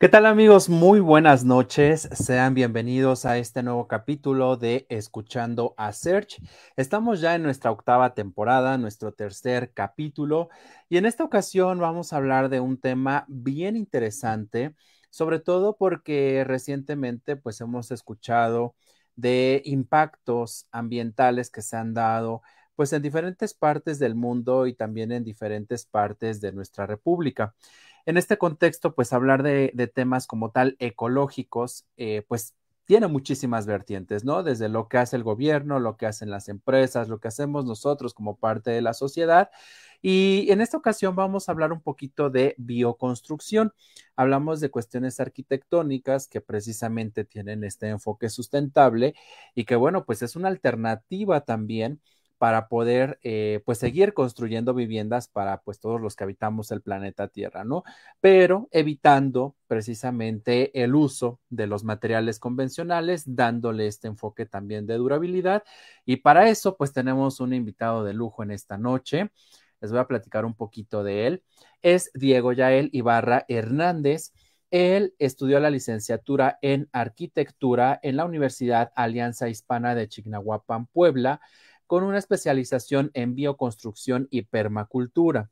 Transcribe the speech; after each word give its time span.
¿Qué 0.00 0.08
tal 0.08 0.24
amigos? 0.24 0.70
Muy 0.70 0.98
buenas 0.98 1.44
noches. 1.44 2.08
Sean 2.14 2.54
bienvenidos 2.54 3.26
a 3.26 3.36
este 3.36 3.62
nuevo 3.62 3.86
capítulo 3.86 4.56
de 4.56 4.86
Escuchando 4.88 5.74
a 5.76 5.92
Search. 5.92 6.40
Estamos 6.74 7.20
ya 7.20 7.34
en 7.34 7.42
nuestra 7.42 7.70
octava 7.70 8.14
temporada, 8.14 8.78
nuestro 8.78 9.12
tercer 9.12 9.74
capítulo, 9.74 10.48
y 10.88 10.96
en 10.96 11.04
esta 11.04 11.22
ocasión 11.22 11.80
vamos 11.80 12.14
a 12.14 12.16
hablar 12.16 12.48
de 12.48 12.60
un 12.60 12.80
tema 12.80 13.26
bien 13.28 13.76
interesante, 13.76 14.74
sobre 15.10 15.38
todo 15.38 15.76
porque 15.76 16.44
recientemente 16.46 17.36
pues 17.36 17.60
hemos 17.60 17.90
escuchado 17.90 18.74
de 19.16 19.60
impactos 19.66 20.66
ambientales 20.72 21.50
que 21.50 21.60
se 21.60 21.76
han 21.76 21.92
dado 21.92 22.40
pues 22.74 22.94
en 22.94 23.02
diferentes 23.02 23.52
partes 23.52 23.98
del 23.98 24.14
mundo 24.14 24.66
y 24.66 24.72
también 24.72 25.12
en 25.12 25.24
diferentes 25.24 25.84
partes 25.84 26.40
de 26.40 26.52
nuestra 26.52 26.86
república. 26.86 27.54
En 28.06 28.16
este 28.16 28.38
contexto, 28.38 28.94
pues 28.94 29.12
hablar 29.12 29.42
de, 29.42 29.92
temas 29.94 30.26
como 30.26 30.50
tal 30.50 30.76
ecológicos, 30.78 31.86
eh, 31.96 32.24
pues 32.28 32.54
tiene 32.90 33.06
muchísimas 33.06 33.66
vertientes, 33.66 34.24
¿no? 34.24 34.42
Desde 34.42 34.68
lo 34.68 34.88
que 34.88 34.98
hace 34.98 35.14
el 35.14 35.22
gobierno, 35.22 35.78
lo 35.78 35.96
que 35.96 36.06
hacen 36.06 36.28
las 36.28 36.48
empresas, 36.48 37.08
lo 37.08 37.20
que 37.20 37.28
hacemos 37.28 37.64
nosotros 37.64 38.14
como 38.14 38.36
parte 38.36 38.72
de 38.72 38.82
la 38.82 38.94
sociedad. 38.94 39.50
Y 40.02 40.50
en 40.50 40.60
esta 40.60 40.76
ocasión 40.76 41.14
vamos 41.14 41.48
a 41.48 41.52
hablar 41.52 41.72
un 41.72 41.82
poquito 41.82 42.30
de 42.30 42.56
bioconstrucción. 42.58 43.72
Hablamos 44.16 44.60
de 44.60 44.70
cuestiones 44.70 45.20
arquitectónicas 45.20 46.26
que 46.26 46.40
precisamente 46.40 47.24
tienen 47.24 47.62
este 47.62 47.88
enfoque 47.88 48.28
sustentable 48.28 49.14
y 49.54 49.66
que, 49.66 49.76
bueno, 49.76 50.04
pues 50.04 50.22
es 50.22 50.34
una 50.34 50.48
alternativa 50.48 51.42
también 51.42 52.00
para 52.40 52.68
poder 52.68 53.18
eh, 53.22 53.60
pues 53.66 53.76
seguir 53.76 54.14
construyendo 54.14 54.72
viviendas 54.72 55.28
para 55.28 55.60
pues 55.60 55.78
todos 55.78 56.00
los 56.00 56.16
que 56.16 56.24
habitamos 56.24 56.70
el 56.70 56.80
planeta 56.80 57.28
Tierra, 57.28 57.64
¿no? 57.64 57.84
Pero 58.18 58.66
evitando 58.72 59.56
precisamente 59.66 60.82
el 60.82 60.94
uso 60.94 61.38
de 61.50 61.66
los 61.66 61.84
materiales 61.84 62.38
convencionales, 62.38 63.24
dándole 63.26 63.86
este 63.86 64.08
enfoque 64.08 64.46
también 64.46 64.86
de 64.86 64.94
durabilidad. 64.94 65.64
Y 66.06 66.16
para 66.16 66.48
eso 66.48 66.78
pues 66.78 66.94
tenemos 66.94 67.40
un 67.40 67.52
invitado 67.52 68.04
de 68.04 68.14
lujo 68.14 68.42
en 68.42 68.52
esta 68.52 68.78
noche. 68.78 69.30
Les 69.82 69.90
voy 69.90 70.00
a 70.00 70.06
platicar 70.06 70.46
un 70.46 70.54
poquito 70.54 71.04
de 71.04 71.26
él. 71.26 71.42
Es 71.82 72.10
Diego 72.14 72.54
Yael 72.54 72.88
Ibarra 72.94 73.44
Hernández. 73.48 74.32
Él 74.70 75.14
estudió 75.18 75.60
la 75.60 75.68
licenciatura 75.68 76.58
en 76.62 76.88
arquitectura 76.92 78.00
en 78.02 78.16
la 78.16 78.24
Universidad 78.24 78.92
Alianza 78.96 79.50
Hispana 79.50 79.94
de 79.94 80.08
Chignahuapan, 80.08 80.86
Puebla 80.86 81.42
con 81.90 82.04
una 82.04 82.18
especialización 82.18 83.10
en 83.14 83.34
bioconstrucción 83.34 84.28
y 84.30 84.42
permacultura. 84.42 85.50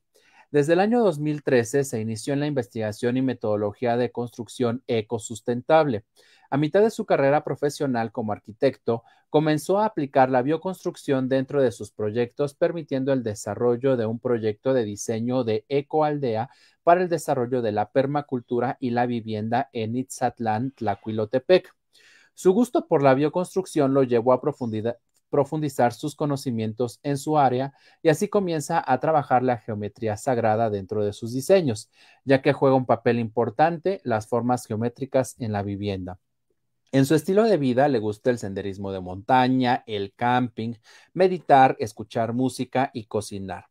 Desde 0.53 0.75
el 0.75 0.79
año 0.79 1.03
2013 1.03 1.83
se 1.83 2.01
inició 2.01 2.33
en 2.33 2.39
la 2.39 2.47
investigación 2.47 3.17
y 3.17 3.23
metodología 3.23 3.97
de 3.97 4.13
construcción 4.13 4.85
ecosustentable. 4.87 6.05
A 6.49 6.57
mitad 6.57 6.81
de 6.81 6.93
su 6.93 7.07
carrera 7.07 7.43
profesional 7.43 8.13
como 8.13 8.31
arquitecto, 8.31 9.03
comenzó 9.31 9.81
a 9.81 9.87
aplicar 9.87 10.31
la 10.31 10.43
bioconstrucción 10.43 11.29
dentro 11.29 11.61
de 11.61 11.73
sus 11.73 11.91
proyectos, 11.91 12.55
permitiendo 12.55 13.13
el 13.13 13.25
desarrollo 13.25 13.97
de 13.97 14.07
un 14.07 14.21
proyecto 14.21 14.75
de 14.75 14.85
diseño 14.85 15.43
de 15.43 15.65
ecoaldea 15.69 16.51
para 16.85 17.03
el 17.03 17.09
desarrollo 17.09 17.63
de 17.63 17.73
la 17.73 17.91
permacultura 17.91 18.77
y 18.79 18.91
la 18.91 19.07
vivienda 19.07 19.71
en 19.73 19.97
Itzatlán, 19.97 20.71
Tlacuilotepec. 20.71 21.75
Su 22.35 22.53
gusto 22.53 22.87
por 22.87 23.03
la 23.03 23.15
bioconstrucción 23.15 23.93
lo 23.93 24.05
llevó 24.05 24.33
a 24.33 24.41
profundizar 25.31 25.93
sus 25.93 26.15
conocimientos 26.15 27.01
en 27.03 27.19
su 27.19 27.39
área 27.39 27.73
y 28.03 28.09
así 28.09 28.29
comienza 28.29 28.83
a 28.87 29.01
trabajar 29.01 29.43
la 29.43 29.59
geometría 29.59 30.17
sagrada 30.17 30.71
dentro 30.71 31.05
de 31.05 31.13
sus 31.13 31.33
diseños, 31.33 31.91
ya 32.25 32.43
que 32.43 32.53
juega 32.53 32.77
un 32.77 32.87
papel 32.87 33.19
importante 33.19 34.01
las 34.05 34.27
formas 34.27 34.67
geométricas 34.67 35.37
en 35.39 35.53
la 35.53 35.63
vivienda. 35.63 36.19
En 36.91 37.05
su 37.05 37.15
estilo 37.15 37.45
de 37.45 37.59
vida 37.59 37.87
le 37.89 37.99
gusta 37.99 38.31
el 38.31 38.39
senderismo 38.39 38.93
de 38.93 39.01
montaña, 39.01 39.85
el 39.87 40.15
camping, 40.15 40.75
meditar, 41.13 41.77
escuchar 41.81 42.33
música 42.33 42.91
y 42.95 43.05
cocinar. 43.05 43.67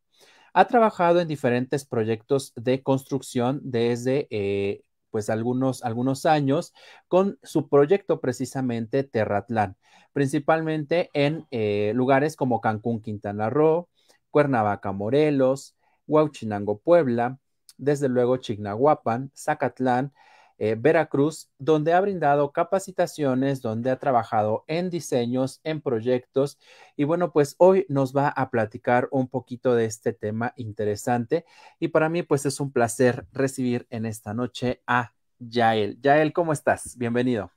Ha 0.53 0.65
trabajado 0.65 1.19
en 1.19 1.27
diferentes 1.27 1.85
proyectos 1.85 2.53
de 2.55 2.83
construcción 2.83 3.59
desde 3.63 4.27
eh, 4.29 4.83
pues 5.11 5.29
algunos, 5.29 5.83
algunos 5.83 6.25
años 6.25 6.73
con 7.07 7.39
su 7.43 7.69
proyecto 7.69 8.19
precisamente 8.21 9.03
Terratlán, 9.03 9.77
principalmente 10.13 11.09
en 11.13 11.45
eh, 11.51 11.91
lugares 11.95 12.35
como 12.35 12.61
Cancún, 12.61 13.01
Quintana 13.01 13.49
Roo, 13.49 13.89
Cuernavaca, 14.31 14.91
Morelos, 14.91 15.75
Huauchinango, 16.07 16.79
Puebla, 16.79 17.39
desde 17.77 18.09
luego 18.09 18.37
Chignahuapan, 18.37 19.31
Zacatlán, 19.35 20.13
eh, 20.57 20.75
Veracruz, 20.77 21.49
donde 21.57 21.93
ha 21.93 22.01
brindado 22.01 22.51
capacitaciones, 22.51 23.61
donde 23.61 23.91
ha 23.91 23.97
trabajado 23.97 24.63
en 24.67 24.89
diseños, 24.89 25.61
en 25.63 25.81
proyectos. 25.81 26.59
Y 26.95 27.03
bueno, 27.03 27.31
pues 27.31 27.55
hoy 27.59 27.85
nos 27.89 28.15
va 28.15 28.29
a 28.29 28.49
platicar 28.49 29.07
un 29.11 29.27
poquito 29.27 29.75
de 29.75 29.85
este 29.85 30.13
tema 30.13 30.53
interesante. 30.55 31.45
Y 31.79 31.89
para 31.89 32.09
mí, 32.09 32.23
pues 32.23 32.45
es 32.45 32.59
un 32.59 32.71
placer 32.71 33.25
recibir 33.31 33.85
en 33.89 34.05
esta 34.05 34.33
noche 34.33 34.81
a 34.87 35.13
Yael. 35.39 35.99
Yael, 36.01 36.33
¿cómo 36.33 36.53
estás? 36.53 36.97
Bienvenido. 36.97 37.51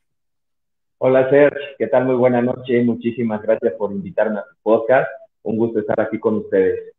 Hola, 0.98 1.30
Serge. 1.30 1.76
¿Qué 1.78 1.86
tal? 1.86 2.04
Muy 2.04 2.16
buena 2.16 2.42
noche. 2.42 2.82
Muchísimas 2.84 3.40
gracias 3.42 3.72
por 3.74 3.90
invitarme 3.90 4.40
a 4.40 4.44
tu 4.44 4.56
podcast. 4.62 5.08
Un 5.42 5.56
gusto 5.56 5.80
estar 5.80 5.98
aquí 5.98 6.18
con 6.18 6.36
ustedes. 6.36 6.92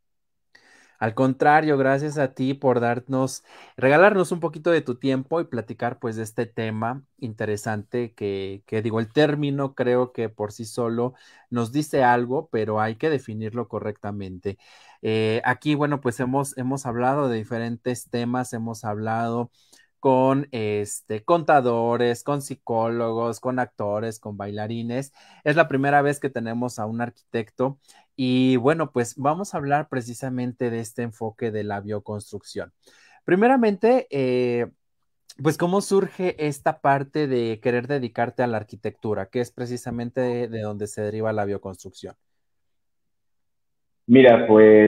Al 1.01 1.15
contrario, 1.15 1.77
gracias 1.79 2.19
a 2.19 2.33
ti 2.35 2.53
por 2.53 2.79
darnos, 2.79 3.43
regalarnos 3.75 4.31
un 4.31 4.39
poquito 4.39 4.69
de 4.69 4.81
tu 4.81 4.95
tiempo 4.99 5.41
y 5.41 5.45
platicar 5.45 5.97
pues 5.99 6.15
de 6.15 6.21
este 6.23 6.45
tema 6.45 7.03
interesante 7.17 8.13
que, 8.13 8.63
que 8.67 8.83
digo, 8.83 8.99
el 8.99 9.11
término 9.11 9.73
creo 9.73 10.13
que 10.13 10.29
por 10.29 10.51
sí 10.51 10.63
solo 10.65 11.15
nos 11.49 11.71
dice 11.71 12.03
algo, 12.03 12.49
pero 12.51 12.79
hay 12.81 12.97
que 12.97 13.09
definirlo 13.09 13.67
correctamente. 13.67 14.59
Eh, 15.01 15.41
aquí, 15.43 15.73
bueno, 15.75 16.01
pues 16.01 16.19
hemos, 16.19 16.55
hemos 16.57 16.85
hablado 16.85 17.29
de 17.29 17.37
diferentes 17.39 18.09
temas, 18.11 18.53
hemos 18.53 18.83
hablado 18.85 19.51
con 19.99 20.47
este, 20.51 21.23
contadores, 21.23 22.23
con 22.23 22.41
psicólogos, 22.41 23.39
con 23.39 23.59
actores, 23.59 24.19
con 24.19 24.35
bailarines. 24.37 25.13
Es 25.43 25.55
la 25.55 25.67
primera 25.67 26.01
vez 26.01 26.19
que 26.19 26.29
tenemos 26.29 26.79
a 26.79 26.85
un 26.87 27.01
arquitecto 27.01 27.79
y 28.23 28.55
bueno, 28.57 28.91
pues 28.91 29.15
vamos 29.17 29.55
a 29.55 29.57
hablar 29.57 29.89
precisamente 29.89 30.69
de 30.69 30.79
este 30.79 31.01
enfoque 31.01 31.49
de 31.49 31.63
la 31.63 31.81
bioconstrucción. 31.81 32.71
Primeramente, 33.25 34.05
eh, 34.11 34.67
pues 35.41 35.57
cómo 35.57 35.81
surge 35.81 36.35
esta 36.37 36.81
parte 36.81 37.25
de 37.25 37.59
querer 37.63 37.87
dedicarte 37.87 38.43
a 38.43 38.47
la 38.47 38.57
arquitectura, 38.57 39.25
que 39.25 39.39
es 39.39 39.51
precisamente 39.51 40.47
de, 40.47 40.61
donde 40.61 40.85
se 40.85 41.01
deriva 41.01 41.33
la 41.33 41.45
bioconstrucción. 41.45 42.13
Mira, 44.05 44.45
pues 44.45 44.87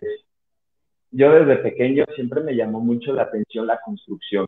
yo 1.10 1.32
desde 1.32 1.56
pequeño 1.64 2.06
siempre 2.14 2.42
me 2.42 2.56
llamó 2.56 2.82
mucho 2.82 3.14
la 3.14 3.24
atención 3.24 3.66
la 3.66 3.82
construcción. 3.84 4.46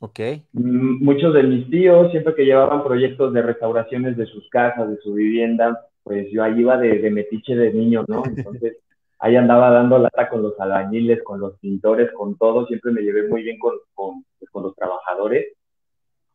Ok. 0.00 0.20
Muchos 0.52 1.34
de 1.34 1.42
mis 1.42 1.68
tíos, 1.70 2.12
siempre 2.12 2.36
que 2.36 2.44
llevaban 2.44 2.84
proyectos 2.84 3.34
de 3.34 3.42
restauraciones 3.42 4.16
de 4.16 4.26
sus 4.26 4.48
casas, 4.48 4.90
de 4.90 4.98
su 4.98 5.12
vivienda, 5.12 5.88
pues 6.06 6.28
yo 6.30 6.44
ahí 6.44 6.60
iba 6.60 6.78
de, 6.78 7.10
metiche 7.10 7.56
de 7.56 7.72
niño, 7.72 8.04
¿no? 8.06 8.22
Entonces 8.24 8.76
ahí 9.18 9.34
andaba 9.34 9.70
dando 9.70 9.98
lata 9.98 10.28
con 10.28 10.40
los 10.40 10.58
albañiles, 10.60 11.20
con 11.24 11.40
los 11.40 11.58
pintores, 11.58 12.12
con 12.12 12.38
todo, 12.38 12.64
siempre 12.68 12.92
me 12.92 13.02
llevé 13.02 13.26
muy 13.26 13.42
bien 13.42 13.58
con, 13.58 13.74
con, 13.92 14.24
pues, 14.38 14.64
los 14.64 14.76
trabajadores. 14.76 15.54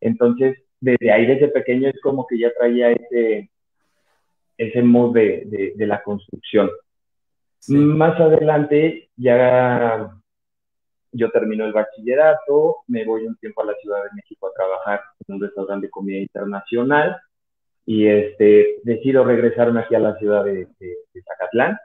Entonces, 0.02 0.58
desde 0.82 1.10
ahí, 1.10 1.26
desde 1.26 1.48
pequeño, 1.48 1.88
es 1.88 2.02
como 2.02 2.28
que 2.28 2.38
ya 2.38 2.52
traía 2.54 2.92
ese, 2.92 3.50
ese 4.58 4.82
mood 4.82 5.14
de, 5.14 5.74
de, 5.74 5.88
la 5.88 6.04
construcción. 6.04 6.70
Más 7.70 8.20
adelante, 8.20 9.10
ya 9.16 10.12
yo 11.14 11.32
termino 11.32 11.64
el 11.64 11.72
bachillerato, 11.72 12.80
me 12.88 13.06
voy 13.06 13.26
un 13.26 13.38
tiempo 13.38 13.62
a 13.62 13.68
la 13.68 13.76
Ciudad 13.76 14.04
de 14.04 14.10
México 14.16 14.48
a 14.48 14.54
trabajar 14.54 15.02
en 15.26 15.36
un 15.36 15.42
restaurante 15.42 15.88
de 15.88 15.92
comida 15.92 16.18
internacional 16.18 17.22
y 17.92 18.08
este, 18.08 18.80
decido 18.84 19.26
regresarme 19.26 19.82
aquí 19.82 19.96
a 19.96 20.00
la 20.00 20.18
ciudad 20.18 20.46
de, 20.46 20.66
Zacatlán 21.26 21.78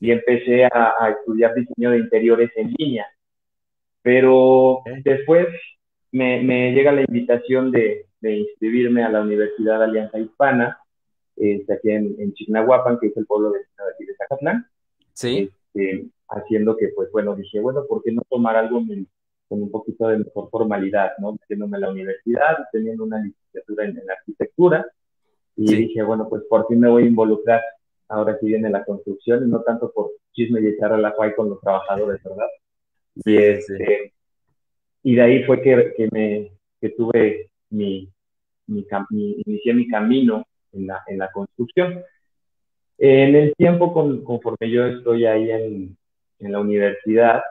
y 0.00 0.10
empecé 0.10 0.64
a, 0.64 1.10
estudiar 1.10 1.54
diseño 1.54 1.90
de 1.90 1.98
interiores 1.98 2.50
en 2.56 2.72
línea. 2.78 3.06
Pero 4.00 4.80
después 5.04 5.46
me, 6.12 6.72
llega 6.72 6.92
la 6.92 7.02
invitación 7.02 7.70
de, 7.72 8.06
inscribirme 8.22 9.04
a 9.04 9.10
la 9.10 9.20
Universidad 9.20 9.82
Alianza 9.82 10.18
Hispana, 10.18 10.78
este, 11.36 11.74
aquí 11.74 11.90
en, 11.90 12.16
en 12.18 12.32
Chignahuapan, 12.32 12.98
que 12.98 13.08
es 13.08 13.16
el 13.18 13.26
pueblo 13.26 13.50
de, 13.50 13.58
de 13.58 14.14
Zacatlán. 14.16 14.66
Sí. 15.12 15.50
Este, 15.74 16.06
haciendo 16.30 16.74
que, 16.74 16.88
pues 16.96 17.12
bueno, 17.12 17.36
dije, 17.36 17.60
bueno, 17.60 17.84
¿por 17.86 18.02
qué 18.02 18.12
no 18.12 18.22
tomar 18.30 18.56
algo 18.56 18.82
con 19.48 19.62
un 19.62 19.70
poquito 19.70 20.08
de 20.08 20.20
mejor 20.20 20.48
formalidad, 20.48 21.12
¿no? 21.18 21.32
Metiéndome 21.32 21.76
en 21.76 21.82
la 21.82 21.90
universidad, 21.90 22.56
teniendo 22.72 23.04
una 23.04 23.18
licenciatura 23.22 23.84
en, 23.84 24.00
arquitectura, 24.10 24.86
y 25.56 25.74
dije, 25.74 26.02
bueno, 26.02 26.28
pues 26.28 26.42
por 26.48 26.66
fin 26.66 26.80
me 26.80 26.90
voy 26.90 27.04
a 27.04 27.06
involucrar, 27.06 27.62
ahora 28.08 28.36
sí 28.38 28.46
viene 28.46 28.70
la 28.70 28.84
construcción, 28.84 29.46
y 29.46 29.50
no 29.50 29.62
tanto 29.62 29.90
por 29.92 30.10
chisme 30.32 30.60
y 30.60 30.66
echar 30.68 30.92
a 30.92 30.98
la 30.98 31.12
cuay 31.12 31.34
con 31.34 31.48
los 31.48 31.60
trabajadores, 31.60 32.22
¿verdad? 32.22 32.48
Y, 33.24 33.36
este, 33.36 34.12
y 35.02 35.14
de 35.14 35.22
ahí 35.22 35.44
fue 35.44 35.62
que, 35.62 35.94
que 35.96 36.08
me, 36.10 36.52
que 36.80 36.90
tuve 36.90 37.50
mi, 37.70 38.08
mi, 38.66 38.86
inicié 39.46 39.74
mi 39.74 39.88
camino 39.88 40.44
en 40.72 40.86
la, 40.88 41.02
en 41.06 41.18
la 41.18 41.30
construcción. 41.30 42.02
En 42.98 43.34
el 43.34 43.54
tiempo, 43.54 43.92
con, 43.92 44.24
conforme 44.24 44.70
yo 44.70 44.86
estoy 44.86 45.26
ahí 45.26 45.50
en, 45.50 45.96
en 46.40 46.52
la 46.52 46.60
universidad, 46.60 47.42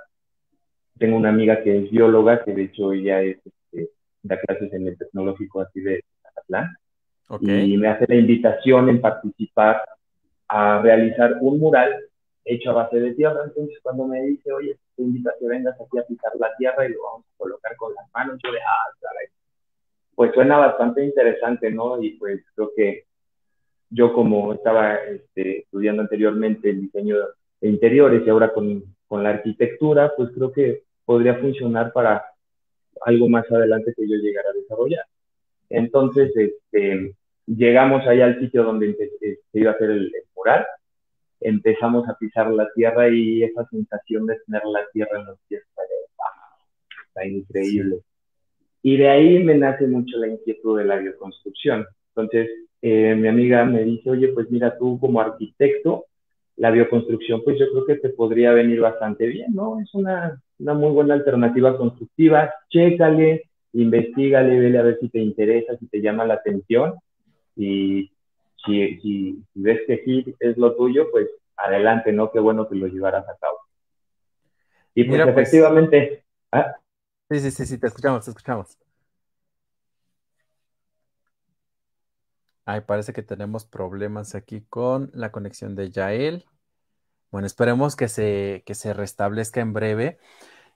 tengo 0.98 1.18
una 1.18 1.30
amiga 1.30 1.64
que 1.64 1.78
es 1.78 1.92
bióloga, 1.92 2.44
que 2.44 2.54
de 2.54 2.64
hecho 2.64 2.94
ella 2.94 3.22
es, 3.22 3.38
este, 3.46 3.90
da 4.22 4.40
clases 4.40 4.72
en 4.74 4.88
el 4.88 4.98
tecnológico 4.98 5.62
así 5.62 5.82
de 5.82 6.04
Atlán. 7.28 7.66
Y 7.66 7.78
me 7.78 7.88
hace 7.88 8.06
la 8.08 8.16
invitación 8.16 8.90
en 8.90 9.02
participar 9.02 9.82
a 10.48 10.82
realizar 10.82 11.38
un 11.42 11.60
mural 11.60 11.94
hecho 12.46 12.72
a 12.72 12.74
base 12.74 13.00
de 13.00 13.14
tierra. 13.14 13.42
Entonces, 13.46 13.78
cuando 13.82 14.06
me 14.06 14.22
dice, 14.24 14.52
oye, 14.52 14.78
te 14.96 15.04
invito 15.04 15.30
a 15.30 15.34
que 15.40 15.48
vengas 15.48 15.80
aquí 15.80 15.98
a 15.98 16.06
pisar 16.06 16.32
la 16.40 16.56
tierra 16.58 16.86
y 16.86 16.94
lo 16.94 17.04
vamos 17.04 17.26
a 17.26 17.38
colocar 17.38 17.76
con 17.76 17.94
las 17.94 18.06
manos, 18.14 18.40
yo 18.44 18.52
de, 18.52 18.60
ah, 18.60 18.96
caray. 19.00 19.28
Pues 20.16 20.34
suena 20.34 20.58
bastante 20.58 21.04
interesante, 21.04 21.72
¿no? 21.72 22.02
Y 22.02 22.12
pues 22.12 22.42
creo 22.56 22.72
que 22.76 23.06
yo 23.90 24.14
como 24.14 24.54
estaba 24.54 24.96
este, 24.96 25.60
estudiando 25.60 26.02
anteriormente 26.02 26.70
el 26.70 26.82
diseño 26.82 27.18
de 27.62 27.70
interiores 27.70 28.24
y 28.26 28.30
ahora 28.30 28.54
con 28.54 28.84
con 29.14 29.22
la 29.22 29.30
arquitectura, 29.30 30.12
pues 30.18 30.32
creo 30.34 30.52
que 30.52 30.86
podría 31.06 31.36
funcionar 31.36 31.94
para 31.94 32.26
algo 33.06 33.30
más 33.30 33.46
adelante 33.52 33.94
que 33.96 34.10
yo 34.10 34.16
llegara 34.16 34.50
a 34.50 34.54
desarrollar. 34.54 35.06
Entonces, 35.74 36.32
este, 36.36 37.16
llegamos 37.48 38.06
ahí 38.08 38.22
al 38.22 38.40
sitio 38.40 38.64
donde 38.64 38.96
se 38.96 39.60
iba 39.60 39.72
a 39.72 39.74
hacer 39.74 39.90
el, 39.90 40.12
mural, 40.36 40.66
empezamos 41.42 42.08
a 42.08 42.16
pisar 42.18 42.52
la 42.52 42.70
tierra 42.76 43.10
y 43.10 43.44
esa 43.44 43.66
sensación 43.70 44.28
de 44.28 44.38
tener 44.46 44.62
la 44.66 44.82
tierra 44.94 45.20
en 45.20 45.26
los 45.26 45.40
pies 45.48 45.64
está 47.08 47.26
increíble. 47.26 48.02
Y 48.84 48.98
de 48.98 49.10
ahí 49.10 49.44
me 49.44 49.56
nace 49.56 49.88
mucho 49.88 50.18
la 50.18 50.28
inquietud 50.28 50.78
de 50.78 50.86
la 50.86 50.98
bioconstrucción. 50.98 51.86
Entonces, 52.10 52.50
eh, 52.82 53.16
mi 53.16 53.28
amiga 53.28 53.66
me 53.66 53.84
dice, 53.84 54.12
oye, 54.12 54.28
pues 54.30 54.52
mira, 54.52 54.78
tú 54.78 55.00
como 55.00 55.22
arquitecto, 55.22 56.06
la 56.58 56.70
bioconstrucción, 56.70 57.44
pues 57.44 57.58
yo 57.58 57.66
creo 57.72 57.86
que 57.86 57.96
te 57.96 58.10
podría 58.10 58.52
venir 58.52 58.80
bastante 58.80 59.26
bien, 59.26 59.54
¿no? 59.56 59.80
Es 59.80 59.92
una, 59.96 60.40
una 60.60 60.74
muy 60.76 60.92
buena 60.92 61.16
alternativa 61.16 61.76
constructiva. 61.78 62.54
Chécale, 62.70 63.44
investigale, 63.74 64.60
vele 64.60 64.78
a 64.78 64.84
ver 64.84 64.98
si 65.00 65.10
te 65.10 65.20
interesa, 65.20 65.78
si 65.78 65.88
te 65.88 66.02
llama 66.02 66.26
la 66.26 66.36
atención. 66.36 66.96
Y 67.56 68.12
si, 68.66 69.00
si, 69.00 69.44
ves 69.54 69.82
que 69.88 70.04
sí 70.06 70.36
es 70.40 70.58
lo 70.58 70.76
tuyo, 70.76 71.10
pues 71.12 71.30
adelante, 71.58 72.12
¿no? 72.12 72.32
Qué 72.32 72.40
bueno 72.40 72.68
que 72.68 72.76
lo 72.76 72.88
llevaras 72.88 73.28
a 73.28 73.38
cabo. 73.38 73.58
Y 74.96 75.04
pues, 75.06 75.22
pues 75.22 75.30
efectivamente. 75.30 76.24
¿ah? 76.52 76.76
Sí, 77.30 77.40
sí, 77.40 77.52
sí, 77.52 77.66
sí, 77.66 77.78
te 77.80 77.88
escuchamos, 77.88 78.24
te 78.26 78.32
escuchamos. 78.32 78.78
Ay, 82.66 82.82
parece 82.82 83.12
que 83.12 83.24
tenemos 83.24 83.66
problemas 83.66 84.36
aquí 84.36 84.62
con 84.70 85.12
la 85.14 85.32
conexión 85.32 85.76
de 85.76 85.90
Yael. 85.92 86.46
Bueno, 87.30 87.48
esperemos 87.48 87.96
que 87.96 88.08
se, 88.08 88.64
que 88.66 88.76
se 88.76 88.94
restablezca 88.94 89.60
en 89.60 89.74
breve. 89.74 90.20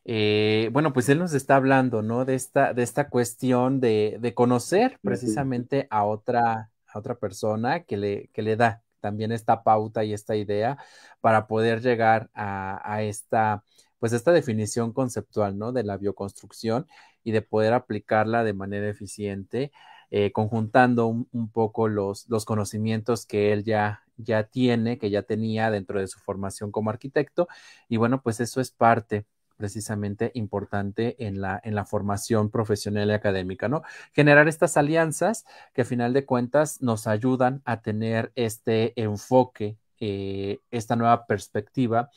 Eh, 0.10 0.70
bueno, 0.72 0.94
pues 0.94 1.10
él 1.10 1.20
nos 1.20 1.34
está 1.34 1.58
hablando, 1.58 2.02
¿no? 2.02 2.24
De 2.24 2.34
esta, 2.34 2.74
de 2.74 2.82
esta 2.82 3.10
cuestión 3.10 3.82
de, 3.82 4.34
conocer 4.36 5.00
precisamente 5.04 5.86
a 5.90 6.06
otra, 6.06 6.72
a 6.88 7.00
otra 7.00 7.16
persona 7.16 7.84
que 7.84 7.98
le, 7.98 8.30
que 8.30 8.42
le 8.42 8.56
da 8.56 8.84
también 9.02 9.34
esta 9.34 9.64
pauta 9.64 10.06
y 10.06 10.14
esta 10.14 10.38
idea 10.38 10.78
para 11.20 11.48
poder 11.48 11.82
llegar 11.82 12.30
a, 12.34 13.04
esta, 13.04 13.64
pues 14.00 14.14
esta 14.14 14.32
definición 14.32 14.94
conceptual, 14.94 15.58
¿no? 15.58 15.74
De 15.74 15.84
la 15.84 15.98
bioconstrucción 15.98 16.88
y 17.26 17.32
de 17.32 17.42
poder 17.42 17.74
aplicarla 17.74 18.46
de 18.46 18.54
manera 18.54 18.88
eficiente 18.90 19.72
eh, 20.10 20.32
conjuntando 20.32 21.08
un, 21.08 21.52
poco 21.52 21.90
los, 21.90 22.30
los, 22.30 22.46
conocimientos 22.46 23.26
que 23.26 23.52
él 23.52 23.66
ya, 23.66 24.04
ya 24.16 24.44
tiene, 24.46 24.98
que 24.98 25.10
ya 25.10 25.24
tenía 25.24 25.70
dentro 25.70 26.00
de 26.00 26.08
su 26.08 26.20
formación 26.20 26.72
como 26.72 26.90
arquitecto. 26.92 27.50
Y 27.90 27.98
bueno, 27.98 28.22
pues 28.22 28.40
eso 28.40 28.62
es 28.62 28.72
parte 28.72 29.26
precisamente 29.58 30.32
importante 30.36 31.16
en 31.26 31.42
la, 31.42 31.60
en 31.64 31.76
la 31.76 31.86
formación 31.86 32.50
profesional 32.50 33.10
y 33.10 33.14
académica, 33.14 33.68
¿no? 33.68 33.82
Generar 34.14 34.48
estas 34.48 34.78
alianzas 34.78 35.46
que 35.74 35.82
a 35.82 35.86
final 35.86 36.14
de 36.14 36.26
cuentas 36.26 36.82
nos 36.82 37.08
ayudan 37.08 37.62
a 37.66 37.82
tener 37.82 38.32
este 38.36 38.94
enfoque, 39.02 39.78
eh, 40.00 40.60
esta 40.72 40.96
nueva 40.96 41.26
perspectiva 41.26 42.10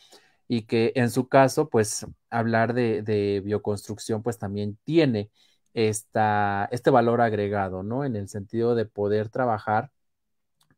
y 0.49 0.63
que 0.63 0.93
en 0.97 1.11
su 1.11 1.29
caso, 1.29 1.69
pues 1.69 2.07
hablar 2.31 2.75
de, 2.75 3.03
de 3.03 3.41
bioconstrucción, 3.45 4.23
pues 4.23 4.39
también 4.39 4.79
tiene 4.85 5.31
esta, 5.75 6.69
este 6.73 6.91
valor 6.91 7.21
agregado, 7.21 7.83
¿no? 7.83 8.05
En 8.05 8.17
el 8.17 8.29
sentido 8.29 8.75
de 8.75 8.87
poder 8.87 9.29
trabajar 9.29 9.91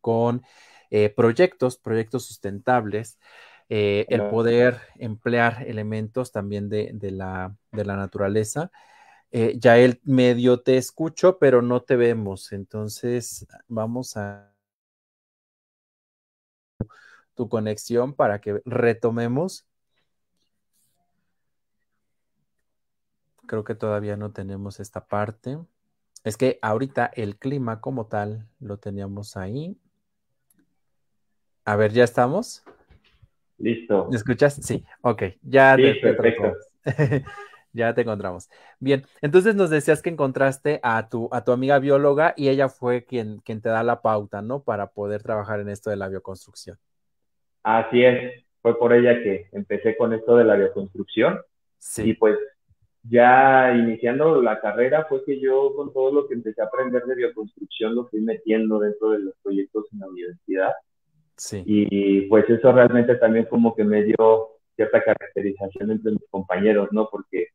con 0.00 0.42
eh, 0.90 1.08
proyectos, 1.10 1.78
proyectos 1.78 2.26
sustentables, 2.26 3.18
eh, 3.74 4.04
el 4.10 4.28
poder 4.28 4.82
emplear 4.98 5.64
elementos 5.66 6.30
también 6.30 6.68
de, 6.68 6.92
la, 7.10 7.56
naturaleza. 7.72 8.70
Eh, 9.30 9.54
ya 9.58 9.78
el 9.78 9.98
medio 10.04 10.60
te 10.60 10.76
escucho, 10.76 11.38
pero 11.38 11.62
no 11.62 11.80
te 11.80 11.96
vemos. 11.96 12.52
Entonces, 12.52 13.46
vamos 13.68 14.18
a 14.18 14.52
tu 17.34 17.48
conexión 17.48 18.12
para 18.12 18.42
que 18.42 18.60
retomemos 18.66 19.66
creo 23.46 23.64
que 23.64 23.74
todavía 23.74 24.16
no 24.18 24.32
tenemos 24.32 24.80
esta 24.80 25.06
parte. 25.06 25.58
Es 26.24 26.36
que 26.36 26.58
ahorita 26.62 27.06
el 27.06 27.36
clima 27.38 27.80
como 27.80 28.06
tal 28.06 28.48
lo 28.60 28.78
teníamos 28.78 29.36
ahí. 29.36 29.78
A 31.64 31.76
ver, 31.76 31.92
¿ya 31.92 32.04
estamos? 32.04 32.64
Listo. 33.62 34.08
¿Me 34.10 34.16
escuchas? 34.16 34.54
Sí, 34.56 34.84
ok. 35.02 35.22
Ya 35.42 35.76
te, 35.76 35.94
perfecto. 35.94 36.52
ya 37.72 37.94
te 37.94 38.00
encontramos. 38.00 38.50
Bien, 38.80 39.04
entonces 39.20 39.54
nos 39.54 39.70
decías 39.70 40.02
que 40.02 40.10
encontraste 40.10 40.80
a 40.82 41.08
tu, 41.08 41.28
a 41.30 41.44
tu 41.44 41.52
amiga 41.52 41.78
bióloga 41.78 42.34
y 42.36 42.48
ella 42.48 42.68
fue 42.68 43.04
quien, 43.04 43.38
quien 43.38 43.60
te 43.60 43.68
da 43.68 43.84
la 43.84 44.02
pauta, 44.02 44.42
¿no? 44.42 44.64
Para 44.64 44.88
poder 44.88 45.22
trabajar 45.22 45.60
en 45.60 45.68
esto 45.68 45.90
de 45.90 45.96
la 45.96 46.08
bioconstrucción. 46.08 46.76
Así 47.62 48.02
es, 48.02 48.44
fue 48.60 48.76
por 48.76 48.92
ella 48.92 49.22
que 49.22 49.46
empecé 49.52 49.96
con 49.96 50.12
esto 50.12 50.36
de 50.36 50.44
la 50.44 50.56
bioconstrucción. 50.56 51.40
Sí. 51.78 52.10
Y 52.10 52.14
pues 52.14 52.36
ya 53.04 53.72
iniciando 53.76 54.42
la 54.42 54.60
carrera 54.60 55.06
fue 55.08 55.24
que 55.24 55.38
yo 55.38 55.72
con 55.76 55.92
todo 55.92 56.10
lo 56.10 56.26
que 56.26 56.34
empecé 56.34 56.62
a 56.62 56.64
aprender 56.64 57.04
de 57.04 57.14
bioconstrucción 57.14 57.94
lo 57.94 58.08
fui 58.08 58.20
metiendo 58.22 58.80
dentro 58.80 59.10
de 59.10 59.20
los 59.20 59.34
proyectos 59.40 59.86
en 59.92 60.00
la 60.00 60.08
universidad. 60.08 60.72
Sí. 61.36 61.62
Y 61.66 62.22
pues 62.28 62.48
eso 62.48 62.72
realmente 62.72 63.16
también 63.16 63.46
como 63.46 63.74
que 63.74 63.84
me 63.84 64.04
dio 64.04 64.50
cierta 64.76 65.02
caracterización 65.02 65.90
entre 65.90 66.12
mis 66.12 66.28
compañeros, 66.30 66.88
¿no? 66.92 67.08
Porque 67.10 67.48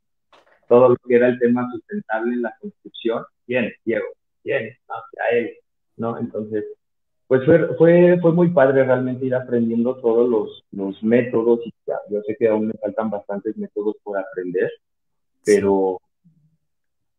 todo 0.68 0.90
lo 0.90 0.96
que 0.96 1.16
era 1.16 1.28
el 1.28 1.40
tema 1.40 1.70
sustentable 1.72 2.34
en 2.34 2.42
la 2.42 2.56
construcción, 2.60 3.24
bien, 3.46 3.72
Diego, 3.86 4.06
bien, 4.44 4.76
a 4.90 5.36
él, 5.36 5.58
¿no? 5.96 6.18
Entonces, 6.20 6.66
pues 7.28 7.44
fue, 7.46 7.76
fue, 7.76 8.20
fue 8.22 8.32
muy 8.32 8.50
padre 8.50 8.86
realmente 8.86 9.26
ir 9.26 9.36
aprendiendo 9.36 9.98
todos 9.98 10.30
los, 10.30 10.64
los 10.72 11.02
métodos 11.04 11.60
y 11.66 11.74
yo 12.10 12.22
sé 12.22 12.36
que 12.38 12.48
aún 12.48 12.68
me 12.68 12.74
faltan 12.82 13.10
bastantes 13.10 13.58
métodos 13.58 13.96
por 14.04 14.18
aprender, 14.18 14.72
pero 15.44 16.00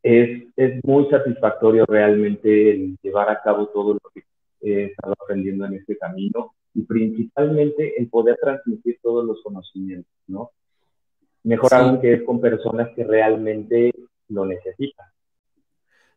es, 0.02 0.46
es 0.56 0.84
muy 0.84 1.08
satisfactorio 1.10 1.84
realmente 1.86 2.70
el 2.70 2.96
llevar 3.02 3.28
a 3.28 3.40
cabo 3.42 3.66
todo 3.68 3.94
lo 3.94 4.10
que 4.14 4.22
he 4.60 4.84
estado 4.86 5.14
aprendiendo 5.20 5.66
en 5.66 5.74
este 5.74 5.96
camino 5.96 6.54
y 6.74 6.82
principalmente 6.82 8.00
el 8.00 8.08
poder 8.08 8.36
transmitir 8.40 8.98
todos 9.02 9.24
los 9.24 9.42
conocimientos, 9.42 10.12
¿no? 10.26 10.50
Mejor 11.44 11.74
aún 11.74 12.00
que 12.00 12.14
es 12.14 12.22
con 12.24 12.40
personas 12.40 12.90
que 12.94 13.04
realmente 13.04 13.92
lo 14.28 14.44
necesitan. 14.44 15.06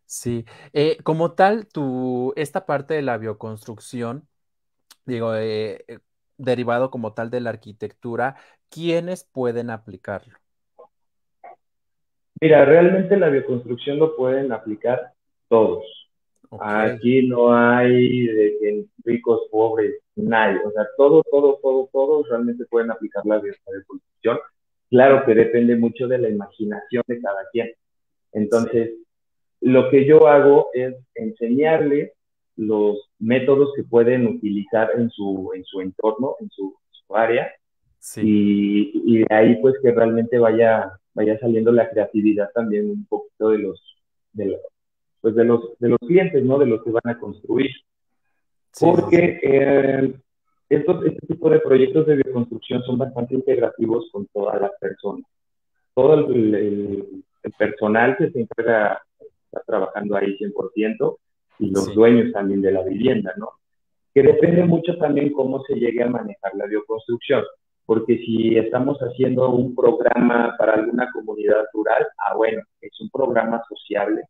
Sí, 0.05 0.45
eh, 0.73 0.97
como 1.03 1.33
tal, 1.35 1.67
tu, 1.67 2.33
esta 2.35 2.65
parte 2.65 2.95
de 2.95 3.01
la 3.01 3.17
bioconstrucción, 3.17 4.27
digo, 5.05 5.35
eh, 5.35 5.85
eh, 5.87 5.99
derivado 6.37 6.91
como 6.91 7.13
tal 7.13 7.29
de 7.29 7.39
la 7.39 7.51
arquitectura, 7.51 8.35
¿quiénes 8.69 9.23
pueden 9.23 9.69
aplicarlo? 9.69 10.35
Mira, 12.41 12.65
realmente 12.65 13.15
la 13.17 13.29
bioconstrucción 13.29 13.99
lo 13.99 14.15
pueden 14.17 14.51
aplicar 14.51 15.13
todos. 15.47 16.00
Aquí 16.59 17.27
no 17.27 17.53
hay 17.53 18.27
de 18.27 18.85
ricos, 19.05 19.47
pobres, 19.49 19.95
nadie. 20.15 20.59
O 20.65 20.71
sea, 20.71 20.85
todo, 20.97 21.23
todo, 21.31 21.59
todo, 21.61 21.89
todo 21.91 22.23
realmente 22.29 22.65
pueden 22.65 22.91
aplicar 22.91 23.25
la 23.25 23.39
bioconstrucción. 23.39 24.37
claro 24.89 25.23
que 25.25 25.33
depende 25.33 25.77
mucho 25.77 26.07
de 26.07 26.17
la 26.17 26.29
imaginación 26.29 27.03
de 27.07 27.21
cada 27.21 27.47
quien. 27.51 27.71
Entonces, 28.33 28.91
lo 29.61 29.89
que 29.89 30.05
yo 30.05 30.27
hago 30.27 30.67
es 30.73 30.95
enseñarle 31.15 32.13
los 32.57 33.09
métodos 33.19 33.73
que 33.75 33.83
pueden 33.83 34.27
utilizar 34.27 34.91
en 34.97 35.09
su, 35.09 35.51
en 35.55 35.63
su 35.63 35.81
entorno, 35.81 36.35
en 36.39 36.49
su, 36.49 36.75
área, 37.13 37.51
y, 38.15 38.89
y, 39.03 39.17
de 39.17 39.27
ahí 39.35 39.57
pues 39.61 39.75
que 39.83 39.91
realmente 39.91 40.39
vaya, 40.39 40.93
vaya 41.13 41.37
saliendo 41.39 41.73
la 41.73 41.89
creatividad 41.89 42.49
también 42.53 42.89
un 42.89 43.05
poquito 43.05 43.49
de 43.49 43.57
los, 43.57 43.83
de 44.31 44.45
los, 44.45 44.61
pues 45.21 45.35
de 45.35 45.45
los, 45.45 45.77
de 45.79 45.89
los 45.89 45.99
clientes, 45.99 46.43
¿no? 46.43 46.57
De 46.57 46.65
los 46.65 46.83
que 46.83 46.91
van 46.91 47.07
a 47.07 47.19
construir. 47.19 47.71
Porque 48.79 49.39
eh, 49.43 50.13
estos, 50.69 51.05
este 51.05 51.27
tipo 51.27 51.49
de 51.49 51.59
proyectos 51.59 52.07
de 52.07 52.15
bioconstrucción 52.15 52.81
son 52.83 52.97
bastante 52.97 53.35
integrativos 53.35 54.09
con 54.11 54.25
todas 54.27 54.59
las 54.59 54.71
personas. 54.79 55.25
Todo 55.93 56.13
el, 56.13 56.55
el, 56.55 57.23
personal 57.57 58.15
que 58.17 58.29
se 58.31 58.39
encarga 58.39 59.01
está 59.45 59.61
trabajando 59.65 60.15
ahí 60.15 60.37
100% 60.37 61.17
y 61.59 61.71
los 61.71 61.93
dueños 61.93 62.31
también 62.31 62.61
de 62.61 62.71
la 62.71 62.83
vivienda, 62.83 63.33
¿no? 63.35 63.49
Que 64.13 64.23
depende 64.23 64.63
mucho 64.63 64.97
también 64.97 65.33
cómo 65.33 65.63
se 65.63 65.75
llegue 65.75 66.03
a 66.03 66.09
manejar 66.09 66.53
la 66.55 66.65
bioconstrucción, 66.65 67.43
porque 67.85 68.17
si 68.19 68.57
estamos 68.57 68.97
haciendo 68.99 69.49
un 69.49 69.75
programa 69.75 70.55
para 70.57 70.73
alguna 70.73 71.09
comunidad 71.11 71.65
rural, 71.73 72.07
ah, 72.25 72.35
bueno, 72.35 72.61
es 72.79 73.01
un 73.01 73.09
programa 73.09 73.61
sociable, 73.67 74.23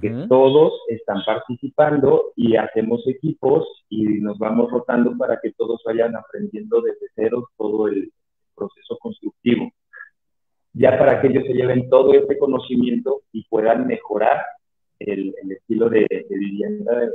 que 0.00 0.26
todos 0.28 0.72
están 0.88 1.24
participando 1.24 2.32
y 2.36 2.56
hacemos 2.56 3.06
equipos 3.08 3.66
y 3.88 4.20
nos 4.20 4.38
vamos 4.38 4.70
rotando 4.70 5.16
para 5.18 5.40
que 5.42 5.52
todos 5.52 5.82
vayan 5.84 6.14
aprendiendo 6.16 6.80
desde 6.80 7.06
cero 7.14 7.48
todo 7.56 7.88
el 7.88 8.12
proceso 8.54 8.96
constructivo. 8.98 9.70
Ya 10.72 10.96
para 10.98 11.20
que 11.20 11.28
ellos 11.28 11.44
se 11.46 11.52
lleven 11.52 11.90
todo 11.90 12.14
este 12.14 12.38
conocimiento 12.38 13.22
y 13.32 13.44
puedan 13.44 13.86
mejorar 13.86 14.40
el, 14.98 15.34
estilo 15.50 15.90
de, 15.90 16.06
vivienda 16.30 17.08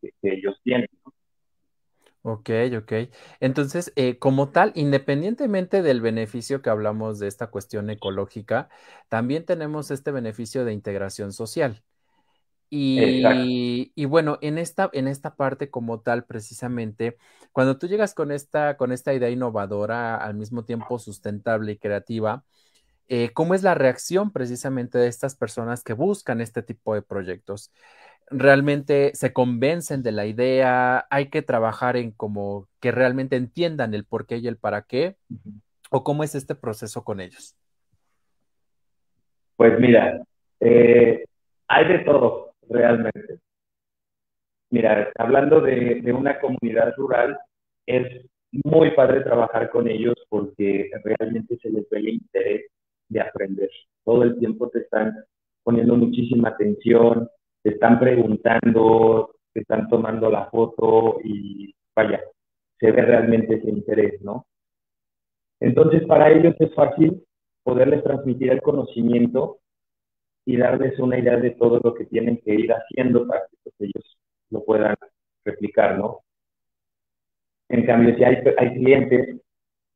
que 0.00 0.12
ellos 0.22 0.58
tienen. 0.64 0.88
Ok, 2.24 2.50
ok. 2.78 2.92
Entonces, 3.40 3.92
eh, 3.96 4.18
como 4.18 4.50
tal, 4.50 4.70
independientemente 4.76 5.82
del 5.82 6.00
beneficio 6.00 6.62
que 6.62 6.70
hablamos 6.70 7.18
de 7.18 7.26
esta 7.26 7.48
cuestión 7.48 7.90
ecológica, 7.90 8.68
también 9.08 9.44
tenemos 9.44 9.90
este 9.90 10.12
beneficio 10.12 10.64
de 10.64 10.72
integración 10.72 11.32
social. 11.32 11.82
Y, 12.70 13.92
y, 13.94 14.04
bueno, 14.06 14.38
en 14.42 14.58
esta, 14.58 14.90
en 14.94 15.08
esta 15.08 15.36
parte 15.36 15.70
como 15.70 16.00
tal, 16.00 16.24
precisamente, 16.24 17.18
cuando 17.52 17.78
tú 17.78 17.86
llegas 17.88 18.14
con 18.14 18.32
esta, 18.32 18.76
con 18.78 18.92
esta 18.92 19.14
idea 19.14 19.30
innovadora, 19.30 20.16
al 20.16 20.34
mismo 20.34 20.64
tiempo 20.64 20.98
sustentable 20.98 21.72
y 21.72 21.78
creativa, 21.78 22.44
eh, 23.14 23.28
¿cómo 23.34 23.52
es 23.52 23.62
la 23.62 23.74
reacción 23.74 24.32
precisamente 24.32 24.96
de 24.96 25.06
estas 25.06 25.36
personas 25.36 25.84
que 25.84 25.92
buscan 25.92 26.40
este 26.40 26.62
tipo 26.62 26.94
de 26.94 27.02
proyectos? 27.02 27.70
¿Realmente 28.30 29.10
se 29.14 29.34
convencen 29.34 30.02
de 30.02 30.12
la 30.12 30.24
idea? 30.24 31.06
¿Hay 31.10 31.28
que 31.28 31.42
trabajar 31.42 31.98
en 31.98 32.12
como 32.12 32.68
que 32.80 32.90
realmente 32.90 33.36
entiendan 33.36 33.92
el 33.92 34.06
por 34.06 34.26
qué 34.26 34.38
y 34.38 34.48
el 34.48 34.56
para 34.56 34.86
qué? 34.86 35.16
¿O 35.90 36.02
cómo 36.02 36.24
es 36.24 36.34
este 36.34 36.54
proceso 36.54 37.04
con 37.04 37.20
ellos? 37.20 37.54
Pues 39.56 39.78
mira, 39.78 40.22
eh, 40.58 41.26
hay 41.68 41.88
de 41.88 41.98
todo 42.06 42.54
realmente. 42.70 43.40
Mira, 44.70 45.12
hablando 45.18 45.60
de, 45.60 46.00
de 46.00 46.12
una 46.14 46.40
comunidad 46.40 46.94
rural, 46.96 47.38
es 47.84 48.24
muy 48.64 48.92
padre 48.92 49.20
trabajar 49.20 49.68
con 49.68 49.86
ellos 49.86 50.14
porque 50.30 50.90
realmente 51.04 51.58
se 51.58 51.68
les 51.68 51.86
ve 51.90 51.98
el 51.98 52.08
interés 52.08 52.72
de 53.12 53.20
aprender. 53.20 53.70
Todo 54.04 54.22
el 54.22 54.38
tiempo 54.38 54.68
te 54.68 54.80
están 54.80 55.14
poniendo 55.62 55.94
muchísima 55.96 56.50
atención, 56.50 57.28
te 57.62 57.70
están 57.70 58.00
preguntando, 58.00 59.34
te 59.52 59.60
están 59.60 59.88
tomando 59.88 60.30
la 60.30 60.46
foto 60.46 61.18
y 61.22 61.74
vaya, 61.94 62.20
se 62.78 62.90
ve 62.90 63.02
realmente 63.02 63.54
ese 63.54 63.70
interés, 63.70 64.20
¿no? 64.22 64.46
Entonces, 65.60 66.04
para 66.06 66.32
ellos 66.32 66.54
es 66.58 66.74
fácil 66.74 67.22
poderles 67.62 68.02
transmitir 68.02 68.50
el 68.50 68.60
conocimiento 68.60 69.58
y 70.44 70.56
darles 70.56 70.98
una 70.98 71.18
idea 71.18 71.36
de 71.36 71.50
todo 71.50 71.80
lo 71.82 71.94
que 71.94 72.06
tienen 72.06 72.38
que 72.38 72.54
ir 72.54 72.72
haciendo 72.72 73.26
para 73.28 73.42
que 73.46 73.56
pues, 73.62 73.74
ellos 73.78 74.18
lo 74.50 74.64
puedan 74.64 74.96
replicar, 75.44 75.98
¿no? 75.98 76.20
En 77.68 77.86
cambio, 77.86 78.16
si 78.16 78.24
hay, 78.24 78.36
hay 78.58 78.74
clientes 78.74 79.40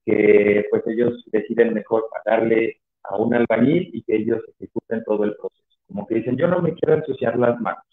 que 0.05 0.65
pues 0.71 0.87
ellos 0.87 1.25
deciden 1.33 1.75
mejor 1.75 2.09
pagarle 2.11 2.81
a 3.09 3.17
un 3.17 3.35
albañil 3.35 3.91
y 3.93 4.03
que 4.03 4.17
ellos 4.17 4.41
ejecuten 4.59 5.03
todo 5.05 5.25
el 5.25 5.35
proceso. 5.37 5.63
Como 5.89 6.07
que 6.07 6.17
dicen, 6.17 6.37
yo 6.37 6.49
no 6.49 6.61
me 6.61 6.75
quiero 6.75 6.95
ensuciar 6.95 7.39
las 7.39 7.61
manos. 7.61 7.85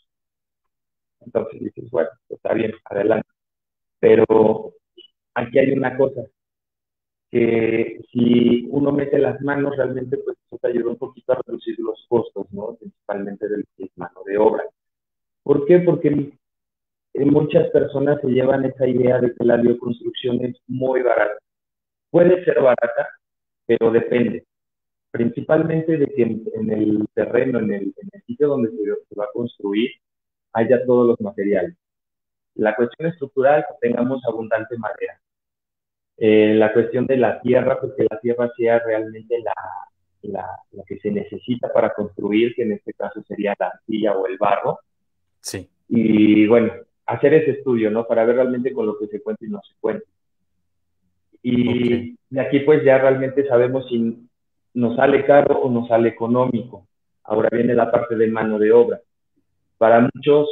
Entonces 1.21 1.59
dices, 1.61 1.89
bueno, 1.91 2.09
pues 2.27 2.37
está 2.37 2.53
bien, 2.53 2.73
adelante. 2.85 3.29
Pero 3.99 4.73
aquí 5.35 5.59
hay 5.59 5.71
una 5.71 5.95
cosa, 5.97 6.23
que 7.31 7.99
si 8.11 8.67
uno 8.69 8.91
mete 8.91 9.17
las 9.17 9.41
manos, 9.41 9.75
realmente 9.75 10.17
pues 10.17 10.37
eso 10.45 10.57
te 10.61 10.67
ayuda 10.67 10.91
un 10.91 10.97
poquito 10.97 11.33
a 11.33 11.41
reducir 11.45 11.79
los 11.79 12.05
costos, 12.07 12.45
¿no? 12.51 12.75
Principalmente 12.75 13.47
del 13.47 13.65
mano 13.95 14.21
de 14.25 14.37
obra. 14.37 14.63
¿Por 15.43 15.65
qué? 15.65 15.79
Porque 15.79 16.31
muchas 17.15 17.69
personas 17.71 18.21
se 18.21 18.27
llevan 18.27 18.65
esa 18.65 18.87
idea 18.87 19.19
de 19.19 19.33
que 19.33 19.45
la 19.45 19.57
bioconstrucción 19.57 20.43
es 20.45 20.57
muy 20.67 21.01
barata. 21.01 21.39
Puede 22.11 22.43
ser 22.45 22.61
barata, 22.61 23.09
pero 23.65 23.91
depende 23.91 24.45
principalmente 25.13 25.95
de 25.95 26.07
que 26.07 26.23
en, 26.23 26.71
el 26.71 27.05
terreno, 27.13 27.59
en 27.59 27.71
el, 27.71 27.93
sitio 28.25 28.47
donde 28.47 28.71
se, 28.71 29.15
va 29.15 29.25
a 29.25 29.31
construir, 29.31 29.91
haya 30.53 30.83
todos 30.87 31.07
los 31.07 31.21
materiales. 31.21 31.75
La 32.55 32.75
cuestión 32.75 33.09
estructural, 33.09 33.63
que 33.63 33.89
tengamos 33.89 34.23
abundante 34.27 34.75
madera. 34.79 35.21
Eh, 36.17 36.55
la 36.55 36.73
cuestión 36.73 37.05
de 37.05 37.17
la 37.17 37.39
tierra, 37.41 37.79
pues 37.79 37.93
que 37.95 38.07
la 38.09 38.19
tierra 38.21 38.49
sea 38.57 38.79
realmente 38.79 39.37
la, 39.39 39.53
la, 40.23 40.83
que 40.87 40.97
se 40.97 41.11
necesita 41.11 41.71
para 41.71 41.93
construir, 41.93 42.55
que 42.55 42.63
en 42.63 42.71
este 42.71 42.93
caso 42.93 43.21
sería 43.27 43.53
la 43.59 43.67
arcilla 43.67 44.17
o 44.17 44.25
el 44.25 44.39
barro. 44.39 44.79
Sí. 45.41 45.69
Y 45.89 46.47
bueno, 46.47 46.73
hacer 47.05 47.35
ese 47.35 47.51
estudio, 47.51 47.91
¿no? 47.91 48.07
Para 48.07 48.25
ver 48.25 48.37
realmente 48.37 48.73
con 48.73 48.87
lo 48.87 48.97
que 48.97 49.05
se 49.05 49.21
cuenta 49.21 49.45
y 49.45 49.49
no 49.49 49.61
se 49.61 49.75
cuenta. 49.79 50.05
Y 51.43 52.17
de 52.31 52.41
aquí 52.41 52.61
pues 52.61 52.83
ya 52.83 52.97
realmente 52.97 53.45
sabemos 53.47 53.87
si 53.87 54.27
nos 54.73 54.95
sale 54.95 55.25
caro 55.25 55.59
o 55.59 55.69
nos 55.69 55.87
sale 55.87 56.09
económico. 56.09 56.87
Ahora 57.23 57.49
viene 57.51 57.73
la 57.73 57.91
parte 57.91 58.15
de 58.15 58.27
mano 58.27 58.59
de 58.59 58.71
obra. 58.71 58.99
Para 59.77 59.99
muchos, 60.13 60.49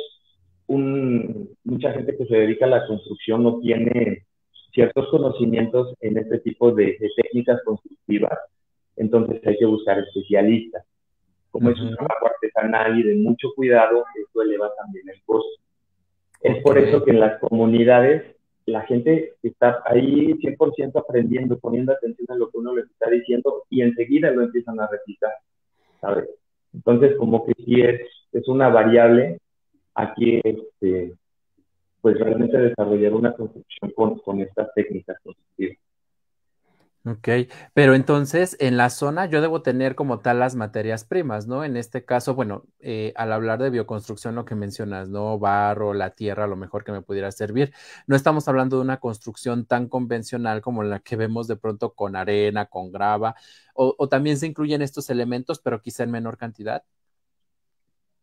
mucha 0.67 1.91
gente 1.93 2.17
que 2.17 2.25
se 2.25 2.35
dedica 2.35 2.65
a 2.65 2.69
la 2.69 2.87
construcción 2.87 3.43
no 3.43 3.59
tiene 3.59 4.25
ciertos 4.73 5.09
conocimientos 5.09 5.93
en 5.99 6.17
este 6.17 6.39
tipo 6.39 6.71
de, 6.71 6.97
técnicas 7.15 7.61
constructivas, 7.65 8.37
entonces 8.95 9.45
hay 9.45 9.57
que 9.57 9.65
buscar 9.65 9.99
especialistas. 9.99 10.85
Como 11.49 11.69
es 11.69 11.79
un 11.81 11.93
trabajo 11.95 12.27
artesanal 12.27 12.97
y 12.97 13.03
de 13.03 13.15
mucho 13.15 13.49
cuidado, 13.55 14.05
eso 14.15 14.41
eleva 14.41 14.71
también 14.75 15.09
el 15.09 15.21
costo. 15.25 15.61
Es 16.41 16.63
por 16.63 16.77
eso 16.77 17.03
que 17.03 17.11
en 17.11 17.19
las 17.19 17.39
comunidades 17.39 18.37
la 18.71 18.81
gente 18.81 19.33
está 19.43 19.81
ahí 19.85 20.33
100% 20.33 20.99
aprendiendo, 20.99 21.59
poniendo 21.59 21.91
atención 21.91 22.27
a 22.29 22.35
lo 22.35 22.49
que 22.49 22.57
uno 22.57 22.75
les 22.75 22.85
está 22.85 23.09
diciendo 23.09 23.63
y 23.69 23.81
enseguida 23.81 24.31
lo 24.31 24.43
empiezan 24.43 24.79
a 24.79 24.87
replicar, 24.87 25.31
¿sabes? 25.99 26.29
Entonces, 26.73 27.15
como 27.17 27.45
que 27.45 27.53
sí 27.63 27.81
es, 27.81 28.01
es 28.31 28.47
una 28.47 28.69
variable 28.69 29.39
aquí, 29.93 30.39
este, 30.43 31.13
pues 32.01 32.19
realmente 32.19 32.57
desarrollar 32.57 33.13
una 33.13 33.33
construcción 33.33 33.91
con, 33.91 34.19
con 34.19 34.41
estas 34.41 34.73
técnicas 34.73 35.17
constructivas. 35.23 35.77
Ok, 37.03 37.27
pero 37.74 37.96
entonces 37.96 38.55
en 38.60 38.77
la 38.77 38.91
zona 38.91 39.25
yo 39.25 39.41
debo 39.41 39.63
tener 39.63 39.96
como 39.96 40.20
tal 40.20 40.38
las 40.38 40.55
materias 40.55 41.03
primas, 41.03 41.48
¿no? 41.48 41.63
En 41.63 41.75
este 41.75 42.05
caso, 42.05 42.36
bueno, 42.36 42.65
eh, 42.79 43.12
al 43.15 43.34
hablar 43.34 43.58
de 43.58 43.72
bioconstrucción, 43.72 44.36
lo 44.36 44.46
que 44.46 44.53
mencionas, 44.53 45.10
¿no? 45.10 45.39
Barro, 45.39 45.96
la 45.96 46.12
tierra, 46.12 46.46
lo 46.46 46.55
mejor 46.55 46.84
que 46.84 46.91
me 46.91 47.01
pudiera 47.01 47.31
servir. 47.31 47.74
No 48.05 48.15
estamos 48.15 48.48
hablando 48.48 48.75
de 48.75 48.84
una 48.84 48.98
construcción 48.98 49.65
tan 49.65 49.88
convencional 49.89 50.62
como 50.62 50.84
la 50.84 51.00
que 51.00 51.15
vemos 51.15 51.48
de 51.48 51.55
pronto 51.55 51.96
con 51.96 52.15
arena, 52.15 52.67
con 52.67 52.91
grava, 52.91 53.34
o, 53.74 54.08
también 54.08 54.38
se 54.38 54.46
incluyen 54.46 54.84
estos 54.84 55.10
elementos, 55.10 55.60
pero 55.60 55.81
quizá 55.81 56.03
en 56.03 56.12
menor 56.12 56.38
cantidad. 56.38 56.84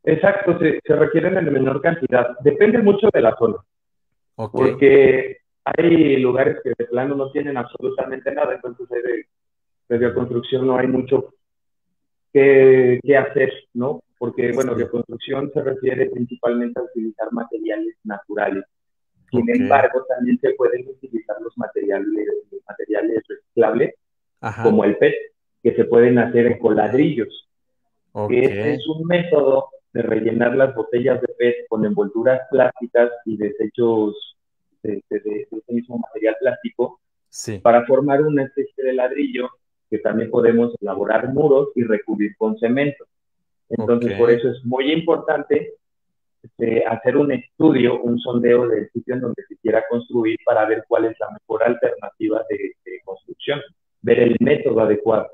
Exacto, 0.04 0.56
se, 0.60 0.80
requieren 0.94 1.36
en 1.36 1.52
menor 1.52 1.80
cantidad. 1.80 2.38
Depende 2.44 2.78
mucho 2.78 3.08
de 3.12 3.20
la 3.22 3.34
zona. 3.36 3.56
Okay. 4.36 4.70
Porque 4.70 5.38
hay 5.76 6.16
lugares 6.16 6.58
que 6.62 6.72
de 6.78 6.86
plano 6.86 7.14
no 7.14 7.30
tienen 7.30 7.56
absolutamente 7.56 8.32
nada, 8.32 8.54
entonces 8.54 8.88
de, 8.88 9.26
de 9.88 9.98
bioconstrucción 9.98 10.66
no 10.66 10.76
hay 10.78 10.86
mucho 10.86 11.34
que, 12.32 13.00
hacer, 13.16 13.52
¿no? 13.74 14.02
Porque, 14.18 14.52
bueno, 14.52 14.74
bioconstrucción 14.74 15.50
se 15.52 15.62
refiere 15.62 16.10
principalmente 16.10 16.80
a 16.80 16.84
utilizar 16.84 17.32
materiales 17.32 17.96
naturales. 18.04 18.64
Sin 19.30 19.48
embargo, 19.48 20.04
también 20.08 20.38
se 20.40 20.54
pueden 20.54 20.88
utilizar 20.88 21.36
los 21.40 21.56
materiales, 21.56 22.06
materiales 22.66 23.22
reciclables, 23.28 23.94
como 24.62 24.84
el 24.84 24.96
PET, 24.96 25.14
que 25.62 25.74
se 25.74 25.84
pueden 25.84 26.18
hacer 26.18 26.46
en 26.46 26.58
coladrillos. 26.58 27.48
Este 28.30 28.74
es 28.74 28.88
un 28.88 29.06
método 29.06 29.68
de 29.92 30.02
rellenar 30.02 30.56
las 30.56 30.74
botellas 30.74 31.20
de 31.20 31.28
PET 31.38 31.68
con 31.68 31.84
envolturas 31.84 32.40
plásticas 32.50 33.10
y 33.24 33.36
desechos 33.36 34.36
de, 34.92 35.04
ese 35.10 35.72
mismo 35.72 35.98
material 35.98 36.36
plástico 36.40 37.00
para 37.62 37.84
formar 37.86 38.22
una 38.22 38.44
especie 38.44 38.84
de 38.84 38.94
ladrillo 38.94 39.48
que 39.90 39.98
también 39.98 40.30
podemos 40.30 40.74
elaborar 40.80 41.32
muros 41.32 41.68
y 41.74 41.82
recubrir 41.82 42.36
con 42.36 42.58
cemento. 42.58 43.04
Entonces, 43.68 44.18
por 44.18 44.30
eso 44.30 44.50
es 44.50 44.64
muy 44.64 44.92
importante 44.92 45.74
este, 46.42 46.84
hacer 46.86 47.16
un 47.16 47.32
estudio, 47.32 48.00
un 48.00 48.18
sondeo 48.18 48.68
del 48.68 48.90
sitio 48.90 49.14
en 49.14 49.20
donde 49.20 49.42
se 49.48 49.56
quiera 49.58 49.84
construir 49.88 50.38
para 50.44 50.64
ver 50.66 50.84
cuál 50.88 51.06
es 51.06 51.16
la 51.20 51.30
mejor 51.30 51.62
alternativa 51.62 52.42
de, 52.48 52.74
construcción, 53.04 53.60
ver 54.02 54.20
el 54.20 54.36
método 54.40 54.80
adecuado 54.80 55.28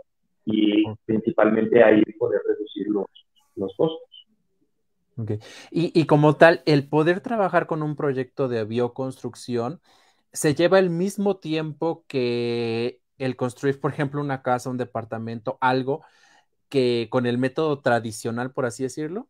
y 0.44 0.84
principalmente 1.04 1.82
ahí 1.82 2.02
poder 2.18 2.40
reducir 2.46 2.86
los, 2.88 3.06
los 3.56 3.74
costos. 3.76 4.13
Y, 5.70 5.98
y, 6.00 6.06
como 6.06 6.36
tal, 6.36 6.62
el 6.66 6.88
poder 6.88 7.20
trabajar 7.20 7.66
con 7.66 7.82
un 7.82 7.96
proyecto 7.96 8.48
de 8.48 8.64
bioconstrucción 8.64 9.80
se 10.32 10.54
lleva 10.54 10.78
el 10.78 10.90
mismo 10.90 11.36
tiempo 11.36 12.04
que 12.08 13.00
el 13.18 13.36
construir, 13.36 13.80
por 13.80 13.92
ejemplo, 13.92 14.20
una 14.20 14.42
casa, 14.42 14.70
un 14.70 14.76
departamento, 14.76 15.56
algo 15.60 16.04
que 16.68 17.08
con 17.10 17.26
el 17.26 17.38
método 17.38 17.80
tradicional, 17.80 18.52
por 18.52 18.66
así 18.66 18.82
decirlo 18.82 19.28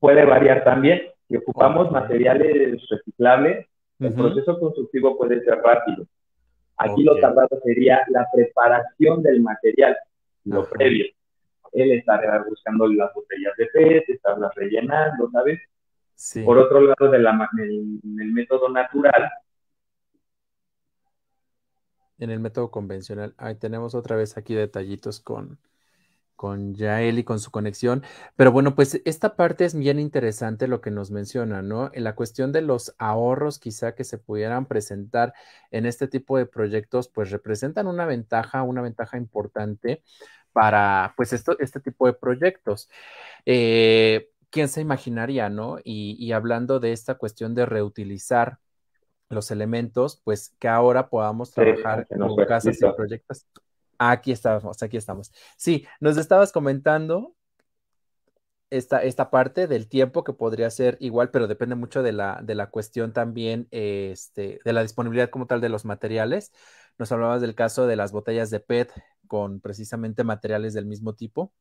puede 0.00 0.24
variar 0.24 0.64
también. 0.64 1.02
Si 1.28 1.36
ocupamos 1.36 1.92
materiales 1.92 2.82
reciclables, 2.90 3.66
el 4.00 4.14
proceso 4.14 4.58
constructivo 4.58 5.16
puede 5.16 5.44
ser 5.44 5.58
rápido. 5.62 6.06
Aquí 6.76 7.04
lo 7.04 7.20
tardado 7.20 7.60
sería 7.62 8.00
la 8.08 8.26
preparación 8.32 9.22
del 9.22 9.42
material, 9.42 9.96
lo 10.44 10.68
previo. 10.68 11.04
Él 11.72 11.92
estará 11.92 12.42
buscando 12.42 12.88
las 12.88 13.12
botellas 13.14 13.54
de 13.56 13.66
PET, 13.66 14.08
estarlas 14.08 14.54
rellenando, 14.54 15.30
¿sabes? 15.30 15.60
Por 16.44 16.58
otro 16.58 16.80
lado, 16.80 17.10
de 17.10 17.18
la, 17.18 17.48
el 17.58 18.32
método 18.32 18.68
natural. 18.68 19.30
En 22.18 22.30
el 22.30 22.40
método 22.40 22.70
convencional, 22.70 23.34
ahí 23.38 23.54
tenemos 23.54 23.94
otra 23.94 24.16
vez 24.16 24.36
aquí 24.36 24.54
detallitos 24.54 25.20
con, 25.20 25.58
con 26.40 26.74
Yael 26.74 27.18
y 27.18 27.24
con 27.24 27.38
su 27.38 27.50
conexión. 27.50 28.02
Pero 28.34 28.50
bueno, 28.50 28.74
pues 28.74 29.02
esta 29.04 29.36
parte 29.36 29.66
es 29.66 29.74
bien 29.74 29.98
interesante 29.98 30.68
lo 30.68 30.80
que 30.80 30.90
nos 30.90 31.10
menciona, 31.10 31.60
¿no? 31.60 31.90
En 31.92 32.02
la 32.02 32.14
cuestión 32.14 32.50
de 32.50 32.62
los 32.62 32.94
ahorros 32.96 33.58
quizá 33.58 33.94
que 33.94 34.04
se 34.04 34.16
pudieran 34.16 34.64
presentar 34.64 35.34
en 35.70 35.84
este 35.84 36.08
tipo 36.08 36.38
de 36.38 36.46
proyectos, 36.46 37.08
pues 37.08 37.30
representan 37.30 37.86
una 37.86 38.06
ventaja, 38.06 38.62
una 38.62 38.80
ventaja 38.80 39.18
importante 39.18 40.02
para 40.52 41.14
pues 41.16 41.32
esto, 41.32 41.56
este 41.58 41.80
tipo 41.80 42.06
de 42.06 42.12
proyectos. 42.12 42.88
Eh, 43.46 44.30
¿Quién 44.50 44.68
se 44.68 44.80
imaginaría, 44.80 45.48
no? 45.48 45.78
Y, 45.84 46.16
y 46.18 46.32
hablando 46.32 46.80
de 46.80 46.92
esta 46.92 47.14
cuestión 47.16 47.54
de 47.54 47.66
reutilizar 47.66 48.58
los 49.28 49.50
elementos, 49.50 50.20
pues 50.24 50.54
que 50.58 50.68
ahora 50.68 51.08
podamos 51.08 51.52
trabajar 51.52 52.06
con 52.08 52.36
casas 52.46 52.76
y 52.82 52.92
proyectos 52.96 53.46
Aquí 54.02 54.32
estamos, 54.32 54.82
aquí 54.82 54.96
estamos. 54.96 55.30
Sí, 55.58 55.86
nos 56.00 56.16
estabas 56.16 56.52
comentando 56.52 57.34
esta, 58.70 59.02
esta 59.02 59.30
parte 59.30 59.66
del 59.66 59.88
tiempo 59.88 60.24
que 60.24 60.32
podría 60.32 60.70
ser 60.70 60.96
igual, 61.00 61.30
pero 61.30 61.48
depende 61.48 61.74
mucho 61.74 62.02
de 62.02 62.12
la, 62.12 62.40
de 62.42 62.54
la 62.54 62.70
cuestión 62.70 63.12
también, 63.12 63.68
este, 63.70 64.60
de 64.64 64.72
la 64.72 64.82
disponibilidad 64.82 65.30
como 65.30 65.46
tal 65.46 65.60
de 65.60 65.68
los 65.68 65.84
materiales. 65.84 66.52
Nos 66.98 67.12
hablabas 67.12 67.40
del 67.40 67.54
caso 67.54 67.86
de 67.86 67.96
las 67.96 68.12
botellas 68.12 68.50
de 68.50 68.60
PET 68.60 68.92
con 69.26 69.60
precisamente 69.60 70.24
materiales 70.24 70.74
del 70.74 70.86
mismo 70.86 71.14
tipo. 71.14 71.52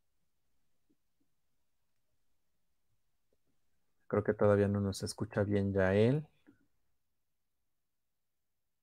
Creo 4.07 4.23
que 4.23 4.33
todavía 4.33 4.67
no 4.67 4.81
nos 4.81 5.03
escucha 5.03 5.43
bien 5.43 5.71
ya 5.73 5.93
él 5.95 6.25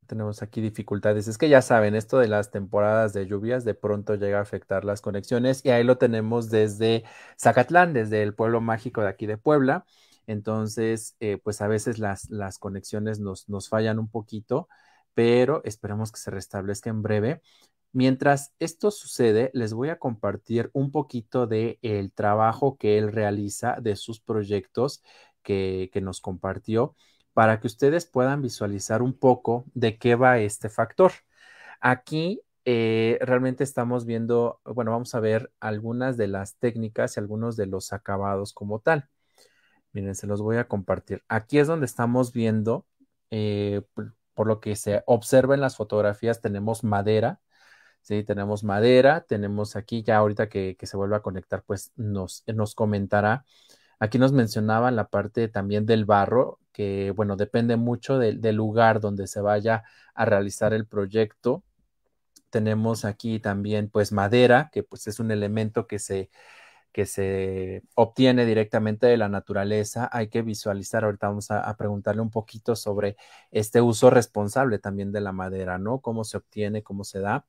tenemos 0.06 0.42
aquí 0.42 0.60
dificultades. 0.60 1.28
Es 1.28 1.38
que 1.38 1.48
ya 1.48 1.62
saben, 1.62 1.94
esto 1.94 2.18
de 2.18 2.28
las 2.28 2.50
temporadas 2.50 3.12
de 3.12 3.26
lluvias 3.26 3.64
de 3.64 3.74
pronto 3.74 4.14
llega 4.14 4.38
a 4.38 4.42
afectar 4.42 4.84
las 4.84 5.00
conexiones 5.00 5.64
y 5.64 5.70
ahí 5.70 5.84
lo 5.84 5.98
tenemos 5.98 6.50
desde 6.50 7.04
Zacatlán, 7.40 7.92
desde 7.92 8.22
el 8.22 8.34
pueblo 8.34 8.60
mágico 8.60 9.02
de 9.02 9.08
aquí 9.08 9.26
de 9.26 9.38
Puebla. 9.38 9.84
Entonces, 10.26 11.16
eh, 11.20 11.38
pues 11.42 11.60
a 11.60 11.68
veces 11.68 11.98
las, 11.98 12.30
las 12.30 12.58
conexiones 12.58 13.20
nos, 13.20 13.48
nos 13.48 13.68
fallan 13.68 13.98
un 13.98 14.08
poquito, 14.08 14.68
pero 15.14 15.62
esperemos 15.64 16.12
que 16.12 16.18
se 16.20 16.30
restablezca 16.30 16.90
en 16.90 17.02
breve. 17.02 17.42
Mientras 17.92 18.52
esto 18.58 18.90
sucede, 18.90 19.50
les 19.54 19.72
voy 19.72 19.88
a 19.88 19.98
compartir 19.98 20.70
un 20.72 20.90
poquito 20.90 21.46
de 21.46 21.78
el 21.82 22.12
trabajo 22.12 22.76
que 22.76 22.98
él 22.98 23.12
realiza, 23.12 23.76
de 23.80 23.96
sus 23.96 24.20
proyectos 24.20 25.02
que, 25.42 25.90
que 25.92 26.00
nos 26.00 26.20
compartió 26.20 26.94
para 27.36 27.60
que 27.60 27.66
ustedes 27.66 28.06
puedan 28.06 28.40
visualizar 28.40 29.02
un 29.02 29.12
poco 29.12 29.66
de 29.74 29.98
qué 29.98 30.14
va 30.14 30.38
este 30.38 30.70
factor. 30.70 31.12
Aquí 31.82 32.40
eh, 32.64 33.18
realmente 33.20 33.62
estamos 33.62 34.06
viendo, 34.06 34.62
bueno, 34.64 34.92
vamos 34.92 35.14
a 35.14 35.20
ver 35.20 35.52
algunas 35.60 36.16
de 36.16 36.28
las 36.28 36.56
técnicas 36.56 37.16
y 37.16 37.20
algunos 37.20 37.56
de 37.58 37.66
los 37.66 37.92
acabados 37.92 38.54
como 38.54 38.80
tal. 38.80 39.10
Miren, 39.92 40.14
se 40.14 40.26
los 40.26 40.40
voy 40.40 40.56
a 40.56 40.66
compartir. 40.66 41.24
Aquí 41.28 41.58
es 41.58 41.66
donde 41.66 41.84
estamos 41.84 42.32
viendo, 42.32 42.86
eh, 43.30 43.82
por 44.32 44.46
lo 44.46 44.60
que 44.60 44.74
se 44.74 45.02
observa 45.04 45.54
en 45.54 45.60
las 45.60 45.76
fotografías, 45.76 46.40
tenemos 46.40 46.84
madera, 46.84 47.42
¿sí? 48.00 48.24
Tenemos 48.24 48.64
madera, 48.64 49.26
tenemos 49.28 49.76
aquí 49.76 50.02
ya 50.02 50.16
ahorita 50.16 50.48
que, 50.48 50.74
que 50.78 50.86
se 50.86 50.96
vuelva 50.96 51.18
a 51.18 51.22
conectar, 51.22 51.62
pues 51.66 51.92
nos, 51.96 52.44
nos 52.46 52.74
comentará. 52.74 53.44
Aquí 53.98 54.18
nos 54.18 54.32
mencionaba 54.32 54.90
la 54.90 55.08
parte 55.08 55.48
también 55.48 55.86
del 55.86 56.04
barro, 56.04 56.58
que, 56.72 57.12
bueno, 57.16 57.36
depende 57.36 57.76
mucho 57.76 58.18
del 58.18 58.56
lugar 58.56 59.00
donde 59.00 59.26
se 59.26 59.40
vaya 59.40 59.84
a 60.14 60.24
realizar 60.26 60.74
el 60.74 60.86
proyecto. 60.86 61.62
Tenemos 62.50 63.04
aquí 63.04 63.40
también, 63.40 63.88
pues, 63.90 64.12
madera, 64.12 64.70
que 64.72 64.82
pues 64.82 65.06
es 65.06 65.20
un 65.20 65.30
elemento 65.30 65.86
que 65.86 65.98
se, 65.98 66.30
que 66.96 67.06
se 67.06 67.82
obtiene 67.94 68.46
directamente 68.46 69.06
de 69.06 69.18
la 69.18 69.28
naturaleza. 69.28 70.08
Hay 70.12 70.28
que 70.28 70.40
visualizar, 70.42 71.04
ahorita 71.04 71.28
vamos 71.28 71.50
a, 71.50 71.76
preguntarle 71.76 72.22
un 72.22 72.30
poquito 72.30 72.74
sobre 72.74 73.18
este 73.50 73.82
uso 73.82 74.08
responsable 74.10 74.78
también 74.78 75.12
de 75.12 75.20
la 75.20 75.32
madera, 75.32 75.78
¿no? 75.78 76.00
Cómo 76.00 76.24
se 76.24 76.38
obtiene, 76.38 76.82
cómo 76.82 77.04
se 77.04 77.20
da. 77.20 77.44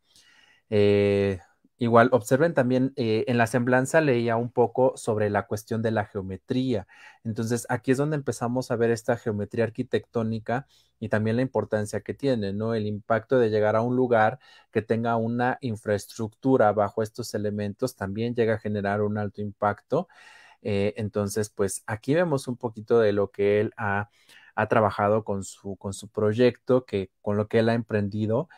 Eh, 0.70 1.40
Igual, 1.80 2.10
observen 2.12 2.56
también, 2.56 2.92
eh, 2.96 3.24
en 3.28 3.38
la 3.38 3.46
semblanza 3.46 4.02
leía 4.02 4.36
un 4.36 4.52
poco 4.52 4.94
sobre 4.98 5.30
la 5.30 5.46
cuestión 5.46 5.84
de 5.84 5.92
la 5.92 6.06
geometría. 6.06 6.88
Entonces, 7.24 7.68
aquí 7.70 7.92
es 7.92 7.98
donde 8.00 8.16
empezamos 8.16 8.72
a 8.72 8.76
ver 8.76 8.90
esta 8.90 9.16
geometría 9.16 9.66
arquitectónica 9.66 10.66
y 11.00 11.10
también 11.10 11.36
la 11.36 11.44
importancia 11.44 12.02
que 12.02 12.16
tiene, 12.16 12.52
¿no? 12.52 12.74
El 12.74 12.88
impacto 12.88 13.38
de 13.38 13.50
llegar 13.52 13.76
a 13.76 13.82
un 13.82 13.96
lugar 13.96 14.40
que 14.72 14.82
tenga 14.82 15.18
una 15.18 15.60
infraestructura 15.62 16.72
bajo 16.74 17.04
estos 17.04 17.36
elementos 17.36 17.96
también 17.96 18.34
llega 18.34 18.56
a 18.56 18.60
generar 18.60 19.04
un 19.04 19.20
alto 19.20 19.42
impacto. 19.42 20.08
Eh, 20.64 20.94
entonces, 20.98 21.50
pues 21.50 21.84
aquí 21.86 22.16
vemos 22.16 22.48
un 22.48 22.58
poquito 22.58 23.00
de 23.00 23.14
lo 23.14 23.30
que 23.32 23.60
él 23.62 23.74
ha, 23.78 24.10
ha 24.56 24.68
trabajado 24.68 25.24
con 25.24 25.44
su, 25.44 25.76
con 25.78 25.94
su 25.94 26.08
proyecto, 26.10 26.86
que, 26.86 27.12
con 27.22 27.38
lo 27.38 27.48
que 27.48 27.60
él 27.60 27.70
ha 27.70 27.74
emprendido 27.76 28.50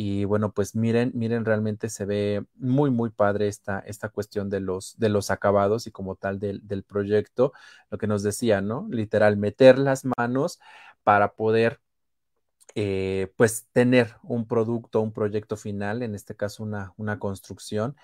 y 0.00 0.24
bueno, 0.26 0.52
pues 0.52 0.76
miren, 0.76 1.10
miren, 1.16 1.44
realmente 1.44 1.88
se 1.88 2.04
ve 2.04 2.44
muy, 2.54 2.88
muy 2.88 3.10
padre 3.10 3.48
esta, 3.48 3.80
esta 3.80 4.08
cuestión 4.10 4.48
de 4.48 4.60
los, 4.60 4.96
de 4.96 5.08
los 5.08 5.32
acabados 5.32 5.88
y 5.88 5.90
como 5.90 6.14
tal 6.14 6.38
del, 6.38 6.64
del 6.68 6.84
proyecto, 6.84 7.52
lo 7.90 7.98
que 7.98 8.06
nos 8.06 8.22
decía, 8.22 8.60
¿no? 8.60 8.86
Literal, 8.90 9.36
meter 9.36 9.76
las 9.76 10.04
manos 10.16 10.60
para 11.02 11.34
poder 11.34 11.80
eh, 12.76 13.32
pues 13.36 13.66
tener 13.72 14.14
un 14.22 14.46
producto, 14.46 15.00
un 15.00 15.12
proyecto 15.12 15.56
final, 15.56 16.04
en 16.04 16.14
este 16.14 16.36
caso 16.36 16.62
una, 16.62 16.92
una 16.96 17.18
construcción. 17.18 17.96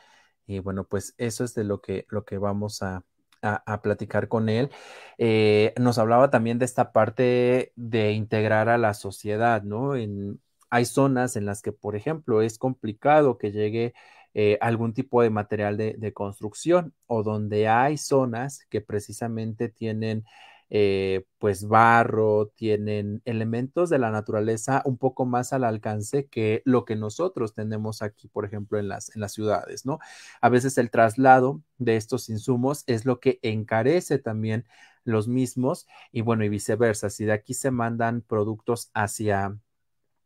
Y 0.48 0.58
bueno, 0.58 0.84
pues 0.88 1.14
eso 1.16 1.44
es 1.44 1.54
de 1.54 1.62
lo 1.62 1.80
que, 1.80 2.06
lo 2.08 2.24
que 2.24 2.38
vamos 2.38 2.82
a, 2.82 3.04
a, 3.40 3.82
platicar 3.82 4.26
con 4.28 4.48
él. 4.48 4.70
Eh, 5.18 5.72
nos 5.78 5.98
hablaba 5.98 6.30
también 6.30 6.58
de 6.58 6.64
esta 6.64 6.92
parte 6.92 7.72
de 7.76 8.12
integrar 8.12 8.68
a 8.68 8.78
la 8.78 8.94
sociedad, 8.94 9.62
¿no? 9.62 9.94
En, 9.96 10.40
hay 10.74 10.86
zonas 10.86 11.36
en 11.36 11.46
las 11.46 11.62
que, 11.62 11.70
por 11.70 11.94
ejemplo, 11.94 12.42
es 12.42 12.58
complicado 12.58 13.38
que 13.38 13.52
llegue 13.52 13.94
eh, 14.34 14.58
algún 14.60 14.92
tipo 14.92 15.22
de 15.22 15.30
material 15.30 15.76
de, 15.76 16.12
construcción 16.12 16.92
o 17.06 17.22
donde 17.22 17.68
hay 17.68 17.96
zonas 17.96 18.66
que 18.70 18.80
precisamente 18.80 19.68
tienen 19.68 20.24
eh, 20.70 21.26
pues 21.38 21.68
barro, 21.68 22.48
tienen 22.56 23.22
elementos 23.24 23.88
de 23.88 24.00
la 24.00 24.10
naturaleza 24.10 24.82
un 24.84 24.98
poco 24.98 25.26
más 25.26 25.52
al 25.52 25.62
alcance 25.62 26.26
que 26.26 26.62
lo 26.64 26.84
que 26.84 26.96
nosotros 26.96 27.54
tenemos 27.54 28.02
aquí, 28.02 28.26
por 28.26 28.44
ejemplo, 28.44 28.80
en 28.80 28.88
las, 28.88 29.14
en 29.14 29.20
las 29.20 29.32
ciudades, 29.32 29.86
¿no? 29.86 30.00
A 30.40 30.48
veces 30.48 30.76
el 30.76 30.90
traslado 30.90 31.62
de 31.78 31.94
estos 31.94 32.28
insumos 32.30 32.82
es 32.88 33.04
lo 33.04 33.20
que 33.20 33.38
encarece 33.42 34.18
también 34.18 34.64
los 35.04 35.28
mismos 35.28 35.86
y 36.10 36.22
bueno, 36.22 36.44
y 36.44 36.48
viceversa, 36.48 37.10
si 37.10 37.24
de 37.26 37.32
aquí 37.32 37.54
se 37.54 37.70
mandan 37.70 38.22
productos 38.22 38.90
hacia 38.92 39.56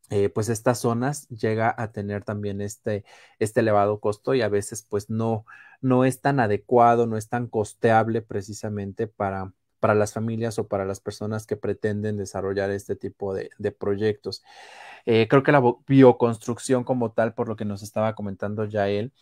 eh, 0.09 0.29
pues 0.29 0.49
estas 0.49 0.79
zonas 0.79 1.27
llega 1.29 1.73
a 1.77 1.91
tener 1.91 2.23
también 2.23 2.61
este, 2.61 3.05
este 3.37 3.59
elevado 3.59 3.99
costo 3.99 4.33
y 4.33 4.41
a 4.41 4.49
veces 4.49 4.81
pues 4.81 5.09
no, 5.09 5.45
no 5.81 6.05
es 6.05 6.21
tan 6.21 6.39
adecuado, 6.39 7.05
no 7.07 7.17
es 7.17 7.29
tan 7.29 7.47
costeable 7.47 8.21
precisamente 8.21 9.07
para, 9.07 9.53
para 9.79 9.95
las 9.95 10.13
familias 10.13 10.59
o 10.59 10.67
para 10.67 10.85
las 10.85 10.99
personas 10.99 11.45
que 11.45 11.57
pretenden 11.57 12.17
desarrollar 12.17 12.71
este 12.71 12.95
tipo 12.95 13.33
de, 13.33 13.49
proyectos. 13.71 14.43
Eh, 15.05 15.27
creo 15.29 15.43
que 15.43 15.51
la 15.51 15.61
bioconstrucción 15.87 16.83
como 16.83 17.11
tal, 17.11 17.33
por 17.33 17.47
lo 17.47 17.55
que 17.55 17.65
nos 17.65 17.83
estaba 17.83 18.15
comentando 18.15 18.65
ya 18.65 18.89
él, 18.89 19.13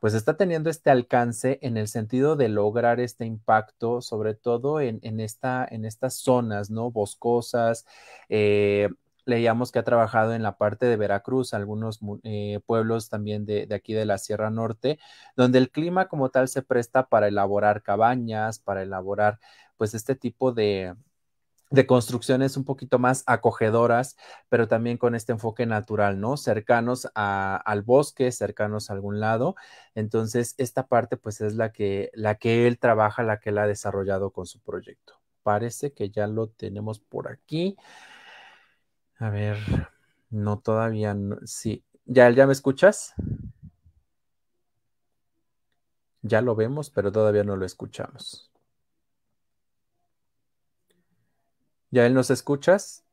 pues 0.00 0.14
está 0.14 0.36
teniendo 0.36 0.70
este 0.70 0.90
alcance 0.90 1.58
en 1.62 1.76
el 1.76 1.88
sentido 1.88 2.36
de 2.36 2.48
lograr 2.48 3.00
este 3.00 3.24
impacto, 3.26 4.00
sobre 4.00 4.34
todo 4.34 4.80
en, 4.80 5.20
esta, 5.20 5.66
en 5.68 5.84
estas 5.84 6.14
zonas, 6.14 6.70
¿no? 6.70 6.90
Boscosas, 6.92 7.84
eh, 8.28 8.88
leíamos 9.28 9.70
que 9.70 9.78
ha 9.78 9.84
trabajado 9.84 10.34
en 10.34 10.42
la 10.42 10.56
parte 10.56 10.86
de 10.86 10.96
Veracruz, 10.96 11.54
algunos 11.54 12.00
eh, 12.24 12.60
pueblos 12.66 13.08
también 13.10 13.44
de, 13.46 13.68
aquí 13.74 13.92
de 13.92 14.06
la 14.06 14.18
Sierra 14.18 14.50
Norte, 14.50 14.98
donde 15.36 15.58
el 15.58 15.70
clima 15.70 16.08
como 16.08 16.30
tal 16.30 16.48
se 16.48 16.62
presta 16.62 17.08
para 17.08 17.28
elaborar 17.28 17.82
cabañas, 17.82 18.58
para 18.58 18.82
elaborar 18.82 19.38
pues 19.76 19.94
este 19.94 20.14
tipo 20.14 20.52
de, 20.52 20.94
construcciones 21.86 22.56
un 22.56 22.64
poquito 22.64 22.98
más 22.98 23.22
acogedoras, 23.26 24.16
pero 24.48 24.66
también 24.66 24.96
con 24.96 25.14
este 25.14 25.32
enfoque 25.32 25.66
natural, 25.66 26.18
¿no? 26.18 26.38
Cercanos 26.38 27.08
al 27.14 27.82
bosque, 27.82 28.32
cercanos 28.32 28.88
a 28.88 28.94
algún 28.94 29.20
lado. 29.20 29.54
Entonces, 29.94 30.54
esta 30.56 30.86
parte 30.86 31.18
pues 31.18 31.42
es 31.42 31.54
la 31.54 31.70
que, 31.72 32.10
la 32.14 32.36
que 32.36 32.66
él 32.66 32.78
trabaja, 32.78 33.22
la 33.22 33.38
que 33.40 33.50
él 33.50 33.58
ha 33.58 33.66
desarrollado 33.66 34.30
con 34.30 34.46
su 34.46 34.60
proyecto. 34.60 35.20
Parece 35.42 35.92
que 35.92 36.08
ya 36.10 36.26
lo 36.26 36.48
tenemos 36.48 37.00
por 37.00 37.28
aquí. 37.30 37.76
A 39.18 39.30
ver, 39.30 39.58
no 40.30 40.58
todavía, 40.60 41.14
no, 41.14 41.36
sí. 41.44 41.84
¿Ya, 42.06 42.30
¿Ya 42.30 42.46
me 42.46 42.52
escuchas? 42.52 43.14
Ya 46.22 46.42
lo 46.42 46.54
vemos, 46.54 46.90
pero 46.90 47.10
todavía 47.10 47.42
no 47.42 47.56
lo 47.56 47.66
escuchamos. 47.66 48.52
¿Ya 51.90 52.06
él 52.06 52.14
nos 52.14 52.30
escuchas? 52.30 53.04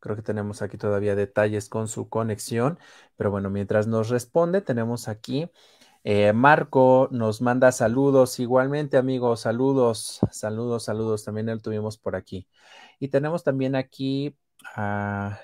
Creo 0.00 0.14
que 0.16 0.22
tenemos 0.22 0.62
aquí 0.62 0.78
todavía 0.78 1.16
detalles 1.16 1.68
con 1.68 1.88
su 1.88 2.08
conexión, 2.08 2.78
pero 3.16 3.30
bueno, 3.30 3.50
mientras 3.50 3.86
nos 3.86 4.08
responde, 4.08 4.60
tenemos 4.60 5.08
aquí 5.08 5.50
eh, 6.08 6.32
Marco 6.32 7.08
nos 7.10 7.42
manda 7.42 7.72
saludos 7.72 8.38
igualmente, 8.38 8.96
amigos, 8.96 9.40
saludos, 9.40 10.20
saludos, 10.30 10.84
saludos. 10.84 11.24
También 11.24 11.46
lo 11.46 11.58
tuvimos 11.58 11.98
por 11.98 12.14
aquí. 12.14 12.46
Y 13.00 13.08
tenemos 13.08 13.42
también 13.42 13.74
aquí 13.74 14.36
a 14.76 15.40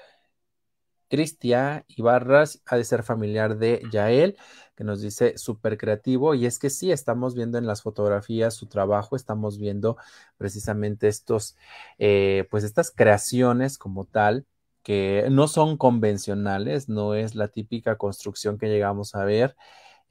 Cristia 1.09 1.85
Ibarras, 1.89 2.63
ha 2.67 2.77
de 2.77 2.85
ser 2.85 3.03
familiar 3.03 3.59
de 3.59 3.83
Yael, 3.91 4.37
que 4.77 4.85
nos 4.85 5.01
dice 5.01 5.37
súper 5.37 5.77
creativo. 5.77 6.33
Y 6.35 6.47
es 6.47 6.61
que 6.61 6.71
sí, 6.71 6.93
estamos 6.93 7.35
viendo 7.35 7.59
en 7.59 7.67
las 7.67 7.83
fotografías 7.83 8.55
su 8.55 8.67
trabajo, 8.67 9.17
estamos 9.17 9.59
viendo 9.59 9.97
precisamente 10.39 11.09
estos, 11.09 11.57
eh, 11.99 12.47
pues 12.53 12.63
estas 12.63 12.93
creaciones 12.93 13.79
como 13.79 14.05
tal 14.05 14.47
que 14.85 15.27
no 15.29 15.49
son 15.49 15.77
convencionales, 15.77 16.89
no 16.89 17.17
es 17.17 17.35
la 17.35 17.49
típica 17.49 17.97
construcción 17.99 18.59
que 18.59 18.69
llegamos 18.69 19.17
a 19.17 19.25
ver 19.25 19.57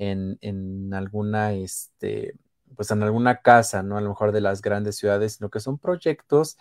en, 0.01 0.93
alguna, 0.93 1.53
este, 1.53 2.35
pues 2.75 2.91
en 2.91 3.03
alguna 3.03 3.41
casa, 3.41 3.83
¿no? 3.83 3.97
A 3.97 4.01
lo 4.01 4.09
mejor 4.09 4.31
de 4.31 4.41
las 4.41 4.61
grandes 4.61 4.97
ciudades, 4.97 5.33
sino 5.33 5.49
que 5.49 5.59
son 5.59 5.77
proyectos 5.77 6.57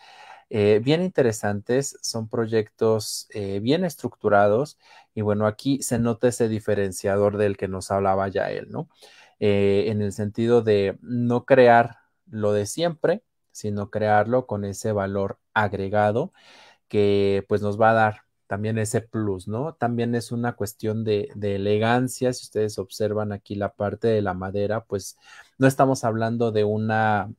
eh, 0.51 0.81
bien 0.83 1.03
interesantes, 1.03 1.97
son 2.03 2.29
proyectos 2.29 3.29
eh, 3.31 3.61
bien 3.61 3.85
estructurados 3.85 4.79
y 5.15 5.23
bueno, 5.23 5.47
aquí 5.47 5.83
se 5.83 5.99
nota 5.99 6.29
ese 6.29 6.49
diferenciador 6.49 7.39
del 7.39 7.57
que 7.57 7.69
nos 7.69 7.91
hablaba 7.91 8.29
ya 8.29 8.51
él, 8.51 8.69
¿no? 8.71 8.89
Eh, 9.39 9.85
en 9.89 10.03
el 10.03 10.13
sentido 10.13 10.63
de 10.63 10.99
no 11.03 11.47
crear 11.47 11.99
lo 12.31 12.53
de 12.53 12.67
siempre, 12.67 13.23
sino 13.53 13.91
crearlo 13.91 14.47
con 14.47 14.65
ese 14.65 14.93
valor 14.93 15.39
agregado 15.55 16.33
que 16.89 17.45
pues 17.49 17.63
nos 17.63 17.81
va 17.81 17.91
a 17.91 17.95
dar 17.95 18.25
también 18.51 18.79
ese 18.79 19.01
plus, 19.01 19.47
¿no? 19.47 19.75
También 19.75 20.17
es 20.17 20.33
una 20.33 20.55
cuestión 20.57 21.05
de, 21.05 21.29
elegancia. 21.41 22.33
Si 22.33 22.47
ustedes 22.47 22.81
observan 22.81 23.31
aquí 23.31 23.55
la 23.55 23.75
parte 23.75 24.09
de 24.09 24.23
la 24.23 24.35
madera, 24.35 24.85
pues 24.87 25.17
no 25.57 25.69
estamos 25.69 26.03
hablando 26.03 26.51
de 26.51 26.65
una 26.65 27.33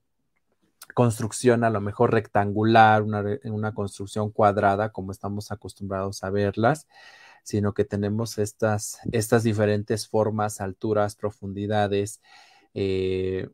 construcción 0.95 1.65
a 1.65 1.69
lo 1.69 1.81
mejor 1.81 2.13
rectangular, 2.13 3.01
una, 3.01 3.25
una 3.43 3.73
construcción 3.73 4.31
cuadrada 4.31 4.93
como 4.93 5.11
estamos 5.11 5.51
acostumbrados 5.51 6.23
a 6.23 6.29
verlas, 6.29 6.87
sino 7.43 7.73
que 7.73 7.83
tenemos 7.83 8.37
estas, 8.37 8.99
estas 9.11 9.43
diferentes 9.43 10.07
formas, 10.07 10.61
alturas, 10.61 11.17
profundidades. 11.17 12.21
Eh, 12.73 13.49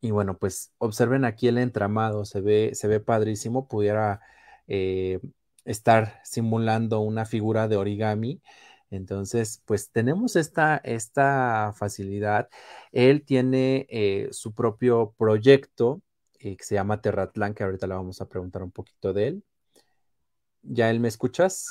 y 0.00 0.12
bueno, 0.12 0.38
pues 0.38 0.72
observen 0.78 1.26
aquí 1.26 1.48
el 1.48 1.58
entramado, 1.58 2.24
se 2.24 2.40
ve, 2.40 2.70
se 2.74 2.88
ve 2.88 3.00
padrísimo, 3.00 3.68
pudiera 3.68 4.22
eh, 4.66 5.20
estar 5.66 6.20
simulando 6.24 7.00
una 7.00 7.26
figura 7.26 7.68
de 7.68 7.76
origami. 7.76 8.40
Entonces, 8.90 9.62
pues 9.66 9.90
tenemos 9.90 10.36
esta, 10.36 10.78
esta 10.78 11.72
facilidad. 11.76 12.48
Él 12.92 13.24
tiene 13.24 13.86
eh, 13.90 14.28
su 14.30 14.54
propio 14.54 15.14
proyecto 15.18 16.02
eh, 16.38 16.56
que 16.56 16.64
se 16.64 16.76
llama 16.76 17.00
Terratlán, 17.00 17.54
que 17.54 17.64
ahorita 17.64 17.86
le 17.86 17.94
vamos 17.94 18.20
a 18.20 18.28
preguntar 18.28 18.62
un 18.62 18.70
poquito 18.70 19.12
de 19.12 19.28
él. 19.28 19.44
¿Ya 20.62 20.90
él 20.90 21.00
me 21.00 21.08
escuchas? 21.08 21.66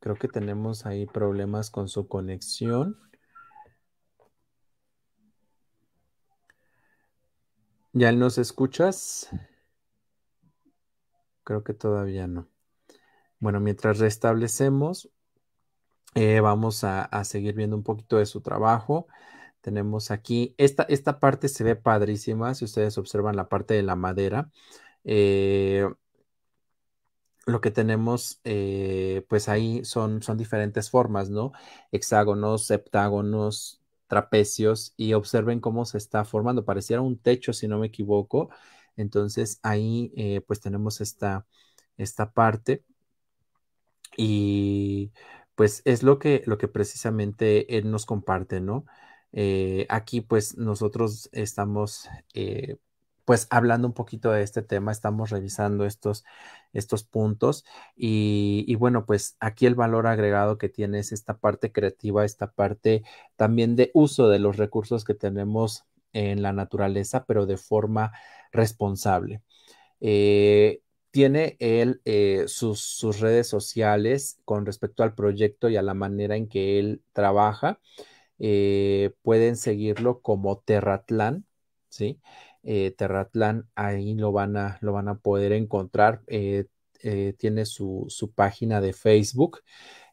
Creo 0.00 0.16
que 0.16 0.26
tenemos 0.26 0.84
ahí 0.84 1.06
problemas 1.06 1.70
con 1.70 1.88
su 1.88 2.08
conexión. 2.08 2.98
¿Ya 7.92 8.08
él 8.08 8.18
nos 8.18 8.38
escuchas? 8.38 9.30
Creo 11.44 11.64
que 11.64 11.74
todavía 11.74 12.26
no. 12.26 12.48
Bueno, 13.40 13.60
mientras 13.60 13.98
restablecemos, 13.98 15.10
eh, 16.14 16.40
vamos 16.40 16.84
a, 16.84 17.08
seguir 17.24 17.54
viendo 17.54 17.76
un 17.76 17.82
poquito 17.82 18.18
de 18.18 18.26
su 18.26 18.40
trabajo. 18.40 19.06
Tenemos 19.62 20.10
aquí, 20.10 20.54
esta, 20.58 20.84
esta 20.84 21.20
parte 21.20 21.48
se 21.48 21.64
ve 21.64 21.76
padrísima, 21.76 22.54
si 22.54 22.64
ustedes 22.64 22.98
observan 22.98 23.36
la 23.36 23.48
parte 23.48 23.74
de 23.74 23.82
la 23.82 23.96
madera. 23.96 24.50
Eh, 25.04 25.88
lo 27.46 27.60
que 27.60 27.70
tenemos, 27.70 28.40
eh, 28.44 29.24
pues 29.28 29.48
ahí 29.48 29.84
son, 29.84 30.22
son 30.22 30.38
diferentes 30.38 30.90
formas, 30.90 31.30
¿no? 31.30 31.52
Hexágonos, 31.90 32.66
septágonos, 32.66 33.80
trapecios, 34.06 34.94
y 34.96 35.14
observen 35.14 35.60
cómo 35.60 35.84
se 35.84 35.98
está 35.98 36.24
formando. 36.24 36.64
Pareciera 36.64 37.02
un 37.02 37.18
techo, 37.18 37.52
si 37.52 37.66
no 37.66 37.78
me 37.78 37.88
equivoco. 37.88 38.50
Entonces 38.96 39.58
ahí 39.62 40.12
eh, 40.16 40.42
pues 40.46 40.60
tenemos 40.60 41.00
esta, 41.00 41.46
esta 41.96 42.32
parte 42.32 42.84
y 44.16 45.12
pues 45.54 45.82
es 45.84 46.02
lo 46.02 46.18
que, 46.18 46.42
lo 46.46 46.58
que 46.58 46.68
precisamente 46.68 47.78
él 47.78 47.90
nos 47.90 48.06
comparte, 48.06 48.60
¿no? 48.60 48.84
Eh, 49.32 49.86
aquí 49.88 50.20
pues 50.20 50.58
nosotros 50.58 51.30
estamos 51.32 52.08
eh, 52.34 52.76
pues 53.24 53.46
hablando 53.50 53.86
un 53.88 53.94
poquito 53.94 54.30
de 54.32 54.42
este 54.42 54.62
tema, 54.62 54.92
estamos 54.92 55.30
revisando 55.30 55.86
estos, 55.86 56.24
estos 56.72 57.04
puntos 57.04 57.64
y, 57.96 58.64
y, 58.66 58.74
bueno, 58.74 59.06
pues 59.06 59.36
aquí 59.40 59.66
el 59.66 59.74
valor 59.74 60.06
agregado 60.06 60.58
que 60.58 60.68
tiene 60.68 60.98
es 60.98 61.12
esta 61.12 61.38
parte 61.38 61.72
creativa, 61.72 62.24
esta 62.24 62.50
parte 62.52 63.04
también 63.36 63.76
de 63.76 63.90
uso 63.94 64.28
de 64.28 64.38
los 64.38 64.56
recursos 64.56 65.04
que 65.04 65.14
tenemos 65.14 65.84
en 66.12 66.42
la 66.42 66.52
naturaleza, 66.52 67.24
pero 67.24 67.46
de 67.46 67.56
forma 67.56 68.12
responsable. 68.52 69.42
Eh, 70.00 70.82
tiene 71.10 71.56
él 71.60 72.00
eh, 72.04 72.44
sus, 72.48 73.20
redes 73.20 73.48
sociales 73.48 74.40
con 74.44 74.66
respecto 74.66 75.02
al 75.02 75.14
proyecto 75.14 75.68
y 75.68 75.76
a 75.76 75.82
la 75.82 75.94
manera 75.94 76.36
en 76.36 76.48
que 76.48 76.78
él 76.78 77.02
trabaja. 77.12 77.80
Eh, 78.38 79.12
pueden 79.22 79.56
seguirlo 79.56 80.20
como 80.22 80.60
Terratlán, 80.60 81.46
¿sí? 81.88 82.20
Terratlán, 82.62 83.68
ahí 83.74 84.14
lo 84.14 84.32
van 84.32 84.56
a, 84.56 84.78
lo 84.82 84.92
van 84.92 85.08
a 85.08 85.18
poder 85.18 85.52
encontrar. 85.52 86.22
tiene 87.38 87.66
su, 87.66 88.06
su, 88.08 88.32
página 88.32 88.80
de 88.80 88.92
Facebook 88.92 89.60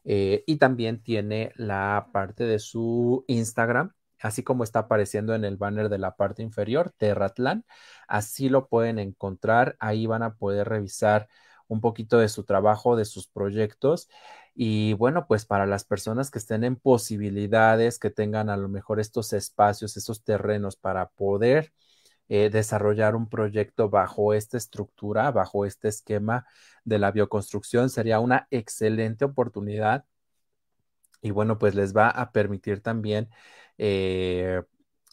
y 0.04 0.56
también 0.56 1.02
tiene 1.02 1.52
la 1.56 2.08
parte 2.12 2.44
de 2.44 2.58
su 2.58 3.24
Instagram 3.28 3.92
así 4.20 4.42
como 4.42 4.64
está 4.64 4.80
apareciendo 4.80 5.34
en 5.34 5.44
el 5.44 5.56
banner 5.56 5.88
de 5.88 5.98
la 5.98 6.16
parte 6.16 6.42
inferior, 6.42 6.92
Terratlán. 6.96 7.64
Así 8.08 8.48
lo 8.48 8.68
pueden 8.68 8.98
encontrar, 8.98 9.76
ahí 9.80 10.06
van 10.06 10.22
a 10.22 10.34
poder 10.34 10.68
revisar 10.68 11.28
un 11.68 11.80
poquito 11.80 12.18
de 12.18 12.28
su 12.28 12.44
trabajo, 12.44 12.96
de 12.96 13.04
sus 13.04 13.28
proyectos. 13.28 14.08
Y 14.54 14.94
bueno, 14.94 15.26
pues 15.28 15.46
para 15.46 15.66
las 15.66 15.84
personas 15.84 16.30
que 16.30 16.38
estén 16.38 16.64
en 16.64 16.76
posibilidades, 16.76 17.98
que 17.98 18.10
tengan 18.10 18.50
a 18.50 18.56
lo 18.56 18.68
mejor 18.68 19.00
estos 19.00 19.32
espacios, 19.32 19.96
estos 19.96 20.24
terrenos 20.24 20.76
para 20.76 21.08
poder 21.10 21.72
eh, 22.28 22.50
desarrollar 22.50 23.16
un 23.16 23.28
proyecto 23.28 23.90
bajo 23.90 24.34
esta 24.34 24.56
estructura, 24.56 25.30
bajo 25.32 25.64
este 25.66 25.88
esquema 25.88 26.46
de 26.84 26.98
la 26.98 27.10
bioconstrucción, 27.12 27.90
sería 27.90 28.20
una 28.20 28.46
excelente 28.50 29.24
oportunidad 29.24 30.04
y 31.22 31.30
bueno, 31.30 31.58
pues 31.58 31.74
les 31.74 31.96
va 31.96 32.08
a 32.08 32.32
permitir 32.32 32.80
también 32.82 33.28
eh, 33.78 34.62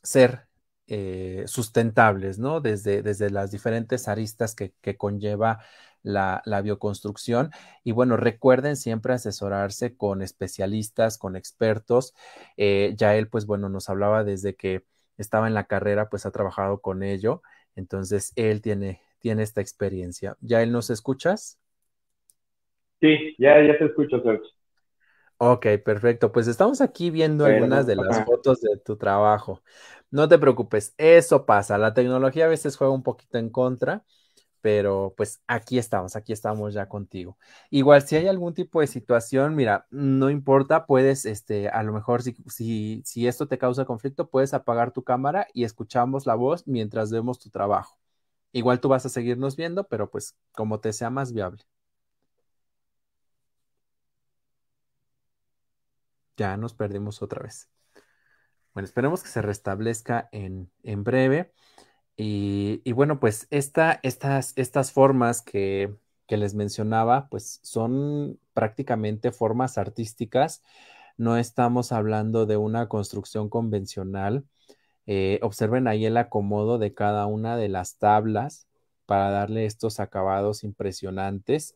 ser 0.03 0.47
eh, 0.87 1.43
sustentables, 1.47 2.39
¿no? 2.39 2.61
Desde, 2.61 3.01
desde 3.01 3.29
las 3.29 3.51
diferentes 3.51 4.07
aristas 4.07 4.55
que, 4.55 4.71
conlleva 4.97 5.59
la, 6.01 6.41
bioconstrucción. 6.63 7.51
Y 7.83 7.91
bueno, 7.91 8.17
recuerden 8.17 8.77
siempre 8.77 9.13
asesorarse 9.13 9.97
con 9.97 10.21
especialistas, 10.21 11.17
con 11.17 11.35
expertos. 11.35 12.13
Eh, 12.55 12.93
ya 12.97 13.15
él, 13.15 13.27
pues 13.27 13.45
bueno, 13.45 13.69
nos 13.69 13.89
hablaba 13.89 14.23
desde 14.23 14.55
que 14.55 14.85
estaba 15.17 15.47
en 15.47 15.53
la 15.53 15.65
carrera, 15.65 16.09
pues 16.09 16.25
ha 16.25 16.31
trabajado 16.31 16.79
con 16.79 17.03
ello. 17.03 17.41
Entonces, 17.75 18.31
él 18.35 18.61
tiene, 18.61 19.01
tiene 19.19 19.43
esta 19.43 19.61
experiencia. 19.61 20.37
¿Ya 20.41 20.61
él 20.63 20.71
nos 20.71 20.89
escuchas? 20.89 21.59
Sí, 23.01 23.35
ya, 23.37 23.61
ya 23.61 23.77
te 23.77 23.85
escucho, 23.85 24.21
Sergio. 24.23 24.56
Ok, 25.39 25.67
perfecto. 25.85 26.31
Pues 26.31 26.47
estamos 26.47 26.81
aquí 26.81 27.11
viendo 27.11 27.45
algunas 27.45 27.85
de 27.85 27.95
las 27.95 28.23
fotos 28.25 28.59
de 28.61 28.77
tu 28.77 28.97
trabajo. 28.97 29.61
No 30.09 30.27
te 30.27 30.39
preocupes, 30.39 30.95
eso 30.97 31.45
pasa. 31.45 31.77
La 31.77 31.93
tecnología 31.93 32.45
a 32.45 32.47
veces 32.47 32.75
juega 32.75 32.93
un 32.93 33.03
poquito 33.03 33.37
en 33.37 33.51
contra, 33.51 34.03
pero 34.61 35.13
pues 35.17 35.41
aquí 35.47 35.77
estamos, 35.79 36.15
aquí 36.15 36.33
estamos 36.33 36.73
ya 36.73 36.89
contigo. 36.89 37.37
Igual, 37.71 38.03
si 38.03 38.15
hay 38.15 38.27
algún 38.27 38.53
tipo 38.55 38.81
de 38.81 38.87
situación, 38.87 39.55
mira, 39.55 39.87
no 39.91 40.29
importa, 40.31 40.85
puedes, 40.87 41.25
este, 41.25 41.69
a 41.69 41.83
lo 41.83 41.93
mejor 41.93 42.23
si, 42.23 42.35
si, 42.47 43.03
si 43.05 43.27
esto 43.27 43.47
te 43.47 43.57
causa 43.59 43.85
conflicto, 43.85 44.29
puedes 44.29 44.53
apagar 44.55 44.91
tu 44.91 45.03
cámara 45.03 45.47
y 45.53 45.65
escuchamos 45.65 46.25
la 46.27 46.35
voz 46.35 46.67
mientras 46.67 47.11
vemos 47.11 47.39
tu 47.39 47.49
trabajo. 47.51 47.99
Igual 48.53 48.79
tú 48.81 48.89
vas 48.89 49.05
a 49.05 49.09
seguirnos 49.09 49.55
viendo, 49.57 49.87
pero 49.87 50.09
pues 50.11 50.37
como 50.53 50.79
te 50.79 50.93
sea 50.93 51.09
más 51.11 51.33
viable. 51.33 51.65
Ya 56.37 56.55
nos 56.55 56.75
perdimos 56.75 57.21
otra 57.21 57.41
vez. 57.41 57.69
Bueno, 58.73 58.85
esperemos 58.85 59.23
que 59.23 59.29
se 59.29 59.41
restablezca 59.41 60.29
en, 60.31 60.69
breve. 61.03 61.51
Y, 62.15 62.91
bueno, 62.91 63.19
pues 63.19 63.47
esta, 63.49 63.99
estas, 64.03 64.53
estas 64.55 64.91
formas 64.91 65.41
que, 65.41 65.95
les 66.29 66.53
mencionaba, 66.53 67.27
pues 67.29 67.59
son 67.63 68.39
prácticamente 68.53 69.31
formas 69.31 69.77
artísticas. 69.79 70.63
No 71.17 71.37
estamos 71.37 71.91
hablando 71.91 72.45
de 72.45 72.57
una 72.57 72.87
construcción 72.87 73.49
convencional. 73.49 74.45
Eh, 75.07 75.39
observen 75.41 75.87
ahí 75.87 76.05
el 76.05 76.17
acomodo 76.17 76.77
de 76.77 76.93
cada 76.93 77.25
una 77.25 77.57
de 77.57 77.69
las 77.69 77.97
tablas 77.97 78.67
para 79.07 79.31
darle 79.31 79.65
estos 79.65 79.99
acabados 79.99 80.63
impresionantes 80.63 81.75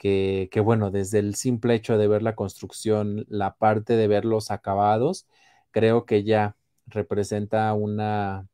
que, 0.00 0.60
bueno, 0.64 0.90
desde 0.90 1.18
el 1.18 1.34
simple 1.34 1.74
hecho 1.74 1.98
de 1.98 2.08
ver 2.08 2.22
la 2.22 2.34
construcción, 2.34 3.26
la 3.28 3.56
parte 3.56 3.96
de 3.96 4.08
ver 4.08 4.24
los 4.24 4.50
acabados, 4.50 5.26
creo 5.72 6.06
que 6.06 6.24
ya 6.24 6.56
representa 6.86 7.72
una, 7.74 8.48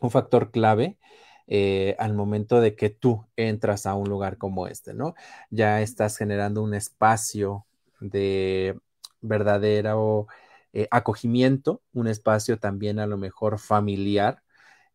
un 0.00 0.10
factor 0.10 0.50
clave 0.50 0.98
eh, 1.46 1.96
al 1.98 2.14
momento 2.14 2.60
de 2.60 2.76
que 2.76 2.90
tú 2.90 3.26
entras 3.36 3.86
a 3.86 3.94
un 3.94 4.08
lugar 4.10 4.38
como 4.38 4.66
este, 4.68 4.94
¿no? 4.94 5.14
Ya 5.50 5.80
estás 5.82 6.18
generando 6.18 6.62
un 6.62 6.74
espacio 6.74 7.66
de 8.00 8.78
verdadero 9.22 10.26
eh, 10.74 10.88
acogimiento, 10.90 11.82
un 11.94 12.08
espacio 12.08 12.58
también 12.58 12.98
a 12.98 13.06
lo 13.06 13.16
mejor 13.18 13.58
familiar, 13.58 14.42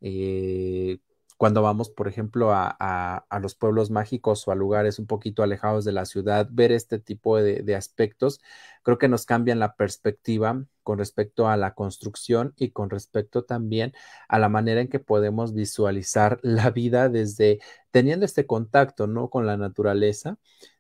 eh, 0.01 0.99
cuando 1.39 1.61
vamos, 1.61 1.89
por 1.89 2.09
ejemplo, 2.09 2.49
a, 2.51 3.25
los 3.41 3.55
pueblos 3.55 3.91
mágicos 3.91 4.45
o 4.45 4.51
a 4.51 4.55
lugares 4.55 4.99
un 4.99 5.07
poquito 5.07 5.41
alejados 5.41 5.85
de 5.85 5.93
la 5.93 6.03
ciudad, 6.05 6.49
ver 6.51 6.73
este 6.73 6.99
tipo 6.99 7.37
de, 7.37 7.75
aspectos, 7.77 8.41
creo 8.83 8.97
que 8.97 9.07
nos 9.07 9.25
cambian 9.25 9.57
la 9.57 9.77
perspectiva 9.77 10.65
con 10.83 10.97
respecto 10.97 11.47
a 11.47 11.55
la 11.55 11.75
construcción 11.75 12.53
y 12.57 12.71
con 12.71 12.89
respecto 12.89 13.45
también 13.45 13.93
a 14.27 14.37
la 14.37 14.49
manera 14.49 14.81
en 14.81 14.89
que 14.89 14.99
podemos 14.99 15.53
visualizar 15.53 16.39
la 16.43 16.71
vida 16.71 17.07
desde 17.07 17.61
teniendo 17.89 18.25
este 18.25 18.45
contacto, 18.45 19.07
¿no? 19.07 19.29
Con 19.29 19.45
la 19.45 19.55
naturaleza, 19.55 20.37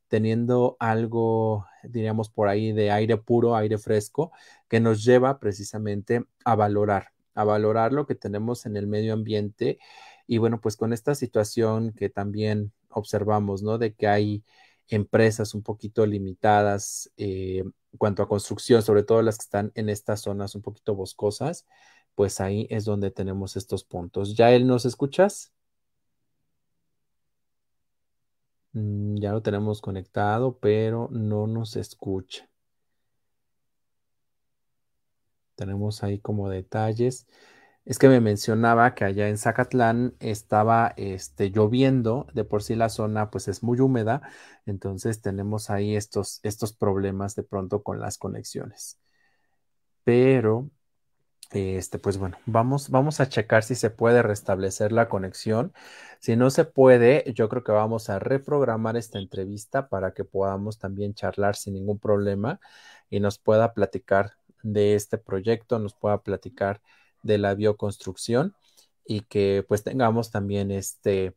teniendo 0.09 0.75
algo, 0.81 1.67
diríamos 1.83 2.27
por 2.29 2.49
ahí, 2.49 2.73
de 2.73 2.91
aire 2.91 3.15
puro, 3.15 3.55
aire 3.55 3.77
fresco, 3.77 4.33
que 4.67 4.81
nos 4.81 5.05
lleva 5.05 5.39
precisamente 5.39 6.25
a 6.43 6.55
valorar, 6.55 7.13
a 7.33 7.45
valorar 7.45 7.93
lo 7.93 8.05
que 8.05 8.15
tenemos 8.15 8.65
en 8.65 8.75
el 8.75 8.87
medio 8.87 9.13
ambiente 9.13 9.79
y 10.29 10.37
bueno, 10.37 10.61
pues 10.61 10.77
con 10.77 10.93
esta 10.93 11.15
situación 11.15 11.91
que 11.93 12.07
también 12.09 12.71
observamos, 12.89 13.63
¿no? 13.63 13.79
De 13.79 13.95
que 13.95 14.07
hay 14.07 14.43
empresas 14.87 15.55
un 15.55 15.63
poquito 15.63 16.05
limitadas 16.05 17.11
eh, 17.17 17.63
cuanto 17.97 18.21
a 18.21 18.27
construcción, 18.29 18.83
sobre 18.83 19.01
todo 19.03 19.23
las 19.23 19.39
que 19.39 19.43
están 19.43 19.71
en 19.73 19.89
estas 19.89 20.21
zonas 20.21 20.53
un 20.53 20.61
poquito 20.61 20.93
boscosas, 20.93 21.65
pues 22.13 22.39
ahí 22.41 22.67
es 22.69 22.85
donde 22.85 23.09
tenemos 23.09 23.57
estos 23.57 23.83
puntos. 23.83 24.35
¿Ya 24.35 24.51
él 24.51 24.67
nos 24.67 24.85
escuchas? 24.85 25.51
Mm, 28.73 29.17
ya 29.19 29.31
lo 29.31 29.41
tenemos 29.41 29.81
conectado, 29.81 30.59
pero 30.59 31.09
no 31.11 31.47
nos 31.47 31.75
escucha. 31.75 32.47
Tenemos 35.55 36.03
ahí 36.03 36.19
como 36.19 36.49
detalles. 36.49 37.27
Es 37.89 37.97
que 37.97 38.07
me 38.07 38.21
mencionaba 38.21 38.93
que 38.93 39.03
allá 39.03 39.29
en 39.29 39.39
Zacatlán 39.39 40.13
estaba 40.19 40.93
este, 40.95 41.49
lloviendo, 41.49 42.27
de 42.35 42.43
por 42.43 42.61
sí 42.61 42.75
la 42.75 42.87
zona 42.87 43.31
pues 43.31 43.47
es 43.47 43.63
muy 43.63 43.79
húmeda, 43.79 44.21
entonces 44.67 45.23
tenemos 45.23 45.71
ahí 45.71 45.95
estos, 45.95 46.39
estos 46.43 46.71
problemas 46.71 47.35
de 47.35 47.41
pronto 47.41 47.81
con 47.81 47.99
las 47.99 48.19
conexiones. 48.19 48.99
Pero, 50.03 50.69
este, 51.51 51.99
pues 51.99 52.17
bueno, 52.17 52.37
vamos, 52.45 52.89
vamos 52.91 53.19
a 53.21 53.29
checar 53.29 53.63
si 53.63 53.75
se 53.75 53.89
puede 53.89 54.21
restablecer 54.23 54.91
la 54.91 55.09
conexión. 55.09 55.73
Si 56.19 56.35
no 56.35 56.51
se 56.51 56.65
puede, 56.65 57.33
yo 57.33 57.49
creo 57.49 57.63
que 57.63 57.71
vamos 57.71 58.09
a 58.11 58.19
reprogramar 58.19 58.97
esta 58.97 59.19
entrevista 59.19 59.89
para 59.89 60.13
que 60.13 60.25
podamos 60.25 60.79
también 60.79 61.15
charlar 61.15 61.55
sin 61.55 61.73
ningún 61.75 61.99
problema 61.99 62.59
y 63.09 63.19
nos 63.19 63.39
pueda 63.39 63.73
platicar 63.73 64.33
de 64.63 64.95
este 64.95 65.17
proyecto, 65.17 65.79
nos 65.79 65.95
pueda 65.95 66.19
platicar 66.21 66.81
de 67.21 67.37
la 67.37 67.55
bioconstrucción 67.55 68.55
y 69.05 69.21
que 69.21 69.65
pues 69.67 69.83
tengamos 69.83 70.31
también 70.31 70.71
este, 70.71 71.35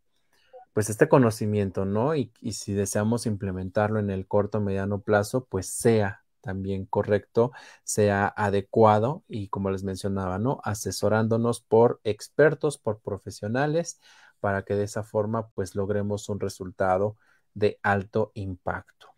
pues 0.73 0.90
este 0.90 1.09
conocimiento, 1.09 1.85
¿no? 1.85 2.14
Y, 2.14 2.33
si 2.53 2.73
deseamos 2.73 3.27
implementarlo 3.27 3.99
en 3.99 4.11
el 4.11 4.27
corto 4.27 4.61
mediano 4.61 5.01
plazo, 5.01 5.47
pues 5.47 5.66
sea 5.68 6.23
también 6.40 6.87
correcto, 6.87 7.53
sea 7.85 8.27
adecuado 8.37 9.23
y 9.29 9.49
como 9.49 9.71
les 9.71 9.85
mencionaba, 9.85 10.38
¿no? 10.38 10.61
Asesorándonos 10.64 11.61
por 11.61 12.01
expertos, 12.05 12.79
por 12.79 13.01
profesionales, 13.01 14.01
para 14.40 14.62
que 14.64 14.75
de 14.75 14.85
esa 14.85 15.05
forma 15.05 15.49
pues 15.51 15.75
logremos 15.75 16.29
un 16.29 16.40
resultado 16.40 17.16
de 17.55 17.79
alto 17.83 18.33
impacto. 18.35 19.09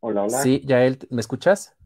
Hola, 0.00 0.22
hola. 0.22 0.42
Sí, 0.42 0.62
Yael, 0.64 0.98
¿me 1.10 1.20
escuchas? 1.20 1.76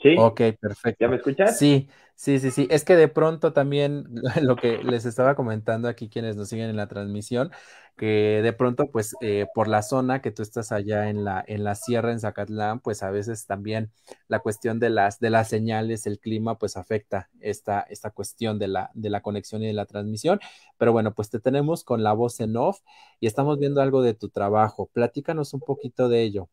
Sí. 0.00 0.16
Ok, 0.18 0.40
perfecto. 0.60 1.04
¿Ya 1.04 1.08
me 1.08 1.16
escuchas? 1.16 1.58
Sí, 1.58 1.88
sí, 2.14 2.38
sí, 2.38 2.50
sí. 2.50 2.66
Es 2.70 2.84
que 2.84 2.96
de 2.96 3.08
pronto 3.08 3.52
también 3.52 4.04
lo 4.42 4.56
que 4.56 4.78
les 4.84 5.04
estaba 5.06 5.34
comentando 5.34 5.88
aquí 5.88 6.08
quienes 6.08 6.36
nos 6.36 6.48
siguen 6.48 6.70
en 6.70 6.76
la 6.76 6.88
transmisión, 6.88 7.50
que 7.96 8.40
de 8.42 8.52
pronto, 8.52 8.90
pues, 8.90 9.14
eh, 9.20 9.46
por 9.54 9.68
la 9.68 9.82
zona 9.82 10.22
que 10.22 10.30
tú 10.30 10.42
estás 10.42 10.72
allá 10.72 11.10
en 11.10 11.24
la, 11.24 11.44
en 11.46 11.64
la 11.64 11.74
sierra, 11.74 12.12
en 12.12 12.20
Zacatlán, 12.20 12.80
pues 12.80 13.02
a 13.02 13.10
veces 13.10 13.46
también 13.46 13.90
la 14.28 14.40
cuestión 14.40 14.78
de 14.80 14.90
las, 14.90 15.20
de 15.20 15.30
las 15.30 15.48
señales, 15.48 16.06
el 16.06 16.18
clima, 16.18 16.58
pues 16.58 16.76
afecta 16.76 17.28
esta, 17.40 17.80
esta 17.82 18.10
cuestión 18.10 18.58
de 18.58 18.68
la, 18.68 18.90
de 18.94 19.10
la 19.10 19.20
conexión 19.22 19.62
y 19.62 19.66
de 19.66 19.74
la 19.74 19.86
transmisión. 19.86 20.40
Pero 20.78 20.92
bueno, 20.92 21.14
pues 21.14 21.30
te 21.30 21.40
tenemos 21.40 21.84
con 21.84 22.02
la 22.02 22.12
voz 22.12 22.40
en 22.40 22.56
off 22.56 22.80
y 23.20 23.26
estamos 23.26 23.58
viendo 23.58 23.82
algo 23.82 24.02
de 24.02 24.14
tu 24.14 24.28
trabajo. 24.30 24.88
Platícanos 24.92 25.54
un 25.54 25.60
poquito 25.60 26.08
de 26.08 26.22
ello. 26.22 26.48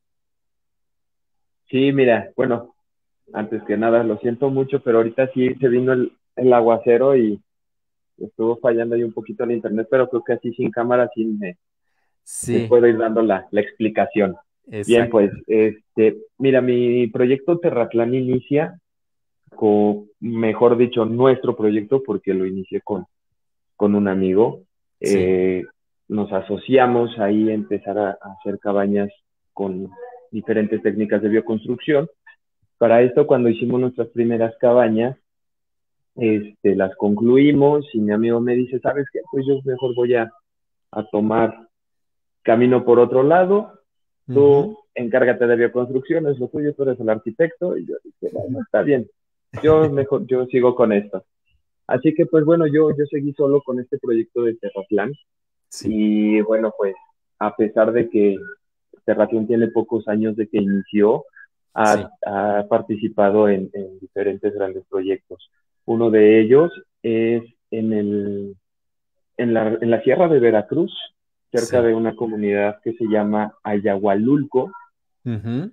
Sí, 1.69 1.91
mira, 1.91 2.31
bueno, 2.35 2.76
antes 3.33 3.63
que 3.63 3.77
nada, 3.77 4.03
lo 4.03 4.17
siento 4.17 4.49
mucho, 4.49 4.79
pero 4.81 4.97
ahorita 4.97 5.29
sí 5.33 5.53
se 5.55 5.67
vino 5.67 5.93
el, 5.93 6.11
el 6.35 6.53
aguacero 6.53 7.15
y 7.15 7.39
estuvo 8.17 8.57
fallando 8.57 8.95
ahí 8.95 9.03
un 9.03 9.13
poquito 9.13 9.43
el 9.43 9.51
internet, 9.51 9.87
pero 9.89 10.09
creo 10.09 10.23
que 10.23 10.33
así 10.33 10.53
sin 10.53 10.71
cámara 10.71 11.09
sí 11.13 11.25
me, 11.25 11.57
sí. 12.23 12.65
puedo 12.67 12.87
ir 12.87 12.97
dando 12.97 13.21
la, 13.21 13.47
la 13.51 13.61
explicación. 13.61 14.35
Bien, 14.85 15.09
pues, 15.09 15.31
este, 15.47 16.17
mira, 16.37 16.59
mi 16.61 17.07
proyecto 17.07 17.57
Terratlán 17.57 18.13
inicia 18.13 18.77
con, 19.55 20.09
mejor 20.19 20.77
dicho, 20.77 21.05
nuestro 21.05 21.55
proyecto, 21.55 22.03
porque 22.03 22.33
lo 22.33 22.45
inicié 22.45 22.81
con, 22.81 23.05
con 23.77 23.95
un 23.95 24.09
amigo. 24.09 24.63
Eh, 24.99 25.63
nos 26.09 26.31
asociamos 26.33 27.17
ahí 27.19 27.49
a 27.49 27.53
empezar 27.53 27.97
a 27.97 28.17
hacer 28.21 28.59
cabañas 28.59 29.09
con 29.53 29.89
diferentes 30.31 30.81
técnicas 30.81 31.21
de 31.21 31.29
bioconstrucción 31.29 32.09
para 32.77 33.01
esto, 33.01 33.25
cuando 33.25 33.49
hicimos 33.49 33.79
nuestras 33.79 34.09
primeras 34.09 34.55
cabañas, 34.57 35.17
este, 36.15 36.75
las 36.75 36.95
concluimos 36.95 37.85
y 37.93 37.99
mi 37.99 38.11
amigo 38.11 38.39
me 38.39 38.55
dice, 38.55 38.79
¿sabes 38.79 39.05
qué? 39.11 39.19
Pues 39.31 39.45
yo 39.47 39.59
mejor 39.63 39.95
voy 39.95 40.15
a, 40.15 40.31
tomar 41.11 41.67
camino 42.41 42.83
por 42.83 42.97
otro 42.97 43.21
lado, 43.21 43.81
tú 44.25 44.79
encárgate 44.95 45.45
de 45.45 45.55
bioconstrucción, 45.55 46.25
es 46.27 46.39
lo 46.39 46.47
tuyo, 46.47 46.73
tú 46.73 46.83
eres 46.83 46.99
el 46.99 47.09
arquitecto, 47.09 47.77
y 47.77 47.85
yo 47.85 47.95
dije, 48.03 48.33
bueno, 48.33 48.61
está 48.61 48.81
bien, 48.81 49.07
yo 49.61 49.89
mejor, 49.91 50.25
yo 50.25 50.45
sigo 50.47 50.73
con 50.73 50.91
esto. 50.91 51.23
Así 51.87 52.13
que 52.13 52.25
pues 52.25 52.45
bueno, 52.45 52.65
yo, 52.67 52.89
yo 52.97 53.05
seguí 53.05 53.33
solo 53.33 53.61
con 53.61 53.79
este 53.79 53.97
proyecto 53.97 54.43
de 54.43 54.55
Terraplan. 54.55 55.13
Y 55.83 56.41
bueno, 56.41 56.73
pues 56.77 56.95
a 57.39 57.55
pesar 57.55 57.91
de 57.91 58.09
que 58.09 58.37
Terraplan 59.05 59.47
tiene 59.47 59.67
pocos 59.67 60.07
años 60.07 60.35
de 60.35 60.47
que 60.47 60.57
inició, 60.57 61.25
ha, 61.77 62.65
participado 62.69 63.49
en, 63.49 63.69
diferentes 64.01 64.53
grandes 64.53 64.83
proyectos. 64.89 65.49
Uno 65.85 66.09
de 66.09 66.41
ellos 66.41 66.71
es 67.01 67.43
en, 67.71 67.93
el, 67.93 68.55
en, 69.37 69.53
la, 69.53 69.77
en 69.79 69.91
la 69.91 70.01
Sierra 70.01 70.27
de 70.27 70.39
Veracruz, 70.39 70.93
cerca 71.51 71.81
de 71.81 71.93
una 71.93 72.15
comunidad 72.15 72.79
que 72.83 72.93
se 72.93 73.05
llama 73.05 73.53
Ayahualulco. 73.63 74.71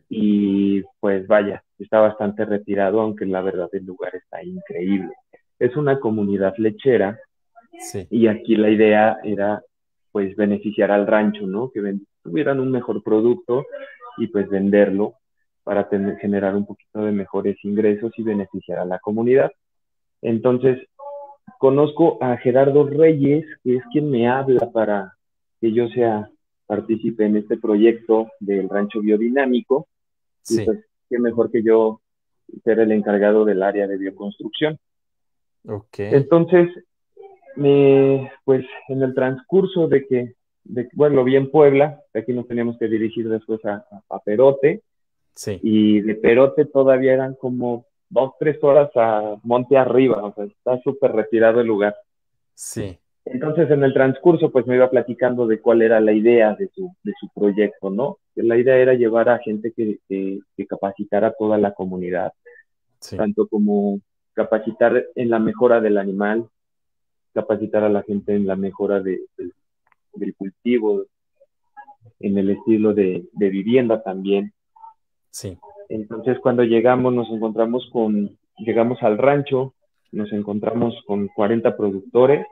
Y 0.09 0.83
pues 0.99 1.29
vaya, 1.29 1.63
está 1.79 2.01
bastante 2.01 2.45
retirado, 2.45 3.01
aunque 3.01 3.25
la 3.25 3.41
verdad 3.41 3.69
el 3.73 3.85
lugar 3.85 4.13
está 4.17 4.43
increíble 4.43 5.13
es 5.59 5.77
una 5.77 6.01
comunidad 6.01 6.55
lechera 6.59 7.19
y 8.11 8.29
aquí 8.29 8.57
la 8.57 8.71
idea 8.71 9.19
era 9.25 9.63
pues 10.13 10.37
beneficiar 10.37 10.93
al 10.93 11.07
rancho, 11.07 11.47
¿no? 11.47 11.71
Que 11.71 11.97
tuvieran 12.23 12.61
un 12.61 12.71
mejor 12.71 13.03
producto 13.03 13.65
y 14.17 14.29
pues 14.29 14.49
venderlo 14.49 15.15
para 15.65 15.89
tener, 15.89 16.19
generar 16.19 16.55
un 16.55 16.67
poquito 16.67 17.01
de 17.01 17.13
mejores 17.13 17.57
ingresos 17.65 18.13
y 18.17 18.23
beneficiar 18.23 18.79
a 18.79 18.85
la 18.85 18.99
comunidad. 18.99 19.51
Entonces, 20.23 20.79
conozco 21.59 22.19
a 22.23 22.37
Gerardo 22.37 22.87
Reyes, 22.87 23.45
que 23.63 23.77
es 23.77 23.83
quien 23.93 24.11
me 24.11 24.29
habla 24.29 24.71
para 24.73 25.15
que 25.61 25.73
yo 25.73 25.89
sea 25.89 26.31
participe 26.67 27.27
en 27.27 27.37
este 27.37 27.57
proyecto 27.57 28.29
del 28.41 28.69
rancho 28.69 29.01
biodinámico. 29.01 29.89
Sí. 30.43 30.63
Y 30.63 30.65
pues, 30.65 30.85
qué 31.09 31.19
mejor 31.19 31.51
que 31.51 31.63
yo 31.63 32.01
ser 32.63 32.81
el 32.81 32.93
encargado 32.93 33.45
del 33.45 33.63
área 33.63 33.87
de 33.87 33.97
bioconstrucción. 33.97 34.79
Entonces, 35.97 36.69
me, 37.57 38.31
pues 38.45 38.65
en 38.89 39.03
el 39.03 39.15
transcurso 39.15 39.89
de 39.89 40.07
que, 40.07 40.35
bueno, 40.93 41.17
lo 41.17 41.25
vi 41.25 41.37
en 41.37 41.51
Puebla, 41.51 42.01
aquí 42.13 42.33
nos 42.33 42.47
teníamos 42.47 42.79
que 42.79 42.89
dirigir 42.89 43.29
después 43.29 43.61
a, 43.65 43.85
Perote, 44.25 44.83
sí. 45.35 45.59
y 45.63 46.01
de 46.01 46.15
Perote 46.15 46.65
todavía 46.67 47.13
eran 47.13 47.35
como 47.35 47.87
dos, 48.09 48.33
tres 48.39 48.63
horas 48.63 48.91
a 48.95 49.37
Monte 49.43 49.77
Arriba, 49.77 50.25
o 50.25 50.35
sea, 50.35 50.45
está 50.45 50.81
súper 50.83 51.13
retirado 51.13 51.61
el 51.61 51.67
lugar. 51.67 51.97
Sí. 52.55 52.99
Entonces, 53.25 53.71
en 53.71 53.83
el 53.83 53.95
transcurso, 53.95 54.51
pues 54.53 54.67
me 54.67 54.77
iba 54.77 54.91
platicando 54.91 55.47
de 55.47 55.61
cuál 55.61 55.81
era 55.83 55.99
la 55.99 56.13
idea 56.13 56.55
de 56.55 56.69
su, 56.69 56.95
de 57.03 57.13
su 57.19 57.29
proyecto, 57.35 57.89
¿no? 57.89 58.19
La 58.35 58.59
idea 58.59 58.77
era 58.77 58.95
llevar 58.95 59.29
a 59.31 59.39
gente 59.39 59.73
que, 59.73 59.99
que, 60.09 60.67
capacitara 60.67 61.29
a 61.29 61.33
toda 61.33 61.57
la 61.57 61.73
comunidad, 61.73 62.33
tanto 63.17 63.47
como 63.49 64.01
capacitar 64.35 65.07
en 65.15 65.31
la 65.31 65.39
mejora 65.39 65.81
del 65.81 65.97
animal, 65.97 66.49
capacitar 67.33 67.83
a 67.85 67.89
la 67.89 68.03
gente 68.03 68.35
en 68.35 68.47
la 68.47 68.57
mejora 68.57 69.01
del 69.01 69.25
cultivo, 70.37 71.05
en 72.21 72.39
el 72.39 72.51
estilo 72.51 72.93
de, 72.93 73.27
vivienda 73.33 74.03
también. 74.03 74.53
Sí. 75.35 75.59
Entonces 75.89 76.39
cuando 76.39 76.63
llegamos 76.63 77.13
nos 77.13 77.29
encontramos 77.29 77.91
con, 77.93 78.39
llegamos 78.59 79.03
al 79.03 79.19
rancho, 79.19 79.75
nos 80.13 80.33
encontramos 80.33 80.95
con 81.07 81.27
40 81.27 81.77
productores 81.77 82.47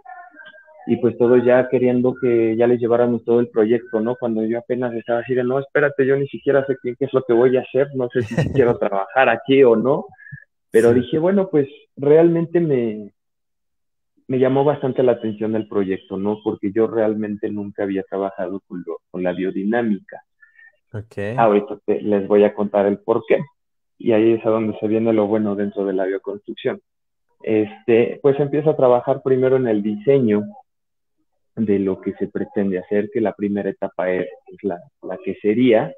y 0.89 0.97
pues 0.97 1.17
todos 1.17 1.45
ya 1.45 1.69
queriendo 1.69 2.17
que 2.21 2.57
ya 2.57 2.67
les 2.67 2.81
lleváramos 2.81 3.25
todo 3.25 3.39
el 3.39 3.51
proyecto, 3.51 4.01
¿no? 4.01 4.17
Cuando 4.17 4.45
yo 4.45 4.59
apenas 4.59 4.93
estaba 4.95 5.21
así 5.21 5.33
de, 5.33 5.45
no, 5.45 5.61
espérate, 5.61 6.05
yo 6.05 6.17
ni 6.17 6.27
siquiera 6.27 6.67
sé 6.67 6.77
qué, 6.83 6.97
qué 6.99 7.05
es 7.05 7.13
lo 7.13 7.23
que 7.23 7.33
voy 7.33 7.57
a 7.57 7.61
hacer, 7.61 7.87
no 7.95 8.09
sé 8.09 8.23
si 8.23 8.35
quiero 8.53 8.77
trabajar 8.79 9.29
aquí 9.29 9.63
o 9.63 9.77
no. 9.77 10.07
Pero 10.73 10.93
dije, 10.93 11.21
bueno, 11.21 11.51
pues 11.51 11.69
realmente 11.97 12.59
me, 12.59 13.13
me 14.27 14.41
llamó 14.41 14.65
bastante 14.65 15.05
la 15.05 15.13
atención 15.13 15.55
el 15.55 15.69
proyecto, 15.69 16.17
¿no? 16.17 16.39
Porque 16.43 16.73
yo 16.73 16.89
realmente 16.89 17.49
nunca 17.49 17.85
había 17.85 18.03
trabajado 18.03 18.61
con, 18.67 18.85
con 19.13 19.23
la 19.23 19.33
biodinámica. 19.33 20.25
Okay. 20.93 21.37
Ahorita 21.37 21.79
les 21.87 22.29
voy 22.29 22.45
a 22.45 22.55
contar 22.55 22.87
el 22.87 22.99
por 22.99 23.25
qué. 23.27 23.39
Y 23.99 24.13
ahí 24.13 24.33
es 24.33 24.45
a 24.45 24.51
donde 24.51 24.79
se 24.79 24.89
viene 24.89 25.13
lo 25.13 25.27
bueno 25.27 25.55
dentro 25.55 25.85
de 25.85 25.93
la 25.93 26.05
bioconstrucción. 26.05 26.81
Este, 27.43 28.19
pues 28.23 28.39
empiezo 28.39 28.71
a 28.71 28.77
trabajar 28.77 29.23
primero 29.23 29.57
en 29.57 29.69
el 29.69 29.83
diseño 29.83 30.43
de 31.57 31.79
lo 31.79 32.01
que 32.01 32.13
se 32.15 32.29
pretende 32.29 32.79
hacer, 32.79 33.11
que 33.13 33.21
la 33.21 33.33
primera 33.33 33.71
etapa 33.71 34.11
es, 34.11 34.29
la, 34.63 34.79
la, 35.03 35.19
que 35.19 35.35
sería 35.37 35.93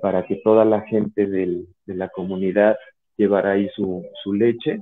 para 0.00 0.24
que 0.24 0.36
toda 0.36 0.64
la 0.64 0.82
gente 0.82 1.26
del, 1.26 1.68
de 1.86 1.94
la 1.94 2.08
comunidad 2.08 2.76
llevar 3.16 3.46
ahí 3.46 3.68
su, 3.74 4.04
su 4.22 4.32
leche 4.32 4.80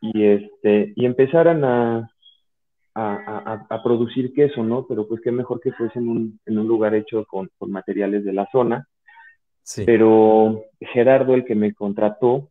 y, 0.00 0.26
este, 0.26 0.92
y 0.94 1.06
empezaran 1.06 1.64
a, 1.64 2.08
a, 2.94 3.66
a, 3.68 3.82
producir 3.82 4.32
queso, 4.32 4.62
¿no? 4.62 4.86
Pero 4.86 5.08
pues 5.08 5.20
qué 5.20 5.32
mejor 5.32 5.60
que 5.60 5.72
fuese 5.72 5.98
en 5.98 6.08
un, 6.08 6.40
en 6.46 6.58
un 6.58 6.68
lugar 6.68 6.94
hecho 6.94 7.24
con, 7.24 7.50
con 7.58 7.70
materiales 7.70 8.24
de 8.24 8.32
la 8.32 8.48
zona. 8.52 8.88
Sí. 9.62 9.84
Pero 9.84 10.64
Gerardo, 10.80 11.34
el 11.34 11.44
que 11.44 11.54
me 11.54 11.74
contrató, 11.74 12.50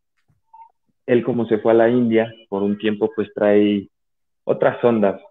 él 1.05 1.23
como 1.23 1.45
se 1.45 1.59
fue 1.59 1.71
a 1.71 1.75
la 1.75 1.89
India 1.89 2.33
por 2.49 2.63
un 2.63 2.77
tiempo, 2.77 3.09
pues 3.15 3.29
trae 3.33 3.87
otras 4.43 4.83
ondas 4.83 5.21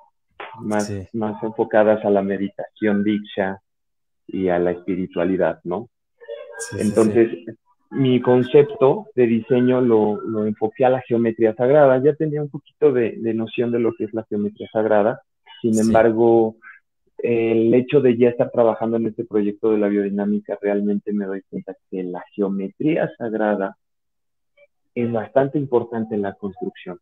más, 0.61 0.91
más 1.13 1.43
enfocadas 1.43 2.05
a 2.05 2.11
la 2.11 2.23
meditación 2.23 3.05
diksha 3.05 3.61
y 4.27 4.49
a 4.49 4.59
la 4.59 4.73
espiritualidad, 4.73 5.61
¿no? 5.65 5.89
Entonces, 6.79 7.29
mi 7.93 8.23
concepto 8.23 9.09
de 9.15 9.27
diseño 9.27 9.83
lo, 9.83 10.19
lo, 10.23 10.47
enfoqué 10.47 10.87
a 10.87 10.91
la 10.91 11.03
geometría 11.03 11.55
sagrada. 11.55 12.03
Ya 12.03 12.15
tenía 12.15 12.41
un 12.41 12.49
poquito 12.49 12.91
de, 12.91 13.19
noción 13.35 13.71
de 13.71 13.81
lo 13.81 13.93
que 13.95 14.05
es 14.05 14.15
la 14.15 14.25
geometría 14.25 14.69
sagrada. 14.73 15.23
Sin 15.61 15.79
embargo, 15.79 16.57
el 17.19 17.73
hecho 17.75 18.01
de 18.01 18.17
ya 18.17 18.31
estar 18.31 18.51
trabajando 18.51 18.97
en 18.97 19.09
este 19.09 19.25
proyecto 19.25 19.71
de 19.71 19.79
la 19.79 19.89
biodinámica, 19.89 20.59
realmente 20.61 21.13
me 21.13 21.27
doy 21.27 21.43
cuenta 21.51 21.77
que 21.91 22.03
la 22.03 22.25
geometría 22.35 23.13
sagrada 23.19 23.77
es 24.95 25.13
bastante 25.13 25.59
importante 25.59 26.15
en 26.15 26.23
la 26.23 26.33
construcción. 26.33 26.99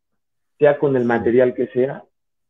Sea 0.59 0.77
con 0.77 0.97
el 0.97 1.05
material 1.05 1.55
que 1.55 1.69
sea, 1.69 2.03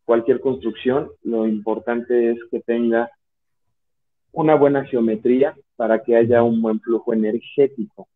cualquier 0.07 0.40
construcción, 0.40 1.11
lo 1.22 1.46
importante 1.46 2.31
es 2.31 2.38
que 2.50 2.61
tenga 2.61 3.11
una 4.33 4.55
buena 4.55 4.85
geometría 4.87 5.55
para 5.76 6.03
que 6.03 6.16
haya 6.16 6.42
un 6.42 6.62
buen 6.62 6.81
flujo 6.81 7.12
energético. 7.12 8.09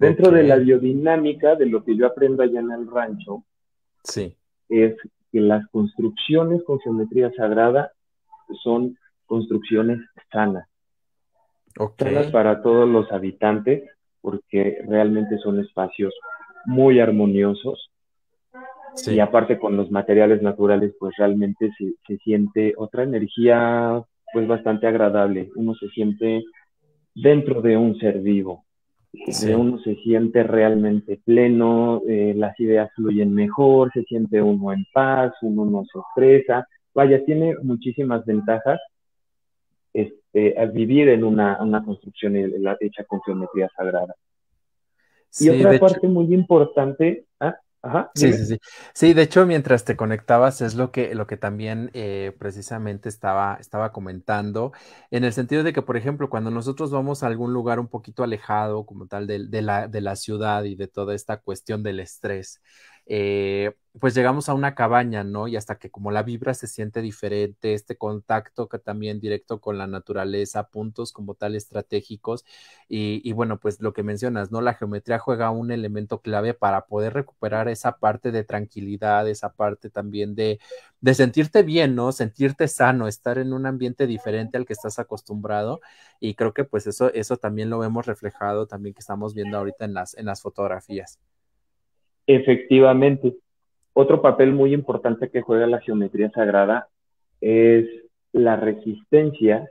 Dentro 0.00 0.30
de 0.30 0.44
la 0.44 0.56
biodinámica, 0.56 1.56
de 1.56 1.66
lo 1.66 1.84
que 1.84 1.94
yo 1.94 2.06
aprendo 2.06 2.42
allá 2.42 2.60
en 2.60 2.70
el 2.70 2.90
rancho, 2.90 3.44
sí. 4.02 4.34
es 4.70 4.96
que 5.30 5.40
las 5.40 5.68
construcciones 5.68 6.62
con 6.64 6.80
geometría 6.80 7.30
sagrada 7.36 7.92
son 8.62 8.96
construcciones 9.26 10.00
sanas. 10.32 10.66
Sanas 11.98 12.28
para 12.28 12.62
todos 12.62 12.88
los 12.88 13.12
habitantes, 13.12 13.90
porque 14.22 14.78
realmente 14.88 15.36
son 15.36 15.60
espacios 15.60 16.14
muy 16.64 16.98
armoniosos. 16.98 17.90
Sí. 18.94 19.16
Y 19.16 19.20
aparte 19.20 19.58
con 19.58 19.76
los 19.76 19.90
materiales 19.90 20.40
naturales, 20.40 20.94
pues 20.98 21.14
realmente 21.18 21.72
se, 21.76 21.92
se 22.06 22.16
siente 22.24 22.72
otra 22.78 23.02
energía 23.02 24.02
pues 24.32 24.48
bastante 24.48 24.86
agradable. 24.86 25.50
Uno 25.56 25.74
se 25.74 25.88
siente 25.90 26.42
dentro 27.14 27.60
de 27.60 27.76
un 27.76 27.98
ser 27.98 28.20
vivo 28.20 28.64
uno 29.12 29.78
se 29.78 29.96
siente 29.96 30.42
realmente 30.42 31.20
pleno, 31.24 32.02
eh, 32.08 32.32
las 32.36 32.58
ideas 32.60 32.90
fluyen 32.94 33.34
mejor, 33.34 33.90
se 33.92 34.02
siente 34.04 34.40
uno 34.40 34.72
en 34.72 34.86
paz, 34.92 35.32
uno 35.42 35.64
no 35.64 35.84
se 35.84 35.98
estresa. 35.98 36.66
Vaya, 36.94 37.24
tiene 37.24 37.56
muchísimas 37.62 38.24
ventajas 38.24 38.80
este, 39.92 40.56
al 40.58 40.70
vivir 40.70 41.08
en 41.08 41.24
una, 41.24 41.60
una 41.60 41.84
construcción 41.84 42.36
hecha 42.36 43.04
con 43.04 43.20
geometría 43.22 43.68
sagrada. 43.76 44.14
Y 45.38 45.48
otra 45.48 45.78
parte 45.78 46.08
muy 46.08 46.32
importante, 46.34 47.24
¿ah? 47.40 47.56
Sí, 48.14 48.32
sí, 48.32 48.44
sí. 48.46 48.58
Sí, 48.94 49.14
de 49.14 49.22
hecho, 49.22 49.46
mientras 49.46 49.84
te 49.84 49.96
conectabas 49.96 50.60
es 50.60 50.74
lo 50.74 50.92
que, 50.92 51.14
lo 51.14 51.26
que 51.26 51.36
también 51.36 51.90
eh, 51.94 52.34
precisamente 52.38 53.08
estaba, 53.08 53.56
estaba 53.60 53.92
comentando, 53.92 54.72
en 55.10 55.24
el 55.24 55.32
sentido 55.32 55.62
de 55.62 55.72
que, 55.72 55.82
por 55.82 55.96
ejemplo, 55.96 56.28
cuando 56.28 56.50
nosotros 56.50 56.90
vamos 56.90 57.22
a 57.22 57.26
algún 57.28 57.52
lugar 57.54 57.80
un 57.80 57.88
poquito 57.88 58.22
alejado 58.22 58.84
como 58.84 59.06
tal 59.06 59.26
de, 59.26 59.62
la, 59.62 59.88
de 59.88 60.00
la 60.02 60.16
ciudad 60.16 60.64
y 60.64 60.74
de 60.76 60.88
toda 60.88 61.14
esta 61.14 61.38
cuestión 61.38 61.82
del 61.82 62.00
estrés, 62.00 62.60
eh, 63.12 63.74
pues 63.98 64.14
llegamos 64.14 64.48
a 64.48 64.54
una 64.54 64.76
cabaña, 64.76 65.24
¿no? 65.24 65.48
Y 65.48 65.56
hasta 65.56 65.78
que 65.78 65.90
como 65.90 66.12
la 66.12 66.22
vibra 66.22 66.54
se 66.54 66.68
siente 66.68 67.02
diferente, 67.02 67.74
este 67.74 67.96
contacto 67.96 68.68
que 68.68 68.78
también 68.78 69.18
directo 69.18 69.60
con 69.60 69.78
la 69.78 69.88
naturaleza, 69.88 70.68
puntos 70.68 71.12
como 71.12 71.34
tal 71.34 71.56
estratégicos. 71.56 72.44
Y, 72.88 73.32
bueno, 73.32 73.58
pues 73.58 73.80
lo 73.80 73.92
que 73.92 74.04
mencionas, 74.04 74.52
¿no? 74.52 74.60
La 74.60 74.74
geometría 74.74 75.18
juega 75.18 75.50
un 75.50 75.72
elemento 75.72 76.20
clave 76.22 76.54
para 76.54 76.86
poder 76.86 77.12
recuperar 77.14 77.68
esa 77.68 77.98
parte 77.98 78.30
de 78.30 78.44
tranquilidad, 78.44 79.28
esa 79.28 79.52
parte 79.54 79.90
también 79.90 80.36
de, 80.36 80.60
de 81.00 81.14
sentirte 81.14 81.64
bien, 81.64 81.96
¿no? 81.96 82.12
Sentirte 82.12 82.68
sano, 82.68 83.08
estar 83.08 83.38
en 83.38 83.52
un 83.52 83.66
ambiente 83.66 84.06
diferente 84.06 84.56
al 84.56 84.66
que 84.66 84.72
estás 84.72 85.00
acostumbrado. 85.00 85.80
Y 86.20 86.34
creo 86.34 86.54
que 86.54 86.62
pues 86.64 86.86
eso, 86.86 87.12
eso 87.12 87.36
también 87.38 87.70
lo 87.70 87.80
vemos 87.80 88.06
reflejado 88.06 88.66
también 88.68 88.94
que 88.94 89.00
estamos 89.00 89.34
viendo 89.34 89.58
ahorita 89.58 89.84
en 89.84 89.94
las, 89.94 90.14
en 90.16 90.26
las 90.26 90.42
fotografías. 90.42 91.18
Efectivamente. 92.34 93.36
Otro 93.92 94.22
papel 94.22 94.52
muy 94.52 94.72
importante 94.72 95.30
que 95.30 95.42
juega 95.42 95.66
la 95.66 95.80
geometría 95.80 96.30
sagrada 96.30 96.88
es 97.40 97.86
la 98.32 98.54
resistencia 98.56 99.68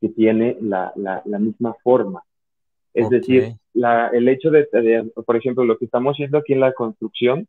que 0.00 0.08
tiene 0.10 0.56
la, 0.60 0.92
misma 1.40 1.74
forma. 1.82 2.22
Es 2.94 3.10
decir, 3.10 3.56
el 3.74 4.28
hecho 4.28 4.50
de, 4.50 5.10
por 5.26 5.36
ejemplo, 5.36 5.64
lo 5.64 5.76
que 5.78 5.86
estamos 5.86 6.14
haciendo 6.14 6.38
aquí 6.38 6.52
en 6.52 6.60
la 6.60 6.72
construcción, 6.72 7.48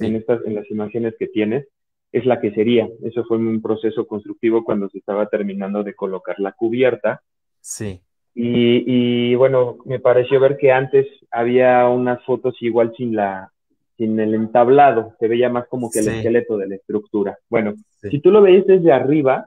en, 0.00 0.16
estas, 0.16 0.44
en 0.46 0.54
las 0.54 0.70
imágenes 0.70 1.14
que 1.18 1.26
tienes, 1.26 1.68
es 2.10 2.24
la 2.24 2.40
que 2.40 2.52
sería. 2.52 2.88
Eso 3.02 3.24
fue 3.24 3.36
un 3.36 3.60
proceso 3.60 4.06
constructivo 4.06 4.64
cuando 4.64 4.88
se 4.88 4.98
estaba 4.98 5.28
terminando 5.28 5.84
de 5.84 5.94
colocar 5.94 6.36
la 6.38 6.52
cubierta. 6.52 7.20
Sí. 7.60 8.00
Y, 8.40 9.34
bueno, 9.34 9.78
me 9.84 9.98
pareció 9.98 10.38
ver 10.38 10.56
que 10.58 10.70
antes 10.70 11.06
había 11.30 11.88
unas 11.88 12.24
fotos 12.24 12.54
igual 12.60 12.94
sin 12.96 13.16
la 13.16 13.50
sin 13.96 14.20
el 14.20 14.32
entablado, 14.32 15.16
se 15.18 15.26
veía 15.26 15.48
más 15.48 15.66
como 15.66 15.90
que 15.90 15.98
el 15.98 16.06
esqueleto 16.06 16.56
de 16.56 16.68
la 16.68 16.76
estructura. 16.76 17.36
Bueno, 17.50 17.74
si 18.00 18.20
tú 18.20 18.30
lo 18.30 18.40
veis 18.40 18.64
desde 18.64 18.92
arriba, 18.92 19.46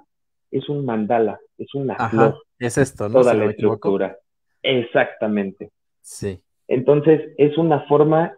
es 0.52 0.68
un 0.68 0.84
mandala, 0.84 1.40
es 1.58 1.74
una 1.74 1.96
flor. 2.10 2.44
Es 2.60 2.78
esto, 2.78 3.08
¿no? 3.08 3.22
Toda 3.22 3.34
la 3.34 3.46
estructura. 3.46 4.18
Exactamente. 4.62 5.72
Sí. 6.02 6.42
Entonces, 6.68 7.32
es 7.38 7.58
una 7.58 7.88
forma 7.88 8.38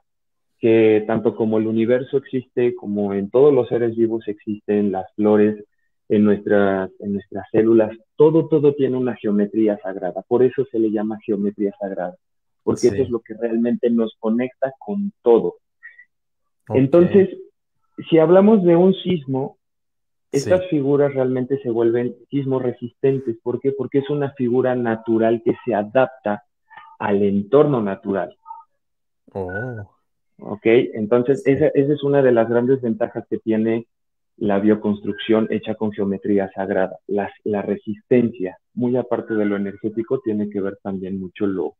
que 0.59 1.03
tanto 1.07 1.35
como 1.35 1.57
el 1.57 1.65
universo 1.65 2.17
existe, 2.17 2.75
como 2.75 3.15
en 3.15 3.31
todos 3.31 3.51
los 3.51 3.67
seres 3.69 3.95
vivos 3.95 4.27
existen 4.27 4.91
las 4.91 5.11
flores, 5.15 5.65
en 6.15 6.23
nuestras, 6.23 6.91
en 6.99 7.13
nuestras 7.13 7.45
células, 7.51 7.91
todo, 8.15 8.47
todo 8.47 8.73
tiene 8.73 8.97
una 8.97 9.15
geometría 9.15 9.79
sagrada. 9.81 10.21
Por 10.27 10.43
eso 10.43 10.65
se 10.71 10.77
le 10.77 10.91
llama 10.91 11.17
geometría 11.25 11.73
sagrada, 11.79 12.15
porque 12.63 12.87
eso 12.87 13.01
es 13.01 13.09
lo 13.09 13.19
que 13.19 13.33
realmente 13.33 13.89
nos 13.89 14.15
conecta 14.19 14.73
con 14.77 15.11
todo. 15.21 15.55
Entonces, 16.69 17.29
si 18.09 18.19
hablamos 18.19 18.63
de 18.63 18.75
un 18.75 18.93
sismo, 18.93 19.57
estas 20.31 20.67
figuras 20.69 21.13
realmente 21.13 21.59
se 21.61 21.69
vuelven 21.69 22.15
sismos 22.29 22.61
resistentes. 22.61 23.37
¿Por 23.43 23.59
qué? 23.59 23.71
Porque 23.71 23.99
es 23.99 24.09
una 24.09 24.31
figura 24.33 24.75
natural 24.75 25.41
que 25.43 25.55
se 25.65 25.73
adapta 25.73 26.43
al 26.99 27.23
entorno 27.23 27.81
natural. 27.81 28.35
Oh. 29.33 29.89
Ok, 30.39 30.65
entonces 30.65 31.45
esa, 31.45 31.67
esa, 31.67 31.93
es 31.93 32.03
una 32.03 32.21
de 32.21 32.31
las 32.31 32.49
grandes 32.49 32.81
ventajas 32.81 33.25
que 33.29 33.37
tiene 33.37 33.87
la 34.43 34.59
bioconstrucción 34.59 35.47
hecha 35.51 35.75
con 35.75 35.93
geometría 35.93 36.51
sagrada. 36.53 36.97
La, 37.07 37.31
la, 37.45 37.61
resistencia, 37.61 38.57
muy 38.73 38.97
aparte 38.97 39.35
de 39.35 39.45
lo 39.45 39.55
energético, 39.55 40.19
tiene 40.19 40.49
que 40.49 40.59
ver 40.59 40.77
también 40.83 41.17
mucho 41.17 41.47
lo, 41.47 41.77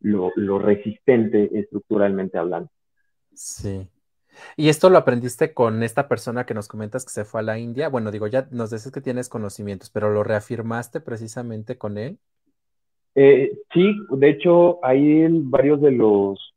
lo, 0.00 0.32
lo 0.34 0.58
resistente 0.58 1.56
estructuralmente 1.56 2.36
hablando. 2.36 2.68
Sí. 3.32 3.86
¿Y 4.56 4.70
esto 4.70 4.90
lo 4.90 4.98
aprendiste 4.98 5.54
con 5.54 5.84
esta 5.84 6.08
persona 6.08 6.46
que 6.46 6.54
nos 6.54 6.66
comentas 6.66 7.04
que 7.04 7.12
se 7.12 7.24
fue 7.24 7.42
a 7.42 7.44
la 7.44 7.60
India? 7.60 7.88
Bueno, 7.88 8.10
digo, 8.10 8.26
ya 8.26 8.48
nos 8.50 8.72
dices 8.72 8.90
que 8.90 9.00
tienes 9.00 9.28
conocimientos, 9.28 9.88
pero 9.88 10.10
¿lo 10.10 10.24
reafirmaste 10.24 11.00
precisamente 11.00 11.78
con 11.78 11.96
él? 11.96 12.18
Eh, 13.14 13.52
sí, 13.72 13.94
de 14.10 14.30
hecho, 14.30 14.84
hay 14.84 15.28
varios 15.30 15.80
de 15.80 15.92
los 15.92 16.51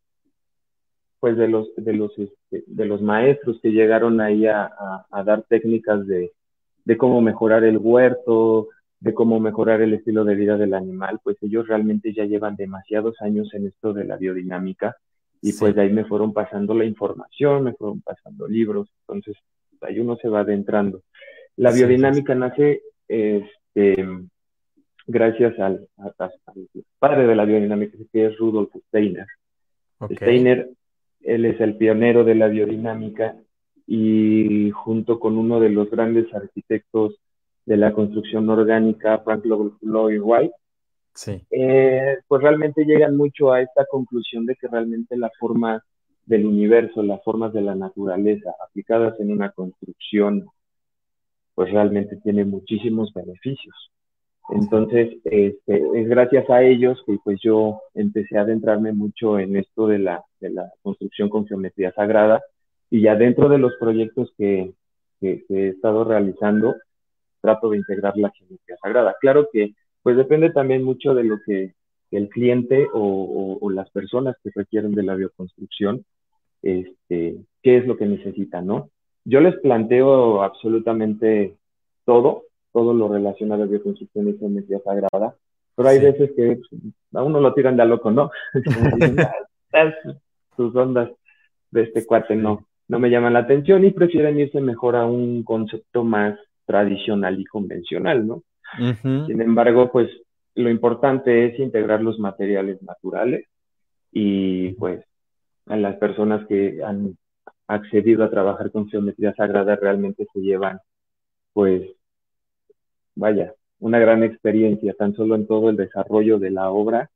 pues 1.25 1.37
de 1.37 1.47
los 1.47 1.73
de 1.75 1.93
los 1.93 2.11
este, 2.19 2.63
de 2.67 2.85
los 2.85 3.01
maestros 3.01 3.59
que 3.59 3.71
llegaron 3.71 4.21
ahí 4.21 4.45
a, 4.45 4.69
dar 5.25 5.41
técnicas 5.49 6.05
de, 6.05 6.31
cómo 6.99 7.19
mejorar 7.19 7.63
el 7.63 7.79
huerto, 7.79 8.67
de 8.99 9.11
cómo 9.15 9.39
mejorar 9.39 9.81
el 9.81 9.95
estilo 9.95 10.23
de 10.23 10.35
vida 10.35 10.55
del 10.55 10.75
animal, 10.75 11.19
pues 11.23 11.37
ellos 11.41 11.67
realmente 11.67 12.13
ya 12.13 12.25
llevan 12.25 12.55
demasiados 12.55 13.19
años 13.23 13.51
en 13.55 13.65
esto 13.65 13.91
de 13.91 14.03
la 14.03 14.17
biodinámica 14.17 14.97
y 15.41 15.53
pues 15.53 15.73
de 15.73 15.81
ahí 15.81 15.91
me 15.91 16.05
fueron 16.05 16.31
pasando 16.31 16.75
la 16.75 16.85
información, 16.85 17.63
me 17.63 17.73
fueron 17.73 18.01
pasando 18.01 18.47
libros, 18.47 18.87
entonces 19.07 19.35
ahí 19.81 19.99
uno 19.99 20.17
se 20.17 20.29
va 20.29 20.41
adentrando. 20.41 21.01
La 21.55 21.71
biodinámica 21.71 22.35
nace 22.35 22.83
este, 23.07 24.07
gracias 25.07 25.57
al, 25.57 25.87
padre 26.99 27.25
de 27.25 27.35
la 27.35 27.45
biodinámica, 27.45 27.97
que 28.13 28.27
es 28.27 28.37
Rudolf 28.37 28.69
Steiner. 28.89 29.25
Steiner 30.11 30.69
él 31.25 31.45
es 31.45 31.59
el 31.59 31.75
pionero 31.75 32.23
de 32.23 32.35
la 32.35 32.47
biodinámica 32.47 33.35
y 33.87 34.71
junto 34.71 35.19
con 35.19 35.37
uno 35.37 35.59
de 35.59 35.69
los 35.69 35.89
grandes 35.89 36.33
arquitectos 36.33 37.15
de 37.65 37.77
la 37.77 37.93
construcción 37.93 38.49
orgánica, 38.49 39.19
Frank 39.19 39.43
Lloyd 39.45 40.21
Wright, 40.21 40.51
eh, 41.49 42.17
pues 42.27 42.41
realmente 42.41 42.83
llegan 42.85 43.15
mucho 43.15 43.51
a 43.51 43.61
esta 43.61 43.85
conclusión 43.85 44.45
de 44.45 44.55
que 44.55 44.67
realmente 44.67 45.17
la 45.17 45.31
forma 45.39 45.83
del 46.25 46.45
universo, 46.45 47.01
las 47.03 47.23
formas 47.23 47.53
de 47.53 47.61
la 47.61 47.75
naturaleza 47.75 48.51
aplicadas 48.67 49.19
en 49.19 49.31
una 49.31 49.51
construcción, 49.51 50.47
pues 51.53 51.71
realmente 51.71 52.17
tiene 52.17 52.43
muchísimos 52.45 53.13
beneficios. 53.13 53.91
Entonces, 54.49 55.17
este, 55.23 55.83
es 55.95 56.07
gracias 56.07 56.49
a 56.49 56.61
ellos 56.61 57.01
que 57.05 57.17
pues 57.23 57.39
yo 57.41 57.81
empecé 57.93 58.37
a 58.37 58.41
adentrarme 58.41 58.93
mucho 58.93 59.39
en 59.39 59.55
esto 59.55 59.87
de 59.87 59.99
la, 59.99 60.23
de 60.39 60.51
la 60.51 60.71
construcción 60.83 61.29
con 61.29 61.47
geometría 61.47 61.91
sagrada 61.93 62.43
y 62.89 63.01
ya 63.01 63.15
dentro 63.15 63.49
de 63.49 63.57
los 63.57 63.73
proyectos 63.79 64.31
que, 64.37 64.71
que, 65.19 65.43
he 65.49 65.67
estado 65.69 66.03
realizando, 66.03 66.75
trato 67.41 67.69
de 67.69 67.77
integrar 67.77 68.15
la 68.17 68.31
geometría 68.31 68.77
sagrada. 68.81 69.15
Claro 69.19 69.47
que 69.51 69.73
pues 70.03 70.15
depende 70.15 70.51
también 70.51 70.83
mucho 70.83 71.15
de 71.15 71.23
lo 71.23 71.39
que, 71.43 71.73
el 72.11 72.29
cliente 72.29 72.87
o, 72.93 73.57
o, 73.59 73.69
las 73.71 73.89
personas 73.89 74.37
que 74.41 74.51
requieren 74.55 74.93
de 74.93 75.03
la 75.03 75.15
bioconstrucción, 75.15 76.05
este, 76.61 77.35
qué 77.61 77.77
es 77.77 77.85
lo 77.85 77.97
que 77.97 78.05
necesitan, 78.05 78.67
¿no? 78.67 78.89
Yo 79.25 79.41
les 79.41 79.55
planteo 79.59 80.41
absolutamente 80.43 81.55
todo, 82.05 82.43
todo 82.75 82.93
lo 82.93 83.07
relacionado 83.07 83.63
a 83.63 83.67
bioconstrucción 83.67 84.27
y 84.27 84.37
geometría 84.37 84.79
sagrada, 84.83 85.33
pero 85.75 85.87
hay 85.87 85.99
veces 85.99 86.31
que 86.35 86.57
pues, 86.57 86.83
a 87.13 87.23
uno 87.23 87.39
lo 87.39 87.53
tiran 87.53 87.77
de 87.77 87.83
a 87.83 87.85
loco, 87.85 88.11
¿no? 88.11 88.29
Ah, 89.73 89.93
sus 90.55 90.73
ondas 90.73 91.09
de 91.71 91.83
este 91.83 92.05
cuate 92.05 92.33
no, 92.33 92.65
no 92.87 92.97
me 92.97 93.09
llaman 93.09 93.33
la 93.33 93.39
atención 93.39 93.83
y 93.83 93.91
prefieren 93.91 94.39
irse 94.39 94.61
mejor 94.61 94.95
a 94.95 95.05
un 95.05 95.43
concepto 95.43 96.05
más 96.05 96.39
tradicional 96.65 97.37
y 97.37 97.43
convencional, 97.43 98.25
¿no? 98.25 98.43
Sin 99.01 99.41
embargo, 99.41 99.91
pues 99.91 100.09
lo 100.53 100.69
importante 100.69 101.45
es 101.45 101.59
integrar 101.59 102.01
los 102.01 102.17
materiales 102.19 102.81
naturales 102.83 103.47
y 104.13 104.71
pues 104.75 105.03
a 105.65 105.75
las 105.75 105.97
personas 105.97 106.47
que 106.47 106.81
han 106.81 107.17
accedido 107.67 108.23
a 108.23 108.29
trabajar 108.29 108.71
con 108.71 108.87
geometría 108.87 109.33
sagrada 109.33 109.75
realmente 109.75 110.25
se 110.31 110.39
llevan 110.39 110.79
pues 111.51 111.81
vaya, 113.15 113.53
una 113.79 113.99
gran 113.99 114.23
experiencia, 114.23 114.93
tan 114.93 115.15
solo 115.15 115.35
en 115.35 115.47
todo 115.47 115.69
el 115.69 115.77
desarrollo 115.77 116.39
de 116.39 116.51
la 116.51 116.69
obra. 116.69 117.09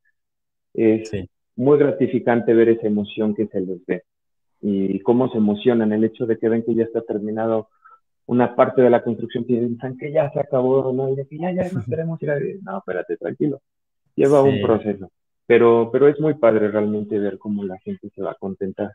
Es 0.73 1.11
muy 1.55 1.77
gratificante 1.77 2.53
ver 2.53 2.69
esa 2.69 2.87
emoción 2.87 3.35
que 3.35 3.47
se 3.47 3.61
les 3.61 3.85
ve 3.85 4.03
y 4.61 4.99
cómo 4.99 5.29
se 5.29 5.37
emocionan 5.37 5.93
el 5.93 6.03
hecho 6.03 6.25
de 6.25 6.37
que 6.37 6.49
ven 6.49 6.63
que 6.63 6.75
ya 6.75 6.83
está 6.83 7.01
terminado 7.01 7.69
una 8.25 8.55
parte 8.55 8.83
de 8.83 8.91
la 8.91 9.01
construcción, 9.01 9.43
piensan 9.43 9.97
que 9.97 10.11
ya 10.11 10.29
se 10.31 10.39
acabó, 10.39 10.93
¿no? 10.93 11.09
Y 11.09 11.25
que 11.25 11.37
ya, 11.39 11.51
ya 11.51 11.71
no 11.71 11.83
queremos 11.83 12.21
ir 12.21 12.29
a 12.29 12.39
No, 12.61 12.77
espérate, 12.77 13.17
tranquilo. 13.17 13.59
Lleva 14.15 14.43
un 14.43 14.61
proceso. 14.61 15.11
Pero, 15.47 15.89
pero 15.91 16.07
es 16.07 16.19
muy 16.19 16.35
padre 16.35 16.69
realmente 16.69 17.17
ver 17.17 17.39
cómo 17.39 17.63
la 17.63 17.79
gente 17.79 18.11
se 18.13 18.21
va 18.21 18.31
a 18.31 18.35
contentar 18.35 18.91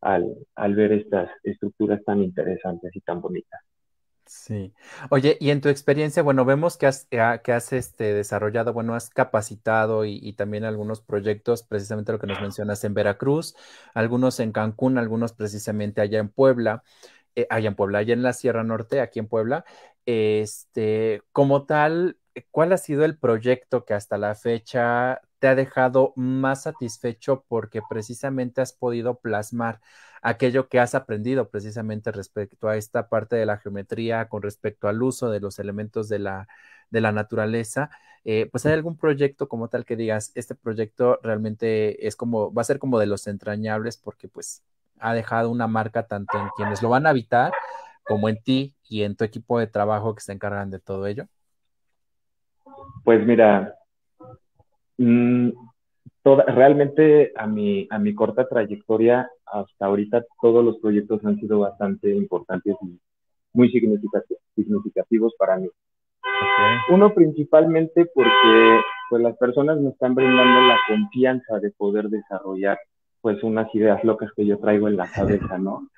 al, 0.00 0.34
al 0.54 0.74
ver 0.74 0.92
estas 0.92 1.28
estructuras 1.42 2.02
tan 2.04 2.22
interesantes 2.22 2.96
y 2.96 3.00
tan 3.00 3.20
bonitas. 3.20 3.60
Sí. 4.30 4.72
Oye, 5.10 5.36
y 5.40 5.50
en 5.50 5.60
tu 5.60 5.68
experiencia, 5.68 6.22
bueno, 6.22 6.44
vemos 6.44 6.76
que 6.76 6.86
has, 6.86 7.08
eh, 7.10 7.40
que 7.42 7.52
has 7.52 7.72
este, 7.72 8.14
desarrollado, 8.14 8.72
bueno, 8.72 8.94
has 8.94 9.10
capacitado 9.10 10.04
y, 10.04 10.32
también 10.34 10.62
algunos 10.62 11.00
proyectos, 11.00 11.64
precisamente 11.64 12.12
lo 12.12 12.20
que 12.20 12.28
nos 12.28 12.40
mencionas 12.40 12.84
en 12.84 12.94
Veracruz, 12.94 13.56
algunos 13.92 14.38
en 14.38 14.52
Cancún, 14.52 14.98
algunos 14.98 15.32
precisamente 15.32 16.00
allá 16.00 16.20
en 16.20 16.28
Puebla, 16.28 16.84
eh, 17.34 17.48
allá 17.50 17.68
en 17.70 17.74
Puebla, 17.74 17.98
allá 17.98 18.14
en 18.14 18.22
la 18.22 18.32
Sierra 18.32 18.62
Norte, 18.62 19.00
aquí 19.00 19.18
en 19.18 19.26
Puebla. 19.26 19.64
Este, 20.06 21.22
como 21.32 21.66
tal, 21.66 22.16
¿cuál 22.52 22.72
ha 22.72 22.78
sido 22.78 23.04
el 23.04 23.18
proyecto 23.18 23.84
que 23.84 23.94
hasta 23.94 24.16
la 24.16 24.36
fecha 24.36 25.22
te 25.40 25.48
ha 25.48 25.56
dejado 25.56 26.12
más 26.14 26.62
satisfecho 26.62 27.44
porque 27.48 27.80
precisamente 27.90 28.60
has 28.60 28.72
podido 28.72 29.18
plasmar 29.18 29.80
aquello 30.22 30.68
que 30.68 30.78
has 30.80 30.94
aprendido 30.94 31.48
precisamente 31.48 32.12
respecto 32.12 32.68
a 32.68 32.76
esta 32.76 33.08
parte 33.08 33.36
de 33.36 33.46
la 33.46 33.58
geometría, 33.58 34.28
con 34.28 34.42
respecto 34.42 34.88
al 34.88 35.02
uso 35.02 35.30
de 35.30 35.40
los 35.40 35.58
elementos 35.58 36.08
de 36.08 36.18
la, 36.18 36.48
de 36.90 37.00
la 37.00 37.12
naturaleza. 37.12 37.90
Eh, 38.24 38.48
pues 38.50 38.66
hay 38.66 38.74
algún 38.74 38.96
proyecto 38.96 39.48
como 39.48 39.68
tal 39.68 39.84
que 39.84 39.96
digas, 39.96 40.32
este 40.34 40.54
proyecto 40.54 41.18
realmente 41.22 42.06
es 42.06 42.16
como, 42.16 42.52
va 42.52 42.62
a 42.62 42.66
ser 42.66 42.78
como 42.78 42.98
de 42.98 43.06
los 43.06 43.26
entrañables 43.26 43.96
porque 43.96 44.28
pues 44.28 44.62
ha 44.98 45.14
dejado 45.14 45.50
una 45.50 45.66
marca 45.66 46.06
tanto 46.06 46.38
en 46.38 46.48
quienes 46.56 46.82
lo 46.82 46.90
van 46.90 47.06
a 47.06 47.10
habitar 47.10 47.52
como 48.04 48.28
en 48.28 48.42
ti 48.42 48.74
y 48.88 49.02
en 49.04 49.16
tu 49.16 49.24
equipo 49.24 49.58
de 49.58 49.66
trabajo 49.66 50.14
que 50.14 50.20
se 50.20 50.32
encargan 50.32 50.70
de 50.70 50.80
todo 50.80 51.06
ello? 51.06 51.26
Pues 53.04 53.24
mira, 53.24 53.74
mm, 54.98 55.50
toda, 56.22 56.44
realmente 56.44 57.32
a 57.36 57.46
mi, 57.46 57.86
a 57.90 57.98
mi 57.98 58.14
corta 58.14 58.48
trayectoria 58.48 59.28
hasta 59.46 59.86
ahorita 59.86 60.24
todos 60.40 60.64
los 60.64 60.78
proyectos 60.78 61.24
han 61.24 61.38
sido 61.38 61.60
bastante 61.60 62.14
importantes 62.14 62.76
y 62.82 62.98
muy 63.52 63.70
significativos 63.70 65.34
para 65.38 65.56
mí. 65.56 65.68
Uno 66.90 67.14
principalmente 67.14 68.06
porque 68.14 68.80
pues 69.08 69.22
las 69.22 69.36
personas 69.36 69.80
me 69.80 69.90
están 69.90 70.14
brindando 70.14 70.68
la 70.68 70.78
confianza 70.88 71.58
de 71.58 71.70
poder 71.72 72.08
desarrollar 72.08 72.78
pues 73.20 73.42
unas 73.42 73.72
ideas 73.74 74.02
locas 74.04 74.30
que 74.34 74.46
yo 74.46 74.58
traigo 74.58 74.88
en 74.88 74.96
la 74.96 75.10
cabeza, 75.14 75.58
¿no? 75.58 75.88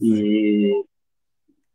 Y 0.00 0.72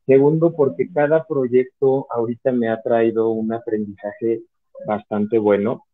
segundo 0.06 0.54
porque 0.56 0.90
cada 0.94 1.26
proyecto 1.26 2.08
ahorita 2.10 2.52
me 2.52 2.70
ha 2.70 2.82
traído 2.82 3.30
un 3.30 3.54
aprendizaje 3.54 4.42
bastante 4.86 5.38
bueno. 5.38 5.86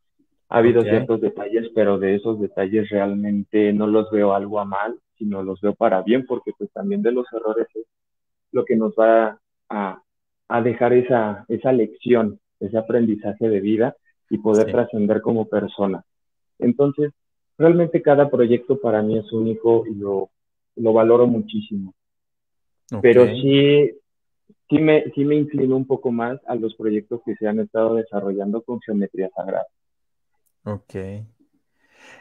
Ha 0.50 0.58
habido 0.58 0.82
ciertos 0.84 1.22
detalles, 1.22 1.70
pero 1.76 2.00
de 2.00 2.16
esos 2.16 2.40
detalles 2.40 2.90
realmente 2.90 3.72
no 3.74 3.88
los 3.88 4.10
veo 4.12 4.34
algo 4.34 4.60
a 4.60 4.66
mal, 4.66 5.00
sino 5.18 5.44
los 5.44 5.62
veo 5.62 5.76
para 5.76 6.02
bien, 6.02 6.26
porque 6.26 6.52
pues 6.58 6.72
también 6.72 7.02
de 7.04 7.12
los 7.12 7.28
errores 7.32 7.68
es 7.76 7.86
lo 8.52 8.66
que 8.66 8.76
nos 8.76 8.94
va 8.94 9.40
a, 9.70 10.02
a 10.48 10.62
dejar 10.62 10.94
esa, 10.94 11.46
esa 11.48 11.72
lección, 11.72 12.40
ese 12.60 12.78
aprendizaje 12.78 13.48
de 13.48 13.60
vida 13.60 13.96
y 14.30 14.40
poder 14.40 14.72
trascender 14.72 15.22
como 15.22 15.48
persona. 15.48 16.04
Entonces, 16.58 17.14
realmente 17.58 18.02
cada 18.02 18.30
proyecto 18.30 18.80
para 18.80 19.02
mí 19.02 19.18
es 19.18 19.32
único 19.32 19.86
y 19.86 19.96
lo, 19.96 20.30
lo 20.76 20.94
valoro 20.94 21.28
muchísimo. 21.28 21.94
Pero 23.02 23.28
sí, 23.28 23.92
sí 24.70 24.80
me, 24.80 25.12
sí 25.14 25.26
me 25.26 25.36
inclino 25.36 25.76
un 25.76 25.86
poco 25.86 26.12
más 26.12 26.40
a 26.48 26.56
los 26.56 26.76
proyectos 26.76 27.22
que 27.26 27.36
se 27.36 27.48
han 27.48 27.60
estado 27.60 27.96
desarrollando 27.96 28.62
con 28.62 28.82
geometría 28.82 29.30
sagrada. 29.36 29.68
Ok. 30.70 30.96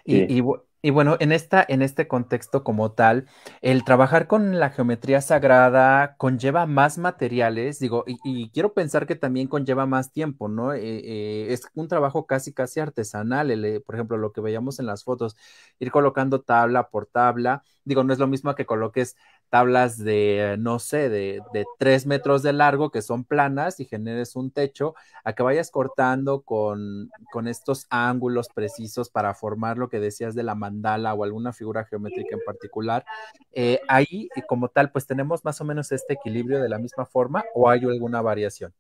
Y, 0.05 0.42
y, 0.80 0.90
bueno, 0.90 1.16
en, 1.20 1.32
esta, 1.32 1.64
en 1.68 1.82
este 1.82 2.09
contexto 2.09 2.64
como 2.64 2.92
tal, 2.92 3.26
el 3.61 3.84
trabajar 3.84 4.26
con 4.26 4.59
la 4.59 4.70
geometría 4.70 5.20
sagrada 5.20 6.16
conlleva 6.16 6.66
más 6.66 6.99
materiales, 6.99 7.78
digo, 7.78 8.05
y, 8.07 8.51
quiero 8.51 8.72
pensar 8.72 9.07
que 9.07 9.16
también 9.16 9.49
conlleva 9.49 9.86
más 9.86 10.12
tiempo, 10.12 10.49
¿no? 10.49 10.72
Eh, 10.72 10.80
eh, 10.82 11.46
es 11.51 11.62
un 11.74 11.88
trabajo 11.88 12.26
casi, 12.26 12.53
casi 12.55 12.80
artesanal, 12.80 13.51
eh, 13.64 13.80
por 13.80 13.96
ejemplo, 13.96 14.16
lo 14.16 14.32
que 14.32 14.40
veíamos 14.40 14.78
en 14.78 14.86
las 14.86 15.05
fotos, 15.05 15.36
ir 15.78 15.90
colocando 15.90 16.40
tabla 16.42 16.88
por 16.88 17.07
tabla, 17.07 17.62
digo, 17.84 18.05
no 18.05 18.12
es 18.12 18.18
lo 18.18 18.28
mismo 18.28 18.55
que 18.55 18.66
coloques 18.66 19.16
tablas 19.51 19.99
de, 19.99 20.57
no 20.59 20.78
sé, 20.78 21.09
de, 21.09 21.40
de 21.53 21.64
tres 21.78 22.07
metros 22.07 22.42
de 22.42 22.53
largo 22.53 22.90
que 22.90 23.03
son 23.03 23.24
planas 23.24 23.80
y 23.80 23.84
generes 23.84 24.36
un 24.36 24.51
techo, 24.51 24.94
a 25.24 25.32
que 25.32 25.42
vayas 25.42 25.70
cortando 25.70 26.42
con, 26.42 27.11
con 27.32 27.49
estos 27.49 27.86
ángulos 27.90 28.49
precisos 28.49 29.11
para 29.11 29.34
formar 29.34 29.78
lo 29.78 29.88
que 29.88 30.01
decías 30.01 30.34
de 30.34 30.42
la 30.42 30.55
mandala 30.55 31.14
o 31.14 31.24
alguna 31.24 31.53
figura 31.53 31.84
geométrica 31.84 32.34
en 32.34 32.42
particular. 32.44 33.05
Eh, 33.53 33.80
ahí, 33.88 34.28
como 34.46 34.68
tal, 34.68 34.90
pues 34.90 35.07
tenemos 35.07 35.44
más 35.44 35.61
o 35.61 35.64
menos 35.64 35.92
este 35.92 36.14
equilibrio 36.14 36.61
de 36.61 36.68
la 36.68 36.78
misma 36.78 37.07
forma 37.07 37.44
o 37.55 37.68
hay 37.68 37.84
alguna 37.84 38.22
variación. 38.22 38.72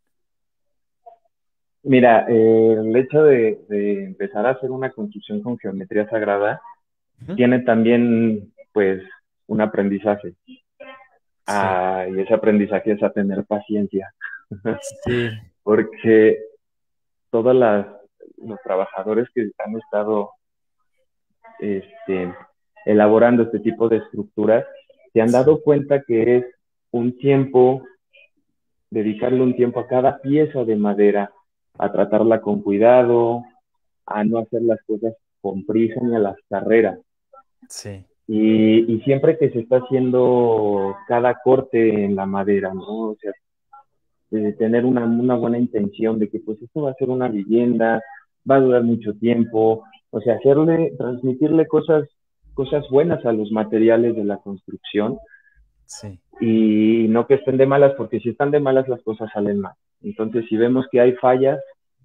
Mira, 1.82 2.26
eh, 2.28 2.76
el 2.78 2.94
hecho 2.96 3.22
de, 3.22 3.60
de, 3.68 4.04
empezar 4.04 4.44
a 4.46 4.50
hacer 4.50 4.70
una 4.70 4.90
construcción 4.90 5.42
con 5.42 5.58
geometría 5.58 6.08
sagrada 6.08 6.60
tiene 7.34 7.60
también, 7.60 8.52
pues, 8.72 9.02
un 9.48 9.60
aprendizaje. 9.60 10.34
Ah, 11.46 12.06
y 12.08 12.20
ese 12.20 12.34
aprendizaje 12.34 12.92
es 12.92 13.02
a 13.02 13.10
tener 13.10 13.44
paciencia. 13.44 14.12
Sí. 15.04 15.30
Porque 15.62 16.38
todos 17.30 17.54
los 18.36 18.58
trabajadores 18.62 19.28
que 19.34 19.50
han 19.58 19.76
estado 19.76 20.30
este, 21.58 22.32
elaborando 22.86 23.42
este 23.42 23.60
tipo 23.60 23.88
de 23.88 23.98
estructuras 23.98 24.64
se 25.12 25.20
han 25.20 25.30
dado 25.30 25.60
cuenta 25.62 26.02
que 26.02 26.38
es 26.38 26.44
un 26.90 27.16
tiempo, 27.18 27.82
dedicarle 28.90 29.42
un 29.42 29.56
tiempo 29.56 29.80
a 29.80 29.86
cada 29.86 30.20
pieza 30.20 30.64
de 30.64 30.76
madera, 30.76 31.32
a 31.78 31.92
tratarla 31.92 32.40
con 32.40 32.62
cuidado, 32.62 33.42
a 34.06 34.24
no 34.24 34.38
hacer 34.38 34.62
las 34.62 34.82
cosas 34.84 35.14
con 35.40 35.64
prisa 35.64 36.00
ni 36.02 36.14
a 36.14 36.18
las 36.18 36.36
carreras. 36.48 36.98
Sí. 37.68 38.04
Y, 38.30 39.00
siempre 39.04 39.38
que 39.38 39.48
se 39.50 39.60
está 39.60 39.78
haciendo 39.78 40.94
cada 41.08 41.40
corte 41.42 42.04
en 42.04 42.14
la 42.14 42.26
madera, 42.26 42.74
¿no? 42.74 43.10
O 43.10 43.16
sea, 43.18 43.32
de 44.30 44.52
tener 44.52 44.84
una, 44.84 45.06
una 45.06 45.34
buena 45.34 45.56
intención 45.56 46.18
de 46.18 46.28
que 46.28 46.40
pues 46.40 46.60
esto 46.60 46.82
va 46.82 46.90
a 46.90 46.94
ser 46.94 47.08
una 47.08 47.28
vivienda, 47.28 48.02
va 48.48 48.56
a 48.56 48.60
durar 48.60 48.82
mucho 48.82 49.14
tiempo, 49.14 49.82
o 50.10 50.20
sea, 50.20 50.34
hacerle, 50.34 50.92
transmitirle 50.98 51.66
cosas, 51.66 52.06
cosas 52.52 52.84
buenas 52.90 53.24
a 53.24 53.32
los 53.32 53.50
materiales 53.50 54.14
de 54.14 54.24
la 54.24 54.36
construcción. 54.36 55.16
Sí. 55.86 56.20
Y 56.38 57.08
no 57.08 57.26
que 57.26 57.34
estén 57.34 57.56
de 57.56 57.66
malas, 57.66 57.94
porque 57.96 58.20
si 58.20 58.28
están 58.28 58.50
de 58.50 58.60
malas 58.60 58.86
las 58.88 59.02
cosas 59.02 59.30
salen 59.32 59.60
mal. 59.60 59.72
Entonces, 60.02 60.44
si 60.50 60.58
vemos 60.58 60.86
que 60.92 61.00
hay 61.00 61.12
fallas 61.14 61.58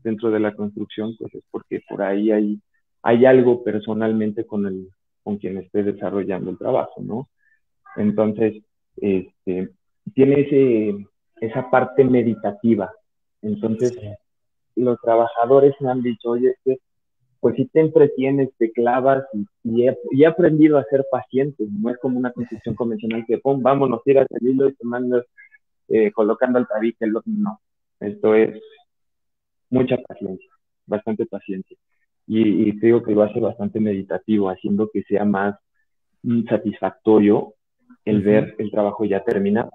dentro 0.06 0.32
de 0.32 0.40
la 0.40 0.56
construcción, 0.56 1.16
pues 1.20 1.36
es 1.36 1.44
porque 1.52 1.82
por 1.90 2.02
ahí 2.02 2.32
hay, 2.32 2.60
hay 3.02 3.26
algo 3.26 3.62
personalmente 3.62 4.46
con 4.46 4.66
el, 4.66 4.88
con 5.24 5.38
quien 5.38 5.58
esté 5.58 5.84
desarrollando 5.84 6.52
el 6.52 6.58
trabajo, 6.58 7.02
¿no? 7.02 7.30
Entonces, 7.96 8.64
este, 8.98 9.70
tiene 10.14 10.42
ese, 10.42 11.08
esa 11.42 11.70
parte 11.70 12.04
meditativa. 12.04 12.92
Entonces, 13.42 13.98
los 14.76 15.00
trabajadores 15.02 15.74
me 15.80 15.92
han 15.92 16.02
dicho, 16.02 16.32
oye, 16.32 16.56
que, 16.64 16.78
pues 17.40 17.56
si 17.56 17.66
te 17.66 17.82
entretienes, 17.82 18.50
te 18.58 18.72
clavas 18.72 19.26
y, 19.64 19.86
he, 19.88 20.26
aprendido 20.26 20.78
a 20.78 20.86
ser 20.86 21.06
paciente. 21.12 21.66
No 21.70 21.90
es 21.90 21.98
como 22.00 22.18
una 22.18 22.32
construcción 22.32 22.76
convencional 22.76 23.26
que, 23.28 23.38
pum, 23.38 23.62
vámonos, 23.62 24.04
tiras 24.04 24.28
el 24.30 24.50
hilo 24.50 24.70
y 24.70 24.74
te 24.74 24.86
mandas 24.86 25.26
eh, 25.90 26.12
colocando 26.12 26.60
el 26.60 26.68
tabique. 26.68 27.06
No, 27.26 27.60
esto 28.00 28.36
es 28.36 28.62
mucha 29.70 29.98
paciencia, 29.98 30.50
bastante 30.86 31.26
paciencia 31.26 31.78
y, 32.28 32.80
creo 32.80 33.04
que 33.04 33.14
lo 33.14 33.24
hace 33.24 33.40
bastante 33.40 33.80
meditativo, 33.80 34.50
haciendo 34.50 34.90
que 34.92 35.04
sea 35.04 35.26
más 35.26 35.56
mm, 36.24 36.48
satisfactorio 36.48 37.56
el 38.06 38.22
ver 38.22 38.56
el 38.58 38.72
trabajo 38.72 39.06
ya 39.06 39.24
terminado. 39.24 39.72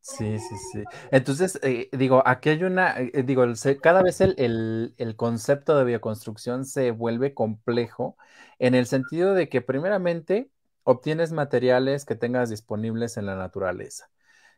Sí, 0.00 0.38
sí, 0.38 0.56
sí. 0.70 0.84
Entonces, 1.10 1.58
eh, 1.62 1.88
digo, 1.92 2.22
aquí 2.26 2.50
hay 2.50 2.62
una, 2.64 3.00
eh, 3.00 3.22
digo, 3.24 3.44
cada 3.80 4.02
vez 4.02 4.20
el, 4.20 4.94
el, 4.98 5.16
concepto 5.16 5.78
de 5.78 5.84
bioconstrucción 5.84 6.66
se 6.66 6.90
vuelve 6.90 7.32
complejo 7.32 8.18
en 8.58 8.74
el 8.74 8.84
sentido 8.84 9.32
de 9.32 9.48
que 9.48 9.62
primeramente 9.62 10.50
obtienes 10.82 11.32
materiales 11.32 12.04
que 12.04 12.16
tengas 12.16 12.50
disponibles 12.50 13.16
en 13.16 13.24
la 13.24 13.34
naturaleza. 13.34 14.10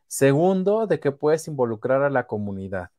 Segundo, 0.07 0.85
de 0.85 0.99
que 0.99 1.13
puedes 1.13 1.47
involucrar 1.47 2.03
a 2.03 2.09
la 2.09 2.27
comunidad. 2.27 2.89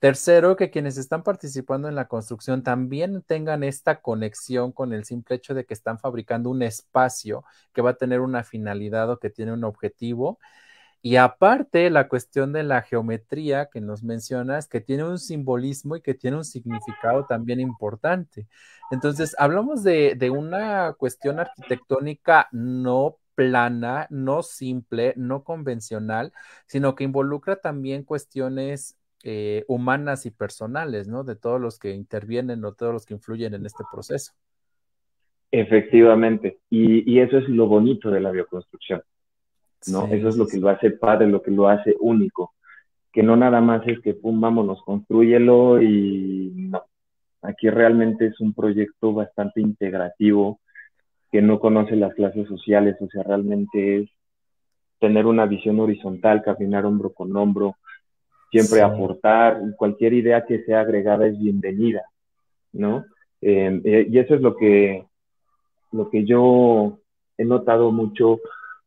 Tercero, 0.00 0.54
que 0.54 0.70
quienes 0.70 0.96
están 0.96 1.24
participando 1.24 1.88
en 1.88 1.96
la 1.96 2.06
construcción 2.06 2.62
también 2.62 3.22
tengan 3.22 3.64
esta 3.64 4.00
conexión 4.00 4.70
con 4.70 4.92
el 4.92 5.04
simple 5.04 5.36
hecho 5.36 5.54
de 5.54 5.64
que 5.64 5.74
están 5.74 5.98
fabricando 5.98 6.50
un 6.50 6.62
espacio 6.62 7.44
que 7.72 7.82
va 7.82 7.90
a 7.90 7.96
tener 7.96 8.20
una 8.20 8.44
finalidad 8.44 9.10
o 9.10 9.18
que 9.18 9.28
tiene 9.30 9.52
un 9.52 9.64
objetivo. 9.64 10.38
Y 11.02 11.16
aparte, 11.16 11.90
la 11.90 12.08
cuestión 12.08 12.52
de 12.52 12.64
la 12.64 12.82
geometría 12.82 13.66
que 13.72 13.80
nos 13.80 14.02
mencionas, 14.04 14.68
que 14.68 14.80
tiene 14.80 15.04
un 15.04 15.18
simbolismo 15.18 15.96
y 15.96 16.02
que 16.02 16.14
tiene 16.14 16.36
un 16.38 16.44
significado 16.44 17.26
también 17.26 17.60
importante. 17.60 18.48
Entonces, 18.90 19.34
hablamos 19.38 19.82
de, 19.84 20.30
una 20.30 20.92
cuestión 20.94 21.40
arquitectónica 21.40 22.48
no 22.52 23.18
plana, 23.34 24.08
no 24.10 24.42
simple, 24.42 25.14
no 25.16 25.44
convencional, 25.44 26.32
sino 26.66 26.94
que 26.96 27.04
involucra 27.04 27.56
también 27.56 28.02
cuestiones 28.02 28.97
eh, 29.24 29.64
humanas 29.66 30.26
y 30.26 30.30
personales, 30.30 31.08
¿no? 31.08 31.24
De 31.24 31.34
todos 31.34 31.60
los 31.60 31.78
que 31.78 31.92
intervienen 31.92 32.64
o 32.64 32.72
todos 32.72 32.92
los 32.92 33.04
que 33.04 33.14
influyen 33.14 33.54
en 33.54 33.66
este 33.66 33.84
proceso. 33.90 34.32
Efectivamente, 35.50 36.58
y, 36.68 37.18
eso 37.18 37.38
es 37.38 37.48
lo 37.48 37.66
bonito 37.66 38.10
de 38.10 38.20
la 38.20 38.30
bioconstrucción, 38.30 39.02
¿no? 39.86 40.04
eso 40.06 40.28
es 40.28 40.36
lo 40.36 40.46
que 40.46 40.58
lo 40.58 40.68
hace 40.68 40.90
padre, 40.90 41.26
lo 41.26 41.40
que 41.40 41.50
lo 41.50 41.68
hace 41.68 41.96
único, 42.00 42.52
que 43.12 43.22
no 43.22 43.34
nada 43.34 43.62
más 43.62 43.86
es 43.88 43.98
que, 44.00 44.12
pum, 44.12 44.40
vámonos, 44.40 44.82
construyelo 44.82 45.80
y 45.80 46.52
no. 46.54 46.84
Aquí 47.40 47.70
realmente 47.70 48.26
es 48.26 48.38
un 48.40 48.52
proyecto 48.52 49.14
bastante 49.14 49.62
integrativo, 49.62 50.60
que 51.32 51.40
no 51.40 51.58
conoce 51.58 51.96
las 51.96 52.14
clases 52.14 52.46
sociales, 52.46 52.96
o 53.00 53.08
sea, 53.08 53.22
realmente 53.22 54.02
es 54.02 54.10
tener 55.00 55.26
una 55.26 55.46
visión 55.46 55.80
horizontal, 55.80 56.42
caminar 56.42 56.84
hombro 56.84 57.12
con 57.14 57.34
hombro, 57.36 57.76
siempre 58.50 58.80
aportar, 58.82 59.60
cualquier 59.76 60.14
idea 60.14 60.44
que 60.44 60.64
sea 60.64 60.80
agregada 60.80 61.26
es 61.26 61.38
bienvenida, 61.38 62.02
¿no? 62.72 63.04
Em, 63.40 63.80
eh, 63.84 64.06
y 64.10 64.18
eso 64.18 64.34
es 64.34 64.40
lo 64.40 64.56
que, 64.56 65.04
lo 65.92 66.10
que 66.10 66.24
yo 66.24 66.98
he 67.36 67.44
notado 67.44 67.92
mucho 67.92 68.40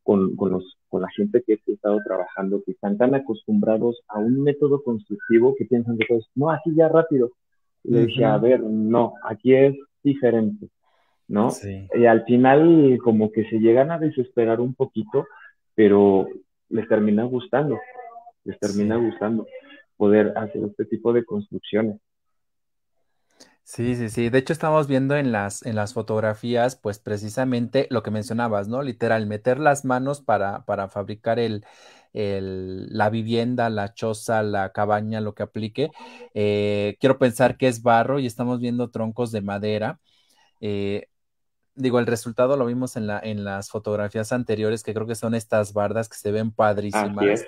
con, 0.03 0.35
con, 0.35 0.51
los, 0.51 0.77
con 0.89 1.01
la 1.01 1.09
gente 1.09 1.43
que 1.45 1.59
he 1.65 1.71
estado 1.71 1.99
trabajando, 2.03 2.61
que 2.65 2.71
están 2.71 2.97
tan 2.97 3.15
acostumbrados 3.15 4.01
a 4.07 4.19
un 4.19 4.43
método 4.43 4.83
constructivo 4.83 5.55
que 5.55 5.65
piensan 5.65 5.97
que 5.97 6.05
pues, 6.07 6.25
no, 6.35 6.49
así 6.49 6.73
ya 6.75 6.89
rápido. 6.89 7.31
Y 7.83 7.93
le 7.93 8.05
dije, 8.05 8.25
a 8.25 8.37
ver, 8.37 8.61
no, 8.61 9.13
aquí 9.23 9.55
es 9.55 9.75
diferente, 10.03 10.67
¿no? 11.27 11.49
Y 11.95 12.05
al 12.05 12.23
final 12.25 12.99
como 13.03 13.31
que 13.31 13.49
se 13.49 13.59
llegan 13.59 13.89
a 13.89 13.97
desesperar 13.97 14.59
un 14.59 14.75
poquito, 14.75 15.25
pero 15.73 16.27
les 16.69 16.87
termina 16.87 17.23
gustando, 17.23 17.79
les 18.43 18.59
termina 18.59 18.97
gustando 18.97 19.45
poder 19.97 20.37
hacer 20.37 20.63
este 20.63 20.85
tipo 20.85 21.13
de 21.13 21.23
construcciones. 21.23 21.99
Sí, 23.63 23.95
sí, 23.95 24.09
sí. 24.09 24.29
De 24.29 24.39
hecho, 24.39 24.51
estamos 24.51 24.87
viendo 24.87 25.15
en 25.15 25.31
las, 25.31 25.65
en 25.65 25.75
las 25.75 25.93
fotografías, 25.93 26.75
pues 26.75 26.99
precisamente 26.99 27.87
lo 27.89 28.03
que 28.03 28.11
mencionabas, 28.11 28.67
¿no? 28.67 28.81
Literal, 28.81 29.27
meter 29.27 29.59
las 29.59 29.85
manos 29.85 30.21
para, 30.21 30.65
para 30.65 30.89
fabricar 30.89 31.39
el, 31.39 31.63
la 32.13 33.09
vivienda, 33.09 33.69
la 33.69 33.93
choza, 33.93 34.43
la 34.43 34.71
cabaña, 34.71 35.21
lo 35.21 35.35
que 35.35 35.43
aplique. 35.43 35.91
Eh, 36.33 36.97
quiero 36.99 37.17
pensar 37.17 37.55
que 37.57 37.67
es 37.67 37.81
barro 37.81 38.19
y 38.19 38.25
estamos 38.25 38.59
viendo 38.59 38.89
troncos 38.89 39.31
de 39.31 39.41
madera. 39.41 39.99
Eh, 40.59 41.07
digo, 41.75 41.99
el 41.99 42.07
resultado 42.07 42.57
lo 42.57 42.65
vimos 42.65 42.97
en, 42.97 43.07
la, 43.07 43.19
en 43.19 43.45
las 43.45 43.69
fotografías 43.69 44.33
anteriores, 44.33 44.83
que 44.83 44.93
creo 44.93 45.07
que 45.07 45.15
son 45.15 45.35
estas 45.35 45.71
bardas 45.73 46.09
que 46.09 46.17
se 46.17 46.31
ven 46.31 46.51
padrísimas. 46.51 47.45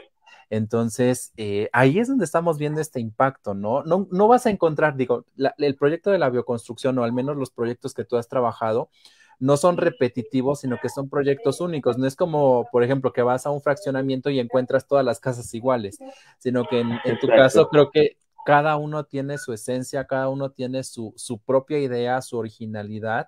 Entonces, 0.54 1.34
eh, 1.36 1.68
ahí 1.74 1.98
es 1.98 2.08
donde 2.08 2.26
estamos 2.26 2.60
viendo 2.60 2.80
este 2.80 3.00
impacto, 3.00 3.56
¿no? 3.56 3.82
No, 3.86 4.08
no 4.12 4.28
vas 4.28 4.46
a 4.46 4.52
encontrar, 4.52 4.96
digo, 4.96 5.26
el 5.58 5.76
proyecto 5.76 6.12
de 6.12 6.20
la 6.20 6.30
bioconstrucción, 6.30 6.96
o 7.00 7.04
al 7.04 7.12
menos 7.12 7.36
los 7.38 7.50
proyectos 7.50 7.96
que 7.96 8.06
tú 8.06 8.18
has 8.18 8.28
trabajado, 8.28 8.92
no 9.40 9.58
son 9.58 9.78
repetitivos, 9.78 10.60
sino 10.60 10.78
que 10.80 10.90
son 10.90 11.10
proyectos 11.10 11.60
únicos. 11.60 11.98
No 11.98 12.06
es 12.06 12.16
como, 12.16 12.68
por 12.72 12.84
ejemplo, 12.84 13.12
que 13.14 13.24
vas 13.24 13.48
a 13.48 13.50
un 13.50 13.62
fraccionamiento 13.64 14.30
y 14.30 14.40
encuentras 14.40 14.86
todas 14.86 15.04
las 15.04 15.20
casas 15.20 15.52
iguales, 15.56 15.98
sino 16.38 16.68
que 16.68 16.82
en, 16.82 17.20
tu 17.20 17.28
caso 17.30 17.68
creo 17.70 17.90
que 17.90 18.18
cada 18.46 18.78
uno 18.78 19.06
tiene 19.06 19.40
su 19.40 19.54
esencia, 19.54 20.06
cada 20.06 20.30
uno 20.30 20.52
tiene 20.52 20.84
su, 20.84 21.16
su 21.18 21.40
propia 21.40 21.80
idea, 21.80 22.22
su 22.22 22.38
originalidad 22.38 23.28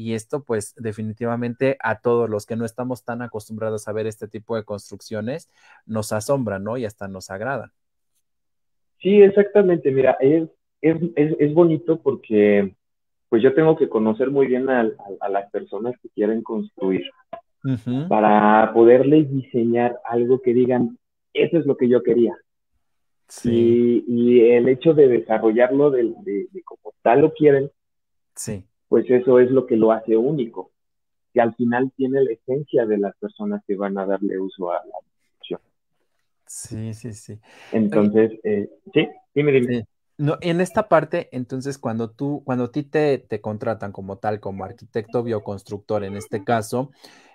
y 0.00 0.14
esto, 0.14 0.42
pues, 0.42 0.74
definitivamente 0.78 1.76
a 1.78 2.00
todos 2.00 2.30
los 2.30 2.46
que 2.46 2.56
no 2.56 2.64
estamos 2.64 3.04
tan 3.04 3.20
acostumbrados 3.20 3.86
a 3.86 3.92
ver 3.92 4.06
este 4.06 4.28
tipo 4.28 4.56
de 4.56 4.64
construcciones, 4.64 5.50
nos 5.84 6.10
asombra, 6.12 6.58
¿no? 6.58 6.78
Y 6.78 6.86
hasta 6.86 7.06
nos 7.06 7.30
agrada. 7.30 7.74
Sí, 9.02 9.20
exactamente. 9.20 9.90
Mira, 9.90 10.16
es, 10.18 10.48
es, 10.80 10.96
es, 11.16 11.52
bonito 11.52 12.00
porque, 12.00 12.74
pues, 13.28 13.42
yo 13.42 13.52
tengo 13.52 13.76
que 13.76 13.90
conocer 13.90 14.30
muy 14.30 14.46
bien 14.46 14.70
a, 14.70 14.90
las 15.28 15.50
personas 15.50 15.94
que 16.02 16.08
quieren 16.08 16.42
construir 16.42 17.04
para 18.08 18.72
poderles 18.72 19.30
diseñar 19.30 20.00
algo 20.06 20.40
que 20.40 20.54
digan, 20.54 20.96
eso 21.34 21.58
es 21.58 21.66
lo 21.66 21.76
que 21.76 21.90
yo 21.90 22.02
quería. 22.02 22.34
Sí. 23.28 24.02
Y, 24.08 24.40
el 24.52 24.66
hecho 24.66 24.94
de 24.94 25.08
desarrollarlo 25.08 25.90
de, 25.90 26.04
de, 26.22 26.46
de 26.50 26.62
como 26.62 26.94
tal 27.02 27.20
lo 27.20 27.34
quieren, 27.34 27.70
sí 28.34 28.64
pues 28.90 29.08
eso 29.08 29.38
es 29.38 29.52
lo 29.52 29.66
que 29.66 29.76
lo 29.76 29.92
hace 29.92 30.16
único, 30.16 30.72
que 31.32 31.40
al 31.40 31.54
final 31.54 31.92
tiene 31.96 32.24
la 32.24 32.32
esencia 32.32 32.86
de 32.86 32.98
las 32.98 33.16
personas 33.18 33.62
que 33.64 33.76
van 33.76 33.96
a 33.96 34.04
darle 34.04 34.36
uso 34.36 34.72
a 34.72 34.84
la 34.84 34.92
construcción. 35.04 35.60
Sí, 36.44 36.92
sí, 36.92 37.12
sí. 37.12 37.38
Entonces, 37.70 38.32
eh, 38.42 38.68
sí, 38.92 39.08
dime, 39.32 39.52
dime. 39.52 39.86
No, 40.18 40.38
en 40.40 40.60
esta 40.60 40.88
parte, 40.88 41.28
entonces, 41.30 41.78
cuando 41.78 42.10
tú, 42.10 42.42
cuando 42.44 42.64
a 42.64 42.72
ti 42.72 42.82
te, 42.82 43.18
te 43.18 43.40
contratan 43.40 43.92
como 43.92 44.18
tal, 44.18 44.40
como 44.40 44.64
arquitecto 44.64 45.22
bioconstructor 45.22 46.02
en 46.02 46.16
este 46.16 46.42
caso, 46.42 46.90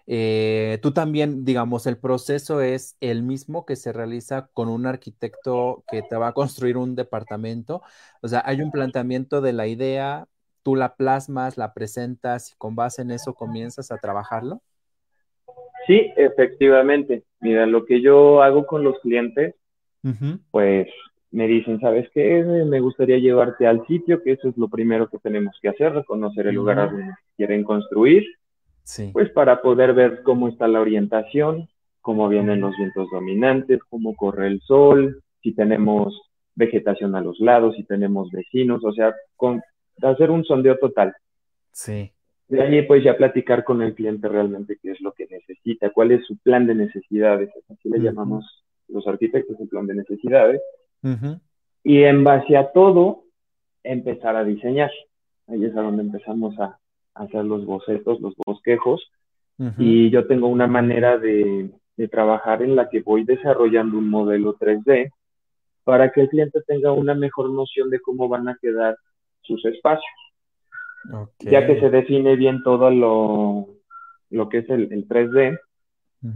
eh, 0.07 0.77
tú 0.81 0.91
también, 0.91 1.45
digamos, 1.45 1.87
el 1.87 1.97
proceso 1.97 2.59
es 2.59 2.97
el 2.99 3.23
mismo 3.23 3.65
que 3.65 3.77
se 3.77 3.93
realiza 3.93 4.49
con 4.51 4.67
un 4.67 4.85
arquitecto 4.87 5.85
que 5.89 6.01
te 6.01 6.17
va 6.17 6.27
a 6.27 6.33
construir 6.33 6.75
un 6.75 6.95
departamento. 6.95 7.81
O 8.21 8.27
sea, 8.27 8.43
hay 8.45 8.61
un 8.61 8.71
planteamiento 8.71 9.39
de 9.39 9.53
la 9.53 9.67
idea, 9.67 10.27
tú 10.65 10.75
la 10.75 10.95
plasmas, 10.95 11.59
la 11.59 11.75
presentas 11.75 12.51
y 12.51 12.55
con 12.57 12.75
base 12.75 13.03
en 13.03 13.11
eso 13.11 13.35
comienzas 13.35 13.91
a 13.91 13.97
trabajarlo? 13.99 14.61
Sí, 15.85 16.11
efectivamente. 16.17 17.23
Mira, 17.39 17.67
lo 17.67 17.85
que 17.85 18.01
yo 18.01 18.41
hago 18.41 18.65
con 18.65 18.83
los 18.83 18.99
clientes, 19.01 19.53
pues 20.49 20.87
me 21.29 21.47
dicen, 21.47 21.79
¿sabes 21.79 22.09
qué? 22.15 22.43
Me 22.43 22.79
gustaría 22.79 23.19
llevarte 23.19 23.67
al 23.67 23.85
sitio, 23.85 24.23
que 24.23 24.31
eso 24.31 24.49
es 24.49 24.57
lo 24.57 24.67
primero 24.67 25.07
que 25.07 25.19
tenemos 25.19 25.55
que 25.61 25.69
hacer, 25.69 25.93
reconocer 25.93 26.47
el 26.47 26.55
lugar 26.55 26.89
donde 26.89 27.13
quieren 27.37 27.63
construir, 27.63 28.25
sí. 28.83 29.11
pues 29.13 29.29
para 29.29 29.61
poder 29.61 29.93
ver 29.93 30.23
cómo 30.23 30.47
está 30.47 30.67
la 30.67 30.81
orientación, 30.81 31.69
cómo 32.01 32.27
vienen 32.27 32.61
los 32.61 32.75
vientos 32.75 33.07
dominantes, 33.11 33.81
cómo 33.87 34.15
corre 34.15 34.47
el 34.47 34.61
sol, 34.61 35.21
si 35.43 35.53
tenemos 35.53 36.19
vegetación 36.55 37.15
a 37.15 37.21
los 37.21 37.39
lados, 37.39 37.75
si 37.75 37.83
tenemos 37.83 38.31
vecinos, 38.31 38.83
o 38.83 38.91
sea, 38.93 39.13
con 39.35 39.61
hacer 40.01 40.31
un 40.31 40.43
sondeo 40.43 40.77
total. 40.77 41.13
Sí. 41.71 42.11
De 42.47 42.61
allí 42.61 42.81
pues 42.83 43.03
ya 43.03 43.17
platicar 43.17 43.63
con 43.63 43.81
el 43.81 43.95
cliente 43.95 44.27
realmente 44.27 44.77
qué 44.81 44.91
es 44.91 45.01
lo 45.01 45.13
que 45.13 45.27
necesita, 45.27 45.89
cuál 45.89 46.11
es 46.11 46.25
su 46.25 46.37
plan 46.37 46.67
de 46.67 46.75
necesidades, 46.75 47.49
así 47.69 47.89
le 47.89 47.99
llamamos 47.99 48.63
los 48.87 49.07
arquitectos 49.07 49.59
el 49.59 49.67
plan 49.67 49.87
de 49.87 49.95
necesidades. 49.95 50.61
Y 51.83 52.03
en 52.03 52.23
base 52.23 52.57
a 52.57 52.71
todo, 52.71 53.25
empezar 53.83 54.35
a 54.35 54.43
diseñar. 54.43 54.91
Ahí 55.47 55.65
es 55.65 55.75
a 55.75 55.81
donde 55.81 56.03
empezamos 56.03 56.59
a, 56.59 56.79
hacer 57.13 57.45
los 57.45 57.65
bocetos, 57.65 58.19
los 58.19 58.33
bosquejos. 58.45 59.09
Y 59.77 60.09
yo 60.09 60.27
tengo 60.27 60.47
una 60.47 60.67
manera 60.67 61.17
de, 61.17 61.69
de 61.95 62.07
trabajar 62.09 62.61
en 62.61 62.75
la 62.75 62.89
que 62.89 63.01
voy 63.01 63.23
desarrollando 63.23 63.97
un 63.97 64.09
modelo 64.09 64.57
3D 64.57 65.11
para 65.85 66.11
que 66.11 66.21
el 66.21 66.29
cliente 66.29 66.61
tenga 66.67 66.91
una 66.91 67.13
mejor 67.13 67.49
noción 67.51 67.89
de 67.89 68.01
cómo 68.01 68.27
van 68.27 68.49
a 68.49 68.57
quedar 68.61 68.97
sus 69.45 69.63
espacios. 69.65 70.03
Ya 71.39 71.67
que 71.67 71.79
se 71.79 71.89
define 71.89 72.35
bien 72.35 72.63
todo 72.63 72.89
lo, 72.89 73.67
lo 74.29 74.49
que 74.49 74.59
es 74.59 74.69
el, 74.69 75.07
3D, 75.07 75.59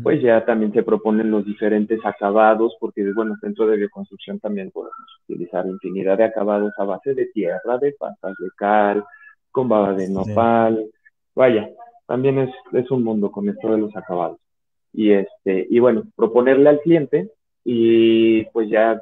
pues 0.03 0.21
ya 0.21 0.45
también 0.45 0.71
se 0.71 0.83
proponen 0.83 1.31
los 1.31 1.43
diferentes 1.45 1.99
acabados, 2.05 2.75
porque 2.79 3.11
bueno, 3.13 3.35
dentro 3.41 3.65
de 3.65 3.77
bioconstrucción 3.77 4.39
también 4.39 4.69
podemos 4.69 4.93
utilizar 5.27 5.65
infinidad 5.65 6.17
de 6.17 6.25
acabados 6.25 6.71
a 6.77 6.83
base 6.83 7.15
de 7.15 7.25
tierra, 7.27 7.79
de 7.79 7.93
pastas 7.93 8.35
de 8.37 8.49
cal, 8.55 9.03
con 9.49 9.67
baba 9.67 9.93
de 9.93 10.07
nopal, 10.07 10.85
vaya, 11.33 11.71
también 12.05 12.37
es, 12.37 12.49
es 12.73 12.91
un 12.91 13.03
mundo 13.03 13.31
con 13.31 13.49
esto 13.49 13.71
de 13.71 13.79
los 13.79 13.95
acabados. 13.95 14.37
Y 14.93 15.11
este, 15.11 15.67
y 15.69 15.79
bueno, 15.79 16.03
proponerle 16.15 16.69
al 16.69 16.81
cliente 16.81 17.31
y 17.63 18.45
pues 18.45 18.69
ya 18.69 18.99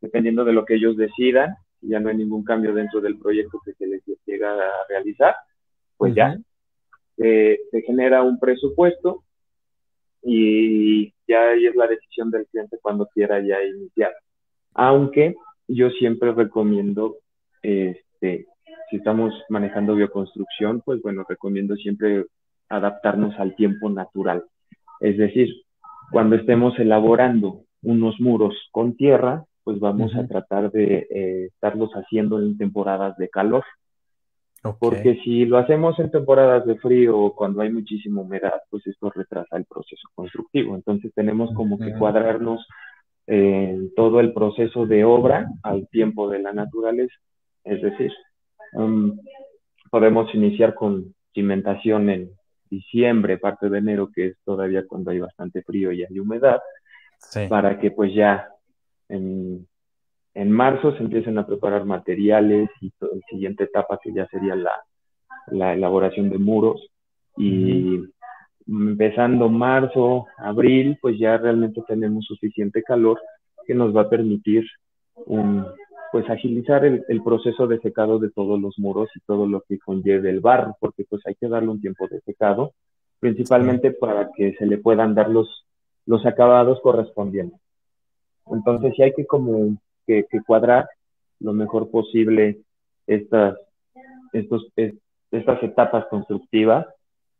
dependiendo 0.00 0.44
de 0.44 0.52
lo 0.52 0.64
que 0.64 0.74
ellos 0.74 0.96
decidan, 0.96 1.56
ya 1.88 2.00
no 2.00 2.08
hay 2.08 2.16
ningún 2.16 2.44
cambio 2.44 2.74
dentro 2.74 3.00
del 3.00 3.18
proyecto 3.18 3.60
que 3.64 3.72
se 3.74 3.86
les 3.86 4.02
llega 4.26 4.52
a 4.52 4.86
realizar, 4.88 5.34
pues 5.96 6.14
ya 6.14 6.36
eh, 7.18 7.58
se 7.70 7.82
genera 7.82 8.22
un 8.22 8.38
presupuesto 8.38 9.24
y 10.22 11.12
ya 11.26 11.50
ahí 11.50 11.66
es 11.66 11.76
la 11.76 11.86
decisión 11.86 12.30
del 12.30 12.46
cliente 12.46 12.78
cuando 12.82 13.06
quiera 13.06 13.40
ya 13.40 13.62
iniciar. 13.62 14.12
Aunque 14.74 15.36
yo 15.68 15.90
siempre 15.90 16.32
recomiendo, 16.32 17.16
este, 17.62 18.46
si 18.90 18.96
estamos 18.96 19.32
manejando 19.48 19.94
bioconstrucción, 19.94 20.82
pues 20.84 21.00
bueno, 21.02 21.24
recomiendo 21.28 21.76
siempre 21.76 22.26
adaptarnos 22.68 23.38
al 23.38 23.54
tiempo 23.56 23.88
natural. 23.88 24.44
Es 25.00 25.16
decir, 25.16 25.48
cuando 26.10 26.36
estemos 26.36 26.78
elaborando 26.78 27.62
unos 27.82 28.20
muros 28.20 28.54
con 28.72 28.96
tierra, 28.96 29.44
pues 29.66 29.80
vamos 29.80 30.14
a 30.14 30.24
tratar 30.28 30.70
de 30.70 31.08
eh, 31.10 31.46
estarlos 31.46 31.90
haciendo 31.90 32.38
en 32.38 32.56
temporadas 32.56 33.16
de 33.16 33.28
calor. 33.28 33.64
Porque 34.78 35.18
si 35.24 35.44
lo 35.44 35.58
hacemos 35.58 35.98
en 35.98 36.12
temporadas 36.12 36.64
de 36.66 36.76
frío 36.76 37.18
o 37.18 37.34
cuando 37.34 37.62
hay 37.62 37.72
muchísima 37.72 38.20
humedad, 38.20 38.60
pues 38.70 38.86
esto 38.86 39.10
retrasa 39.10 39.56
el 39.56 39.64
proceso 39.64 40.08
constructivo. 40.14 40.76
Entonces 40.76 41.12
tenemos 41.16 41.52
como 41.54 41.78
que 41.78 41.92
cuadrarnos 41.94 42.64
en 43.26 43.92
todo 43.96 44.20
el 44.20 44.32
proceso 44.32 44.86
de 44.86 45.02
obra 45.02 45.48
al 45.64 45.88
tiempo 45.88 46.30
de 46.30 46.38
la 46.38 46.52
naturaleza. 46.52 47.16
Es 47.64 47.82
decir, 47.82 48.12
um, 48.74 49.18
podemos 49.90 50.32
iniciar 50.32 50.74
con 50.74 51.12
cimentación 51.34 52.08
en 52.10 52.30
diciembre, 52.70 53.38
parte 53.38 53.68
de 53.68 53.78
enero, 53.78 54.10
que 54.14 54.26
es 54.28 54.36
todavía 54.44 54.86
cuando 54.86 55.10
hay 55.10 55.18
bastante 55.18 55.62
frío 55.62 55.90
y 55.90 56.04
hay 56.04 56.20
humedad, 56.20 56.60
para 57.48 57.80
que 57.80 57.90
pues 57.90 58.14
ya 58.14 58.48
en, 59.08 59.66
en 60.34 60.50
marzo 60.50 60.96
se 60.96 61.02
empiezan 61.02 61.38
a 61.38 61.46
preparar 61.46 61.84
materiales 61.84 62.68
y 62.80 62.92
la 63.00 63.08
siguiente 63.30 63.64
etapa 63.64 63.98
que 64.02 64.12
ya 64.12 64.26
sería 64.28 64.54
la, 64.54 64.72
la 65.48 65.74
elaboración 65.74 66.30
de 66.30 66.38
muros. 66.38 66.90
Y 67.36 68.00
empezando 68.66 69.48
marzo, 69.48 70.26
abril, 70.38 70.98
pues 71.00 71.18
ya 71.18 71.36
realmente 71.36 71.82
tenemos 71.86 72.24
suficiente 72.24 72.82
calor 72.82 73.20
que 73.66 73.74
nos 73.74 73.94
va 73.94 74.02
a 74.02 74.10
permitir 74.10 74.64
pues 76.12 76.30
agilizar 76.30 76.84
el, 76.84 77.22
proceso 77.22 77.66
de 77.66 77.78
secado 77.80 78.18
de 78.18 78.30
todos 78.30 78.60
los 78.60 78.78
muros 78.78 79.10
y 79.14 79.20
todo 79.20 79.46
lo 79.46 79.62
que 79.62 79.78
conlleve 79.78 80.30
el 80.30 80.40
barro, 80.40 80.76
porque 80.80 81.04
pues 81.08 81.22
hay 81.26 81.34
que 81.34 81.48
darle 81.48 81.68
un 81.68 81.80
tiempo 81.80 82.06
de 82.08 82.20
secado, 82.20 82.72
principalmente 83.18 83.90
para 83.90 84.30
que 84.34 84.54
se 84.54 84.66
le 84.66 84.78
puedan 84.78 85.14
dar 85.14 85.30
los, 85.30 85.66
los 86.06 86.24
acabados 86.24 86.80
correspondientes. 86.80 87.60
Entonces 88.46 88.92
sí 88.96 89.02
hay 89.02 89.12
que 89.12 89.26
como 89.26 89.76
que, 90.06 90.24
cuadrar 90.46 90.88
lo 91.40 91.52
mejor 91.52 91.90
posible 91.90 92.60
estas, 93.06 93.56
estos, 94.32 94.72
estas 95.30 95.62
etapas 95.62 96.06
constructivas, 96.06 96.86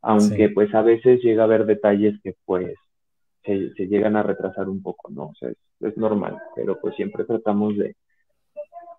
aunque 0.03 0.51
pues 0.51 0.75
a 0.75 0.83
veces 0.83 1.23
llega 1.23 1.43
a 1.43 1.47
haber 1.47 1.67
detalles 1.67 2.21
que 2.23 2.35
pues 2.45 2.75
se, 3.45 3.87
llegan 3.87 4.17
a 4.17 4.23
retrasar 4.23 4.69
un 4.69 4.83
poco, 4.83 5.11
¿no? 5.11 5.27
O 5.27 5.35
sea, 5.35 5.49
es, 5.49 5.57
es 5.81 5.97
normal, 5.97 6.39
pero 6.55 6.79
pues 6.81 6.95
siempre 6.97 7.25
tratamos 7.25 7.77
de, 7.77 7.95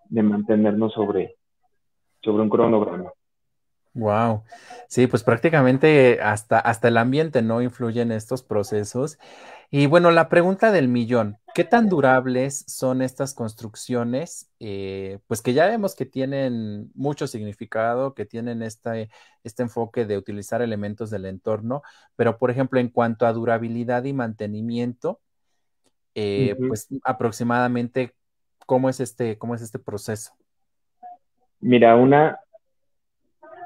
de 0.08 0.22
mantenernos 0.22 0.92
sobre, 0.92 1.36
sobre 2.22 2.42
un 2.42 2.48
cronograma. 2.48 3.12
Wow. 3.94 4.44
Sí, 4.88 5.06
pues 5.06 5.22
prácticamente 5.22 6.20
hasta, 6.20 6.58
hasta 6.58 6.88
el 6.88 6.96
ambiente 6.96 7.42
no 7.42 7.62
influye 7.62 8.02
en 8.02 8.12
estos 8.12 8.42
procesos. 8.42 9.18
Y 9.70 9.86
bueno, 9.86 10.10
la 10.10 10.30
pregunta 10.30 10.72
del 10.72 10.88
millón, 10.88 11.36
¿qué 11.54 11.62
tan 11.62 11.90
durables 11.90 12.64
son 12.66 13.02
estas 13.02 13.34
construcciones? 13.34 14.50
Eh, 14.60 15.18
pues 15.26 15.42
que 15.42 15.52
ya 15.52 15.66
vemos 15.66 15.94
que 15.94 16.06
tienen 16.06 16.90
mucho 16.94 17.26
significado, 17.26 18.14
que 18.14 18.24
tienen 18.24 18.62
este, 18.62 19.10
este 19.44 19.64
enfoque 19.64 20.06
de 20.06 20.16
utilizar 20.16 20.62
elementos 20.62 21.10
del 21.10 21.26
entorno, 21.26 21.82
pero 22.16 22.38
por 22.38 22.50
ejemplo, 22.50 22.80
en 22.80 22.88
cuanto 22.88 23.26
a 23.26 23.32
durabilidad 23.34 24.04
y 24.04 24.14
mantenimiento, 24.14 25.20
eh, 26.14 26.56
pues 26.66 26.88
aproximadamente, 27.04 28.14
¿cómo 28.64 28.88
es 28.88 29.00
este, 29.00 29.36
cómo 29.36 29.54
es 29.54 29.60
este 29.60 29.78
proceso? 29.78 30.32
Mira, 31.60 31.94
una, 31.96 32.40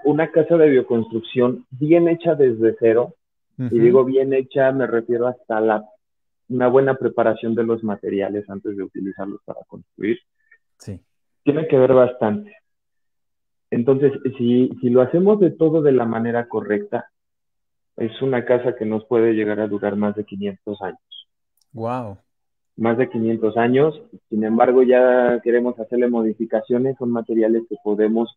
una 0.04 0.30
casa 0.30 0.56
de 0.56 0.68
bioconstrucción 0.68 1.66
bien 1.70 2.08
hecha 2.08 2.34
desde 2.34 2.76
cero, 2.78 3.14
y 3.58 3.78
digo 3.78 4.04
bien 4.04 4.32
hecha, 4.32 4.72
me 4.72 4.86
refiero 4.86 5.28
hasta 5.28 5.60
la, 5.60 5.84
una 6.48 6.68
buena 6.68 6.94
preparación 6.94 7.54
de 7.54 7.64
los 7.64 7.84
materiales 7.84 8.48
antes 8.48 8.76
de 8.76 8.82
utilizarlos 8.82 9.40
para 9.44 9.60
construir. 9.66 10.18
Sí. 10.78 11.00
Tiene 11.44 11.68
que 11.68 11.78
ver 11.78 11.92
bastante. 11.92 12.56
Entonces, 13.70 14.12
si, 14.36 14.70
si 14.80 14.90
lo 14.90 15.02
hacemos 15.02 15.38
de 15.38 15.50
todo 15.50 15.80
de 15.80 15.92
la 15.92 16.04
manera 16.04 16.48
correcta, 16.48 17.10
es 17.96 18.20
una 18.22 18.44
casa 18.44 18.74
que 18.74 18.84
nos 18.84 19.04
puede 19.04 19.32
llegar 19.32 19.60
a 19.60 19.68
durar 19.68 19.96
más 19.96 20.16
de 20.16 20.24
500 20.24 20.82
años. 20.82 21.28
Wow. 21.72 22.18
Más 22.76 22.98
de 22.98 23.08
500 23.08 23.56
años. 23.56 24.02
Sin 24.28 24.44
embargo, 24.44 24.82
ya 24.82 25.40
queremos 25.42 25.78
hacerle 25.78 26.08
modificaciones. 26.08 26.96
Son 26.98 27.10
materiales 27.10 27.62
que 27.68 27.76
podemos 27.84 28.36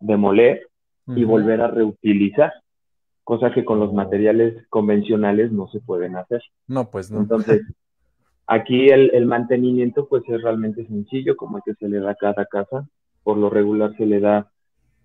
demoler 0.00 0.68
y 1.08 1.24
volver 1.24 1.60
a 1.60 1.68
reutilizar, 1.68 2.52
cosa 3.22 3.52
que 3.52 3.64
con 3.64 3.78
los 3.78 3.92
materiales 3.92 4.66
convencionales 4.68 5.52
no 5.52 5.68
se 5.68 5.80
pueden 5.80 6.16
hacer. 6.16 6.42
No, 6.66 6.90
pues 6.90 7.10
no. 7.10 7.20
Entonces, 7.20 7.62
aquí 8.46 8.88
el, 8.88 9.26
mantenimiento 9.26 10.08
pues 10.08 10.22
es 10.28 10.42
realmente 10.42 10.86
sencillo, 10.86 11.36
como 11.36 11.60
que 11.64 11.74
se 11.74 11.88
le 11.88 12.00
da 12.00 12.12
a 12.12 12.16
cada 12.16 12.46
casa. 12.46 12.88
Por 13.22 13.36
lo 13.36 13.50
regular 13.50 13.96
se 13.96 14.06
le 14.06 14.20
da 14.20 14.50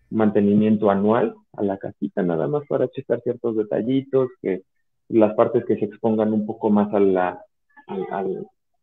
mantenimiento 0.09 0.91
anual 0.91 1.35
a 1.53 1.63
la 1.63 1.77
casita, 1.77 2.21
nada 2.21 2.47
más 2.47 2.63
para 2.67 2.87
checar 2.89 3.21
ciertos 3.21 3.55
detallitos, 3.55 4.29
que 4.41 4.63
las 5.09 5.33
partes 5.35 5.65
que 5.65 5.77
se 5.77 5.85
expongan 5.85 6.33
un 6.33 6.45
poco 6.45 6.69
más 6.69 6.93
a 6.93 6.99
la, 6.99 7.41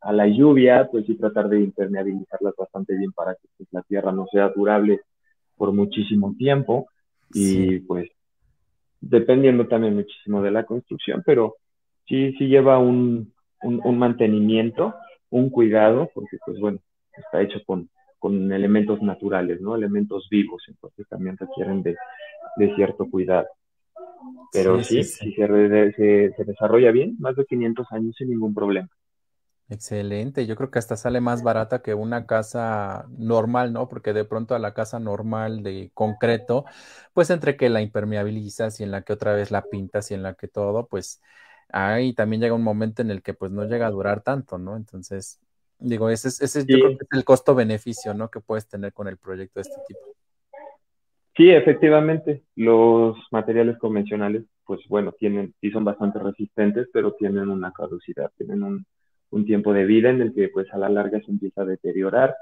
a, 0.00 0.12
la 0.12 0.26
lluvia, 0.26 0.88
pues 0.90 1.06
sí 1.06 1.14
tratar 1.16 1.48
de 1.48 1.60
impermeabilizarlas 1.60 2.54
bastante 2.56 2.96
bien 2.96 3.12
para 3.12 3.34
que 3.34 3.48
pues, 3.56 3.68
la 3.72 3.82
tierra 3.82 4.12
no 4.12 4.26
sea 4.30 4.48
durable 4.48 5.00
por 5.56 5.72
muchísimo 5.72 6.34
tiempo. 6.36 6.88
Y 7.32 7.80
pues 7.80 8.10
dependiendo 9.00 9.66
también 9.66 9.94
muchísimo 9.94 10.42
de 10.42 10.50
la 10.50 10.64
construcción, 10.64 11.22
pero 11.24 11.56
sí, 12.06 12.32
sí 12.38 12.48
lleva 12.48 12.78
un, 12.78 13.32
un, 13.62 13.98
mantenimiento, 13.98 14.94
un 15.30 15.50
cuidado, 15.50 16.10
porque 16.14 16.38
pues 16.44 16.58
bueno, 16.58 16.78
está 17.16 17.40
hecho 17.42 17.60
con, 17.64 17.88
con 18.18 18.52
elementos 18.52 19.02
naturales, 19.02 19.60
¿no? 19.60 19.76
Elementos 19.76 20.28
vivos, 20.30 20.62
entonces 20.68 21.06
también 21.08 21.36
requieren 21.36 21.82
de, 21.82 21.96
de 22.56 22.74
cierto 22.74 23.08
cuidado. 23.08 23.46
Pero 24.52 24.82
sí, 24.82 25.04
sí, 25.04 25.32
se, 25.32 25.92
se, 25.92 26.32
se, 26.34 26.44
desarrolla 26.44 26.90
bien, 26.90 27.16
más 27.18 27.36
de 27.36 27.44
500 27.44 27.86
años 27.92 28.16
sin 28.16 28.30
ningún 28.30 28.54
problema. 28.54 28.88
Excelente, 29.70 30.46
yo 30.46 30.56
creo 30.56 30.70
que 30.70 30.78
hasta 30.78 30.96
sale 30.96 31.20
más 31.20 31.42
barata 31.42 31.82
que 31.82 31.92
una 31.92 32.24
casa 32.24 33.06
normal, 33.10 33.74
¿no? 33.74 33.86
Porque 33.86 34.14
de 34.14 34.24
pronto 34.24 34.54
a 34.54 34.58
la 34.58 34.72
casa 34.72 34.98
normal 34.98 35.62
de 35.62 35.90
concreto, 35.92 36.64
pues 37.12 37.28
entre 37.28 37.54
que 37.58 37.68
la 37.68 37.82
impermeabilizas 37.82 38.80
y 38.80 38.84
en 38.84 38.90
la 38.90 39.02
que 39.02 39.12
otra 39.12 39.34
vez 39.34 39.50
la 39.50 39.62
pintas 39.62 40.10
y 40.10 40.14
en 40.14 40.22
la 40.22 40.32
que 40.32 40.48
todo, 40.48 40.86
pues 40.86 41.20
ahí 41.68 42.14
también 42.14 42.40
llega 42.40 42.54
un 42.54 42.62
momento 42.62 43.02
en 43.02 43.10
el 43.10 43.20
que 43.20 43.34
pues 43.34 43.52
no 43.52 43.66
llega 43.66 43.86
a 43.86 43.90
durar 43.90 44.22
tanto, 44.22 44.56
¿no? 44.56 44.74
Entonces, 44.74 45.38
digo, 45.78 46.08
ese, 46.08 46.28
ese 46.28 46.64
yo 46.64 46.78
creo 46.78 46.96
que 46.96 47.04
es 47.04 47.18
el 47.18 47.24
costo-beneficio, 47.24 48.14
¿no? 48.14 48.30
Que 48.30 48.40
puedes 48.40 48.66
tener 48.66 48.94
con 48.94 49.06
el 49.06 49.18
proyecto 49.18 49.60
de 49.60 49.68
este 49.68 49.80
tipo. 49.86 50.00
Sí, 51.36 51.50
efectivamente, 51.50 52.42
los 52.56 53.18
materiales 53.30 53.76
convencionales, 53.76 54.44
pues 54.64 54.80
bueno, 54.88 55.12
tienen, 55.12 55.54
sí 55.60 55.70
son 55.70 55.84
bastante 55.84 56.18
resistentes, 56.18 56.88
pero 56.90 57.12
tienen 57.12 57.50
una 57.50 57.70
caducidad, 57.70 58.32
tienen 58.38 58.62
un 58.62 58.86
un 59.30 59.44
tiempo 59.44 59.72
de 59.72 59.84
vida 59.84 60.10
en 60.10 60.20
el 60.20 60.34
que 60.34 60.48
pues 60.48 60.72
a 60.72 60.78
la 60.78 60.88
larga 60.88 61.20
se 61.20 61.30
empieza 61.30 61.62
a 61.62 61.66
deteriorar, 61.66 62.34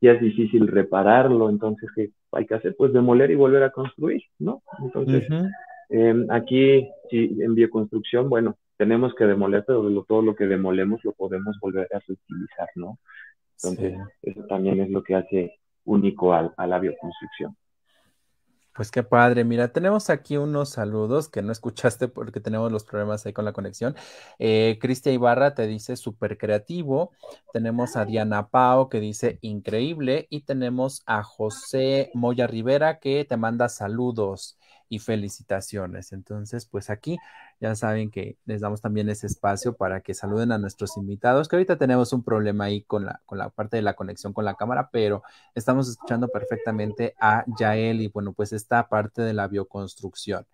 y 0.00 0.08
es 0.08 0.20
difícil 0.20 0.66
repararlo, 0.68 1.48
entonces 1.48 1.88
¿qué 1.94 2.10
hay 2.32 2.46
que 2.46 2.54
hacer? 2.54 2.74
Pues 2.76 2.92
demoler 2.92 3.30
y 3.30 3.36
volver 3.36 3.62
a 3.62 3.70
construir, 3.70 4.22
¿no? 4.38 4.62
Entonces, 4.80 5.26
em, 5.88 6.26
aquí 6.30 6.86
sí, 7.10 7.36
en 7.40 7.54
bioconstrucción, 7.54 8.28
bueno, 8.28 8.56
tenemos 8.76 9.14
que 9.14 9.24
demoler, 9.24 9.64
pero 9.66 10.04
todo 10.06 10.20
lo 10.20 10.34
que 10.34 10.46
demolemos 10.46 11.02
lo 11.04 11.12
podemos 11.12 11.58
volver 11.60 11.88
a 11.94 12.00
reutilizar, 12.00 12.68
¿no? 12.74 12.98
Entonces, 13.62 13.98
eso 14.22 14.42
también 14.46 14.80
es 14.80 14.90
lo 14.90 15.02
que 15.02 15.14
hace 15.14 15.58
único 15.84 16.34
a 16.34 16.66
la 16.66 16.78
bioconstrucción. 16.78 17.56
Pues 18.74 18.90
qué 18.90 19.04
padre. 19.04 19.44
Mira, 19.44 19.72
tenemos 19.72 20.10
aquí 20.10 20.36
unos 20.36 20.70
saludos 20.70 21.28
que 21.28 21.42
no 21.42 21.52
escuchaste 21.52 22.08
porque 22.08 22.40
tenemos 22.40 22.72
los 22.72 22.84
problemas 22.84 23.24
ahí 23.24 23.32
con 23.32 23.44
la 23.44 23.52
conexión. 23.52 23.94
Eh, 24.40 24.78
Cristian 24.80 25.14
Ibarra 25.14 25.54
te 25.54 25.66
dice 25.68 25.96
súper 25.96 26.36
creativo. 26.38 27.12
Tenemos 27.52 27.94
a 27.96 28.04
Diana 28.04 28.48
Pao 28.48 28.88
que 28.88 28.98
dice 28.98 29.38
increíble. 29.42 30.26
Y 30.28 30.40
tenemos 30.42 31.02
a 31.06 31.22
José 31.22 32.10
Moya 32.14 32.48
Rivera 32.48 32.98
que 32.98 33.24
te 33.24 33.36
manda 33.36 33.68
saludos 33.68 34.58
y 34.88 34.98
felicitaciones. 34.98 36.12
Entonces, 36.12 36.66
pues 36.66 36.90
aquí 36.90 37.18
ya 37.64 37.74
saben 37.74 38.10
que 38.10 38.36
les 38.44 38.60
damos 38.60 38.82
también 38.82 39.08
ese 39.08 39.26
espacio 39.26 39.74
para 39.74 40.02
que 40.02 40.12
saluden 40.12 40.52
a 40.52 40.58
nuestros 40.58 40.98
invitados, 40.98 41.48
que 41.48 41.56
ahorita 41.56 41.78
tenemos 41.78 42.12
un 42.12 42.22
problema 42.22 42.64
ahí 42.64 42.82
con 42.82 43.06
la, 43.06 43.22
con 43.24 43.38
la 43.38 43.48
parte 43.48 43.78
de 43.78 43.82
la 43.82 43.94
conexión 43.94 44.34
con 44.34 44.44
la 44.44 44.54
cámara, 44.54 44.90
pero 44.92 45.22
estamos 45.54 45.88
escuchando 45.88 46.28
perfectamente 46.28 47.14
a 47.18 47.42
Yael 47.58 48.02
y 48.02 48.08
bueno, 48.08 48.34
pues 48.34 48.52
esta 48.52 48.86
parte 48.86 49.22
de 49.22 49.32
la 49.32 49.48
bioconstrucción. 49.48 50.46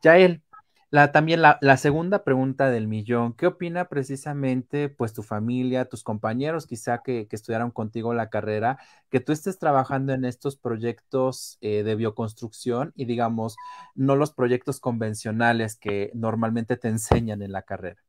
Yael, 0.00 0.44
la, 0.90 1.12
también 1.12 1.42
la, 1.42 1.76
segunda 1.76 2.24
pregunta 2.24 2.70
del 2.70 2.88
millón, 2.88 3.34
¿qué 3.34 3.46
opina 3.46 3.86
precisamente 3.86 4.88
pues 4.88 5.12
tu 5.12 5.22
familia, 5.22 5.84
tus 5.84 6.02
compañeros 6.02 6.66
quizá 6.66 7.02
que, 7.02 7.28
estudiaron 7.30 7.70
contigo 7.70 8.14
la 8.14 8.30
carrera, 8.30 8.78
que 9.10 9.20
tú 9.20 9.32
estés 9.32 9.58
trabajando 9.58 10.14
en 10.14 10.24
estos 10.24 10.56
proyectos 10.56 11.58
eh, 11.60 11.82
de 11.82 11.94
bioconstrucción 11.94 12.92
y 12.96 13.04
digamos, 13.04 13.56
no 13.94 14.16
los 14.16 14.32
proyectos 14.32 14.80
convencionales 14.80 15.78
que 15.78 16.10
normalmente 16.14 16.78
te 16.78 16.88
enseñan 16.88 17.42
en 17.42 17.52
la 17.52 17.62
carrera? 17.62 18.00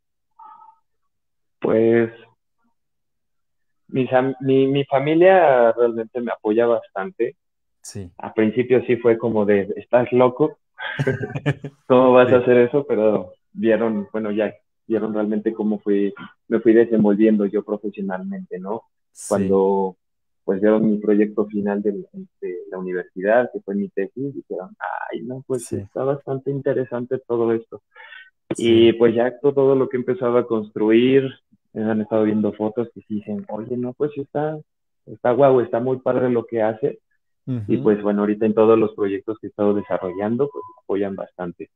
Pues 1.59 2.11
mi, 3.89 4.07
mi 4.67 4.85
familia 4.85 5.73
realmente 5.73 6.21
me 6.21 6.31
apoya 6.31 6.65
bastante. 6.65 7.35
Sí. 7.81 8.09
A 8.17 8.33
principio 8.33 8.81
sí 8.85 8.95
fue 8.95 9.17
como 9.17 9.45
de, 9.45 9.73
estás 9.75 10.09
loco, 10.13 10.59
¿Cómo 11.87 12.13
vas 12.13 12.31
a 12.31 12.37
hacer 12.37 12.57
eso? 12.57 12.85
Pero 12.87 13.33
vieron, 13.51 14.07
bueno, 14.11 14.31
ya 14.31 14.53
vieron 14.87 15.13
realmente 15.13 15.53
cómo 15.53 15.79
fui, 15.79 16.13
me 16.47 16.59
fui 16.59 16.73
desenvolviendo 16.73 17.45
yo 17.45 17.63
profesionalmente, 17.63 18.59
¿no? 18.59 18.83
Cuando 19.27 19.97
pues 20.49 20.61
vieron 20.61 20.89
mi 20.89 20.97
proyecto 20.97 21.45
final 21.45 21.83
de, 21.83 21.93
la 22.71 22.79
universidad, 22.79 23.51
que 23.53 23.59
fue 23.59 23.75
mi 23.75 23.87
tesis, 23.89 24.33
dijeron, 24.33 24.75
ay, 25.11 25.21
no, 25.21 25.43
pues 25.45 25.71
está 25.71 26.03
bastante 26.03 26.49
interesante 26.49 27.19
todo 27.27 27.53
esto. 27.53 27.83
Y 28.57 28.93
pues 28.93 29.13
ya 29.13 29.39
todo, 29.39 29.75
lo 29.75 29.87
que 29.87 29.97
he 29.97 29.99
empezado 29.99 30.39
a 30.39 30.47
construir, 30.47 31.29
han 31.75 32.01
estado 32.01 32.23
viendo 32.23 32.51
fotos 32.53 32.89
que 32.95 33.01
dicen, 33.07 33.45
oye, 33.49 33.77
no, 33.77 33.93
pues 33.93 34.11
está, 34.17 34.57
está 35.05 35.33
guau, 35.33 35.59
está 35.59 35.79
muy 35.79 35.99
padre 35.99 36.31
lo 36.31 36.47
que 36.47 36.63
hace. 36.63 36.99
Y 37.67 37.77
pues 37.77 38.01
bueno, 38.01 38.21
ahorita 38.21 38.45
en 38.45 38.53
todos 38.53 38.77
los 38.77 38.93
proyectos 38.93 39.39
que 39.39 39.47
he 39.47 39.49
estado 39.49 39.73
desarrollando, 39.73 40.49
pues 40.51 40.63
apoyan 40.83 41.15
bastante. 41.15 41.69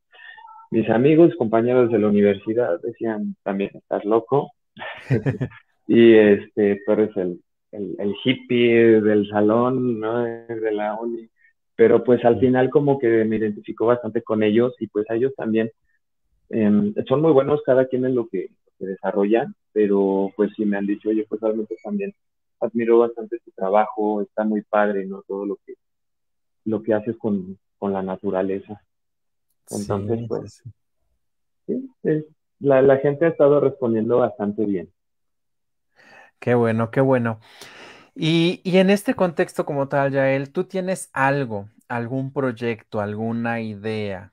mis 0.71 0.89
amigos, 0.89 1.34
compañeros 1.38 1.91
de 1.91 1.99
la 1.99 2.07
universidad 2.07 2.80
decían 2.82 3.36
también, 3.43 3.71
estás 3.74 4.05
loco. 4.05 4.51
y 5.88 6.13
este, 6.13 6.82
tú 6.86 6.91
eres 6.91 7.15
el, 7.17 7.41
el, 7.71 8.15
hippie 8.24 9.01
del 9.01 9.28
salón, 9.30 9.99
¿no? 9.99 10.24
De 10.24 10.71
la 10.71 10.95
uni. 10.95 11.30
Pero 11.76 12.03
pues 12.03 12.24
al 12.24 12.39
final 12.39 12.69
como 12.69 12.99
que 12.99 13.26
me 13.26 13.38
identifico 13.38 13.86
bastante 13.88 14.21
con 14.21 14.43
ellos 14.43 14.76
y 14.80 14.88
pues 14.88 15.05
ellos 15.09 15.34
también 15.36 15.71
em, 16.49 16.93
son 17.07 17.21
muy 17.21 17.32
buenos 17.32 17.61
cada 17.65 17.88
quien 17.88 18.05
en 18.05 18.15
lo 18.15 18.28
que, 18.28 18.49
desarrollan, 18.80 19.55
pero 19.71 20.32
pues 20.36 20.51
sí 20.57 20.65
me 20.65 20.76
han 20.76 20.86
dicho, 20.86 21.07
oye, 21.07 21.26
pues 21.30 21.39
realmente 21.39 21.76
también 21.84 22.13
admiro 22.59 22.99
bastante 22.99 23.39
tu 23.39 23.51
trabajo, 23.51 24.21
está 24.21 24.43
muy 24.43 24.61
padre, 24.61 25.05
¿no? 25.05 25.23
Todo 25.27 25.45
lo 25.45 25.57
que, 25.65 25.75
lo 26.65 26.81
que 26.81 26.93
haces 26.93 27.17
con, 27.17 27.57
con 27.77 27.93
la 27.93 28.01
naturaleza. 28.01 28.81
Entonces, 29.69 30.25
pues, 30.27 30.63
sí, 31.67 31.89
la, 32.59 32.81
la 32.81 32.97
gente 32.97 33.25
ha 33.25 33.29
estado 33.29 33.59
respondiendo 33.59 34.17
bastante 34.17 34.65
bien. 34.65 34.91
Qué 36.39 36.55
bueno, 36.55 36.91
qué 36.91 37.01
bueno. 37.01 37.39
Y, 38.15 38.61
y, 38.63 38.77
en 38.77 38.89
este 38.89 39.15
contexto 39.15 39.65
como 39.65 39.87
tal, 39.87 40.11
Yael, 40.11 40.51
¿tú 40.51 40.65
tienes 40.65 41.09
algo, 41.13 41.69
algún 41.87 42.31
proyecto, 42.31 42.99
alguna 42.99 43.61
idea 43.61 44.32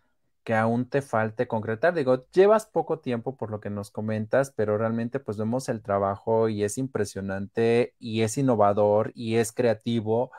que 0.50 0.56
aún 0.56 0.88
te 0.88 1.00
falte 1.00 1.46
concretar? 1.46 1.94
Digo, 1.94 2.26
llevas 2.32 2.66
poco 2.66 2.98
tiempo 2.98 3.36
por 3.36 3.52
lo 3.52 3.60
que 3.60 3.70
nos 3.70 3.92
comentas, 3.92 4.52
pero 4.56 4.76
realmente 4.76 5.20
pues 5.20 5.38
vemos 5.38 5.68
el 5.68 5.80
trabajo 5.80 6.48
y 6.48 6.64
es 6.64 6.76
impresionante 6.76 7.94
y 8.00 8.22
es 8.22 8.36
innovador 8.36 9.12
y 9.14 9.36
es 9.36 9.52
creativo 9.52 10.32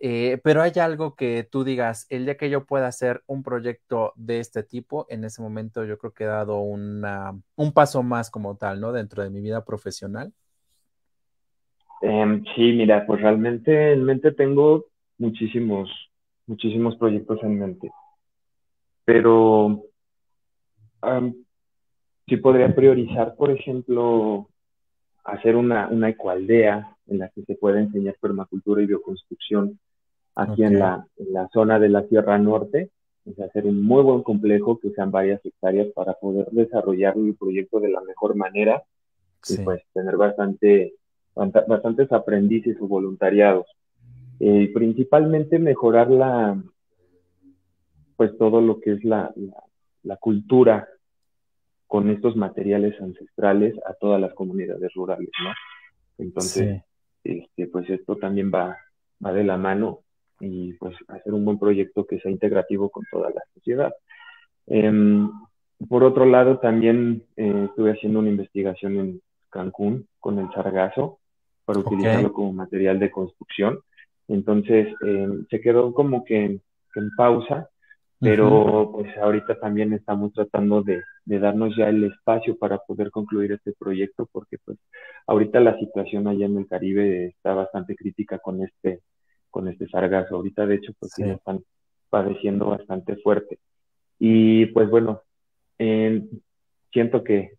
eh, 0.00 0.40
pero 0.42 0.62
hay 0.62 0.72
algo 0.80 1.14
que 1.16 1.46
tú 1.48 1.64
digas, 1.64 2.06
el 2.08 2.24
día 2.24 2.38
que 2.38 2.48
yo 2.48 2.64
pueda 2.64 2.86
hacer 2.86 3.22
un 3.26 3.42
proyecto 3.42 4.14
de 4.16 4.40
este 4.40 4.62
tipo, 4.62 5.06
en 5.10 5.22
ese 5.22 5.42
momento 5.42 5.84
yo 5.84 5.98
creo 5.98 6.12
que 6.12 6.24
he 6.24 6.26
dado 6.26 6.60
una, 6.60 7.38
un 7.56 7.72
paso 7.72 8.02
más 8.02 8.30
como 8.30 8.56
tal, 8.56 8.80
¿no? 8.80 8.90
Dentro 8.90 9.22
de 9.22 9.30
mi 9.30 9.42
vida 9.42 9.64
profesional. 9.64 10.32
Em, 12.00 12.42
sí, 12.56 12.72
mira, 12.72 13.04
pues 13.06 13.20
realmente 13.20 13.92
en 13.92 14.02
mente 14.02 14.32
tengo 14.32 14.86
muchísimos, 15.18 15.88
muchísimos 16.46 16.96
proyectos 16.96 17.38
en 17.42 17.58
mente. 17.60 17.92
Pero 19.04 19.82
sí 22.28 22.36
podría 22.36 22.74
priorizar, 22.74 23.34
por 23.36 23.50
ejemplo, 23.50 24.48
hacer 25.24 25.56
una, 25.56 25.88
una 25.88 26.08
ecoaldea 26.10 26.96
en 27.06 27.18
la 27.18 27.28
que 27.28 27.42
se 27.42 27.54
pueda 27.56 27.80
enseñar 27.80 28.16
permacultura 28.20 28.82
y 28.82 28.86
bioconstrucción 28.86 29.78
aquí 30.34 30.64
en, 30.64 30.78
la, 30.78 31.06
en 31.16 31.32
la 31.32 31.48
zona 31.52 31.78
de 31.78 31.88
la 31.88 32.06
Sierra 32.08 32.38
Norte, 32.38 32.90
es 33.24 33.38
hacer 33.38 33.66
un 33.66 33.82
muy 33.82 34.02
buen 34.02 34.22
complejo 34.22 34.78
que 34.78 34.90
sean 34.90 35.10
varias 35.10 35.44
hectáreas 35.44 35.88
para 35.94 36.14
poder 36.14 36.48
desarrollar 36.50 37.16
el 37.16 37.34
proyecto 37.34 37.80
de 37.80 37.90
la 37.90 38.00
mejor 38.00 38.34
manera 38.34 38.82
y 39.48 39.58
pues 39.58 39.82
tener 39.92 40.16
bastante, 40.16 40.94
bastantes 41.34 42.10
aprendices 42.12 42.76
o 42.80 42.88
voluntariados. 42.88 43.66
Eh, 44.40 44.70
principalmente 44.74 45.58
mejorar 45.58 46.10
la, 46.10 46.60
pues 48.16 48.36
todo 48.38 48.60
lo 48.60 48.80
que 48.80 48.92
es 48.92 49.04
la, 49.04 49.32
la, 50.02 50.16
cultura 50.16 50.88
con 51.86 52.10
estos 52.10 52.36
materiales 52.36 53.00
ancestrales 53.00 53.74
a 53.86 53.94
todas 53.94 54.20
las 54.20 54.34
comunidades 54.34 54.92
rurales, 54.94 55.30
¿no? 55.42 55.50
Entonces, 56.18 56.82
este, 57.24 57.66
pues 57.66 57.88
esto 57.90 58.16
también 58.16 58.50
va, 58.52 58.76
va 59.24 59.32
de 59.32 59.44
la 59.44 59.56
mano 59.56 60.00
y 60.40 60.72
pues 60.74 60.96
hacer 61.08 61.32
un 61.32 61.44
buen 61.44 61.58
proyecto 61.58 62.06
que 62.06 62.18
sea 62.18 62.30
integrativo 62.30 62.90
con 62.90 63.04
toda 63.10 63.30
la 63.30 63.42
sociedad. 63.54 63.92
Em, 64.66 65.30
por 65.88 66.04
otro 66.04 66.24
lado, 66.24 66.58
también 66.58 67.24
eh, 67.36 67.66
estuve 67.68 67.92
haciendo 67.92 68.18
una 68.18 68.30
investigación 68.30 68.96
en 68.96 69.22
Cancún 69.50 70.06
con 70.18 70.38
el 70.38 70.50
sargazo 70.52 71.18
para 71.64 71.80
utilizarlo 71.80 72.32
como 72.32 72.52
material 72.52 72.98
de 72.98 73.10
construcción. 73.10 73.80
Entonces, 74.28 74.88
em, 75.04 75.46
se 75.48 75.60
quedó 75.60 75.92
como 75.92 76.24
que, 76.24 76.60
en 76.94 77.10
pausa, 77.16 77.68
pero 78.22 78.90
pues 78.92 79.16
ahorita 79.18 79.58
también 79.58 79.92
estamos 79.92 80.32
tratando 80.32 80.82
de, 80.82 81.02
de, 81.24 81.38
darnos 81.40 81.76
ya 81.76 81.88
el 81.88 82.04
espacio 82.04 82.56
para 82.56 82.78
poder 82.78 83.10
concluir 83.10 83.50
este 83.50 83.72
proyecto, 83.72 84.28
porque 84.30 84.58
pues 84.64 84.78
ahorita 85.26 85.58
la 85.58 85.76
situación 85.78 86.28
allá 86.28 86.46
en 86.46 86.56
el 86.56 86.68
Caribe 86.68 87.26
está 87.26 87.52
bastante 87.52 87.96
crítica 87.96 88.38
con 88.38 88.62
este 88.62 89.00
con 89.50 89.68
este 89.68 89.86
sargazo. 89.88 90.36
Ahorita, 90.36 90.66
de 90.66 90.76
hecho, 90.76 90.92
pues 90.98 91.12
sí. 91.14 91.22
están 91.24 91.60
padeciendo 92.10 92.66
bastante 92.66 93.16
fuerte. 93.16 93.58
Y 94.18 94.66
pues 94.66 94.88
bueno, 94.90 95.22
siento 95.78 97.22
que, 97.22 97.52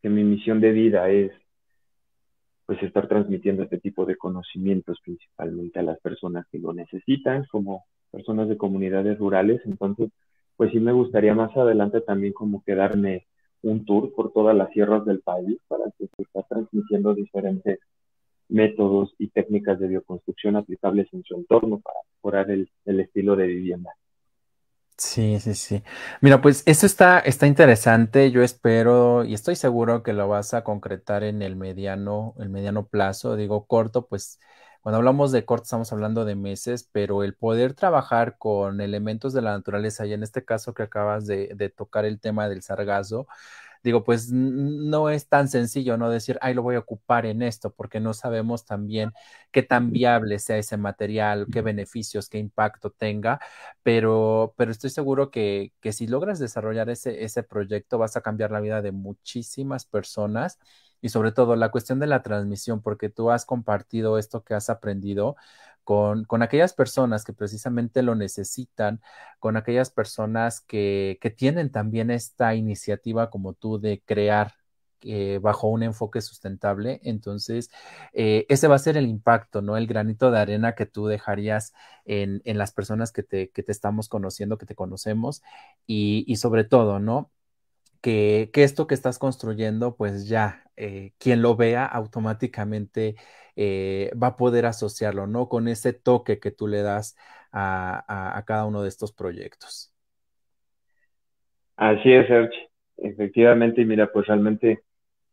que, 0.00 0.08
mi 0.08 0.24
misión 0.24 0.60
de 0.60 0.72
vida 0.72 1.08
es 1.10 1.32
pues 2.66 2.82
estar 2.82 3.08
transmitiendo 3.08 3.62
este 3.64 3.78
tipo 3.78 4.06
de 4.06 4.16
conocimientos 4.16 4.98
principalmente 5.02 5.80
a 5.80 5.82
las 5.82 5.98
personas 6.00 6.46
que 6.50 6.58
lo 6.58 6.72
necesitan, 6.72 7.44
como 7.50 7.84
personas 8.12 8.48
de 8.48 8.56
comunidades 8.56 9.18
rurales. 9.18 9.60
Entonces, 9.64 10.10
pues 10.56 10.70
sí 10.70 10.78
me 10.78 10.92
gustaría 10.92 11.34
más 11.34 11.56
adelante 11.56 12.00
también 12.02 12.32
como 12.32 12.62
quedarme 12.62 13.26
un 13.62 13.84
tour 13.84 14.12
por 14.14 14.32
todas 14.32 14.56
las 14.56 14.70
sierras 14.70 15.04
del 15.04 15.20
país 15.20 15.58
para 15.68 15.84
que 15.98 16.06
se 16.06 16.22
esté 16.22 16.44
transmitiendo 16.48 17.14
diferentes 17.14 17.78
métodos 18.48 19.14
y 19.18 19.28
técnicas 19.28 19.78
de 19.80 19.88
bioconstrucción 19.88 20.56
aplicables 20.56 21.08
en 21.12 21.24
su 21.24 21.34
entorno 21.36 21.80
para 21.80 21.98
mejorar 22.16 22.50
el, 22.50 22.68
estilo 22.84 23.34
de 23.34 23.46
vivienda. 23.46 23.90
Sí, 24.98 25.40
sí, 25.40 25.54
sí. 25.54 25.82
Mira, 26.20 26.40
pues 26.40 26.62
eso 26.66 26.86
está, 26.86 27.18
está 27.20 27.46
interesante. 27.46 28.30
Yo 28.30 28.42
espero 28.42 29.24
y 29.24 29.34
estoy 29.34 29.56
seguro 29.56 30.02
que 30.02 30.12
lo 30.12 30.28
vas 30.28 30.54
a 30.54 30.62
concretar 30.62 31.24
en 31.24 31.42
el 31.42 31.56
mediano, 31.56 32.34
el 32.38 32.50
mediano 32.50 32.86
plazo. 32.86 33.36
Digo 33.36 33.66
corto, 33.66 34.06
pues 34.06 34.38
cuando 34.82 34.98
hablamos 34.98 35.32
de 35.32 35.44
corto 35.46 35.64
estamos 35.64 35.92
hablando 35.92 36.24
de 36.24 36.34
meses, 36.36 36.88
pero 36.92 37.22
el 37.24 37.34
poder 37.34 37.74
trabajar 37.74 38.36
con 38.38 38.80
elementos 38.80 39.32
de 39.32 39.42
la 39.42 39.52
naturaleza, 39.52 40.06
y 40.06 40.12
en 40.12 40.22
este 40.24 40.44
caso 40.44 40.74
que 40.74 40.82
acabas 40.84 41.26
de, 41.26 41.50
de 41.56 41.70
tocar 41.70 42.04
el 42.04 42.20
tema 42.20 42.48
del 42.48 42.62
sargazo, 42.62 43.26
digo, 43.82 44.04
pues 44.04 44.30
no 44.32 45.10
es 45.10 45.28
tan 45.28 45.48
sencillo 45.48 45.96
no 45.96 46.10
decir, 46.10 46.38
ay, 46.40 46.54
lo 46.54 46.62
voy 46.62 46.76
a 46.76 46.80
ocupar 46.80 47.26
en 47.26 47.42
esto, 47.42 47.72
porque 47.74 48.00
no 48.00 48.14
sabemos 48.14 48.64
también 48.64 49.12
qué 49.50 49.62
tan 49.62 49.90
viable 49.92 50.38
sea 50.38 50.58
ese 50.58 50.76
material, 50.76 51.48
qué 51.50 51.62
beneficios, 51.62 52.28
qué 52.28 52.38
impacto 52.38 52.90
tenga, 52.90 53.40
pero, 53.82 54.54
pero 54.56 54.70
estoy 54.72 54.90
seguro 54.90 55.30
que, 55.30 55.72
que 55.80 55.92
si 55.92 56.06
logras 56.06 56.38
desarrollar 56.38 56.90
ese, 56.90 57.24
ese 57.24 57.42
proyecto 57.42 57.98
vas 57.98 58.16
a 58.16 58.20
cambiar 58.22 58.50
la 58.52 58.60
vida 58.60 58.82
de 58.82 58.92
muchísimas 58.92 59.84
personas 59.86 60.58
y 61.02 61.10
sobre 61.10 61.32
todo 61.32 61.56
la 61.56 61.70
cuestión 61.70 61.98
de 62.00 62.06
la 62.06 62.22
transmisión, 62.22 62.80
porque 62.82 63.10
tú 63.10 63.30
has 63.30 63.44
compartido 63.44 64.18
esto 64.18 64.44
que 64.44 64.54
has 64.54 64.70
aprendido 64.70 65.36
con, 65.84 66.24
con 66.24 66.42
aquellas 66.42 66.72
personas 66.74 67.24
que 67.24 67.32
precisamente 67.34 68.02
lo 68.02 68.14
necesitan, 68.14 69.00
con 69.40 69.56
aquellas 69.56 69.90
personas 69.90 70.60
que, 70.60 71.18
que 71.20 71.30
tienen 71.30 71.70
también 71.72 72.10
esta 72.10 72.54
iniciativa 72.54 73.30
como 73.30 73.52
tú 73.54 73.80
de 73.80 74.02
crear 74.04 74.54
eh, 75.04 75.40
bajo 75.42 75.68
un 75.68 75.82
enfoque 75.82 76.20
sustentable. 76.20 77.00
Entonces, 77.02 77.70
eh, 78.12 78.46
ese 78.48 78.68
va 78.68 78.76
a 78.76 78.78
ser 78.78 78.96
el 78.96 79.06
impacto, 79.06 79.60
¿no? 79.62 79.76
El 79.76 79.86
granito 79.88 80.30
de 80.30 80.38
arena 80.38 80.74
que 80.74 80.86
tú 80.86 81.06
dejarías 81.08 81.72
en, 82.04 82.40
en 82.44 82.58
las 82.58 82.72
personas 82.72 83.10
que 83.12 83.22
te, 83.24 83.50
que 83.50 83.62
te, 83.64 83.72
estamos 83.72 84.08
conociendo, 84.08 84.58
que 84.58 84.66
te 84.66 84.74
conocemos 84.76 85.42
y, 85.86 86.24
y 86.28 86.36
sobre 86.36 86.64
todo, 86.64 87.00
¿no? 87.00 87.30
Que, 88.02 88.50
que, 88.52 88.64
esto 88.64 88.86
que 88.86 88.94
estás 88.94 89.18
construyendo, 89.18 89.96
pues 89.96 90.28
ya, 90.28 90.64
eh, 90.76 91.12
quien 91.18 91.40
lo 91.40 91.56
vea 91.56 91.86
automáticamente 91.86 93.16
eh, 93.56 94.10
va 94.20 94.28
a 94.28 94.36
poder 94.36 94.66
asociarlo, 94.66 95.26
¿no? 95.26 95.48
Con 95.48 95.68
ese 95.68 95.92
toque 95.92 96.38
que 96.38 96.50
tú 96.50 96.66
le 96.66 96.82
das 96.82 97.16
a, 97.52 98.42
cada 98.46 98.64
uno 98.64 98.82
de 98.82 98.88
estos 98.88 99.12
proyectos. 99.12 99.92
Así 101.76 102.12
es, 102.12 102.26
Serge. 102.26 102.70
Efectivamente, 102.96 103.84
mira, 103.84 104.10
pues 104.10 104.26
realmente 104.26 104.82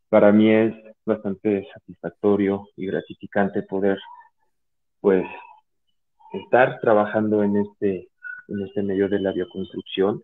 para 0.08 0.32
mí 0.32 0.50
es 0.50 0.74
bastante 1.04 1.66
satisfactorio 1.72 2.68
y 2.76 2.86
gratificante 2.86 3.62
poder, 3.62 3.98
pues, 5.00 5.24
estar 6.32 6.80
trabajando 6.80 7.42
en 7.42 7.56
este, 7.56 8.08
en 8.48 8.66
este 8.66 8.82
medio 8.82 9.08
de 9.08 9.20
la 9.20 9.32
bioconstrucción. 9.32 10.22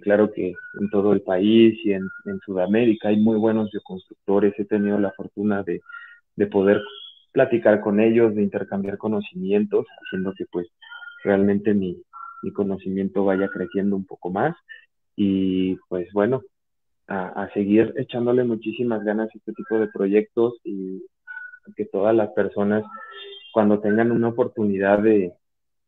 Claro 0.00 0.32
que 0.32 0.54
en 0.80 0.90
todo 0.90 1.12
el 1.12 1.22
país 1.22 1.78
y 1.84 1.92
en, 1.92 2.08
en, 2.24 2.40
Sudamérica 2.40 3.08
hay 3.08 3.16
muy 3.18 3.36
buenos 3.36 3.70
bioconstructores. 3.70 4.58
He 4.58 4.64
tenido 4.64 4.98
la 4.98 5.12
fortuna 5.12 5.62
de, 5.62 5.80
de 6.36 6.46
poder 6.46 6.80
platicar 7.32 7.80
con 7.80 8.00
ellos, 8.00 8.34
de 8.34 8.42
intercambiar 8.42 8.98
conocimientos, 8.98 9.86
haciendo 10.02 10.32
que 10.34 10.46
pues 10.50 10.66
realmente 11.22 11.74
mi, 11.74 12.02
mi 12.42 12.52
conocimiento 12.52 13.24
vaya 13.24 13.48
creciendo 13.48 13.96
un 13.96 14.06
poco 14.06 14.30
más. 14.30 14.56
Y 15.14 15.76
pues 15.88 16.08
bueno, 16.12 16.42
a, 17.06 17.48
seguir 17.52 17.92
echándole 17.96 18.44
muchísimas 18.44 19.04
ganas 19.04 19.28
a 19.34 19.38
este 19.38 19.52
tipo 19.52 19.78
de 19.78 19.88
proyectos 19.88 20.54
y 20.64 21.02
que 21.76 21.84
todas 21.84 22.14
las 22.14 22.30
personas 22.30 22.84
cuando 23.52 23.80
tengan 23.80 24.12
una 24.12 24.28
oportunidad 24.28 25.00
de, 25.00 25.32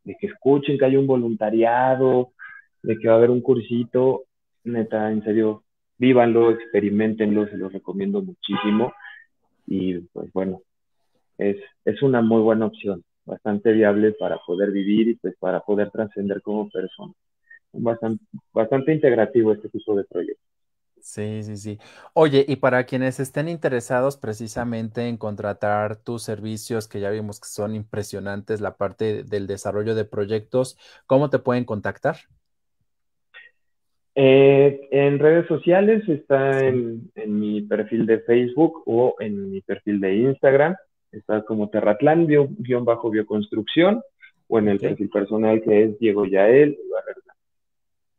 de 0.04 0.16
que 0.20 0.26
escuchen 0.26 0.78
que 0.78 0.84
hay 0.84 0.96
un 0.96 1.06
voluntariado, 1.06 2.32
de 2.82 2.98
que 2.98 3.08
va 3.08 3.14
a 3.14 3.16
haber 3.16 3.30
un 3.30 3.40
cursito, 3.40 4.24
neta, 4.64 5.10
en 5.10 5.22
serio, 5.24 5.64
vívanlo, 5.98 6.50
experimentenlo, 6.50 7.48
se 7.48 7.56
los 7.56 7.72
recomiendo 7.72 8.22
muchísimo. 8.22 8.92
Y 9.66 10.00
pues 10.12 10.32
bueno, 10.32 10.62
es, 11.38 11.56
es 11.84 12.02
una 12.02 12.22
muy 12.22 12.42
buena 12.42 12.66
opción, 12.66 13.04
bastante 13.24 13.72
viable 13.72 14.12
para 14.12 14.38
poder 14.46 14.70
vivir 14.70 15.08
y 15.08 15.14
pues 15.16 15.34
para 15.38 15.60
poder 15.60 15.90
trascender 15.90 16.42
como 16.42 16.68
persona. 16.68 17.12
Bastante, 17.72 18.24
bastante 18.52 18.92
integrativo 18.92 19.52
este 19.52 19.68
tipo 19.68 19.96
de 19.96 20.04
proyecto. 20.04 20.42
Sí, 21.00 21.42
sí, 21.42 21.56
sí. 21.56 21.78
Oye, 22.14 22.44
y 22.46 22.56
para 22.56 22.86
quienes 22.86 23.18
estén 23.18 23.48
interesados 23.48 24.16
precisamente 24.16 25.08
en 25.08 25.16
contratar 25.16 25.96
tus 25.96 26.22
servicios, 26.22 26.86
que 26.86 27.00
ya 27.00 27.10
vimos 27.10 27.40
que 27.40 27.48
son 27.48 27.74
impresionantes, 27.74 28.60
la 28.60 28.76
parte 28.76 29.24
del 29.24 29.48
desarrollo 29.48 29.96
de 29.96 30.04
proyectos, 30.04 30.78
¿cómo 31.06 31.28
te 31.28 31.40
pueden 31.40 31.64
contactar? 31.64 32.18
Eh, 34.14 34.88
en 34.90 35.18
redes 35.18 35.46
sociales 35.46 36.06
está 36.08 36.66
en, 36.66 37.10
mi 37.26 37.62
perfil 37.62 38.04
de 38.06 38.20
Facebook 38.20 38.82
o 38.86 39.16
en 39.20 39.50
mi 39.50 39.60
perfil 39.62 40.00
de 40.00 40.16
Instagram. 40.16 40.76
Está 41.10 41.42
como 41.42 41.70
Terratlán, 41.70 42.26
guion 42.26 42.84
bajo 42.84 43.10
bioconstrucción, 43.10 44.02
o 44.48 44.58
en 44.58 44.68
el 44.68 44.78
perfil 44.78 45.08
personal 45.08 45.62
que 45.62 45.84
es 45.84 45.98
Diego 45.98 46.26
Yael 46.26 46.78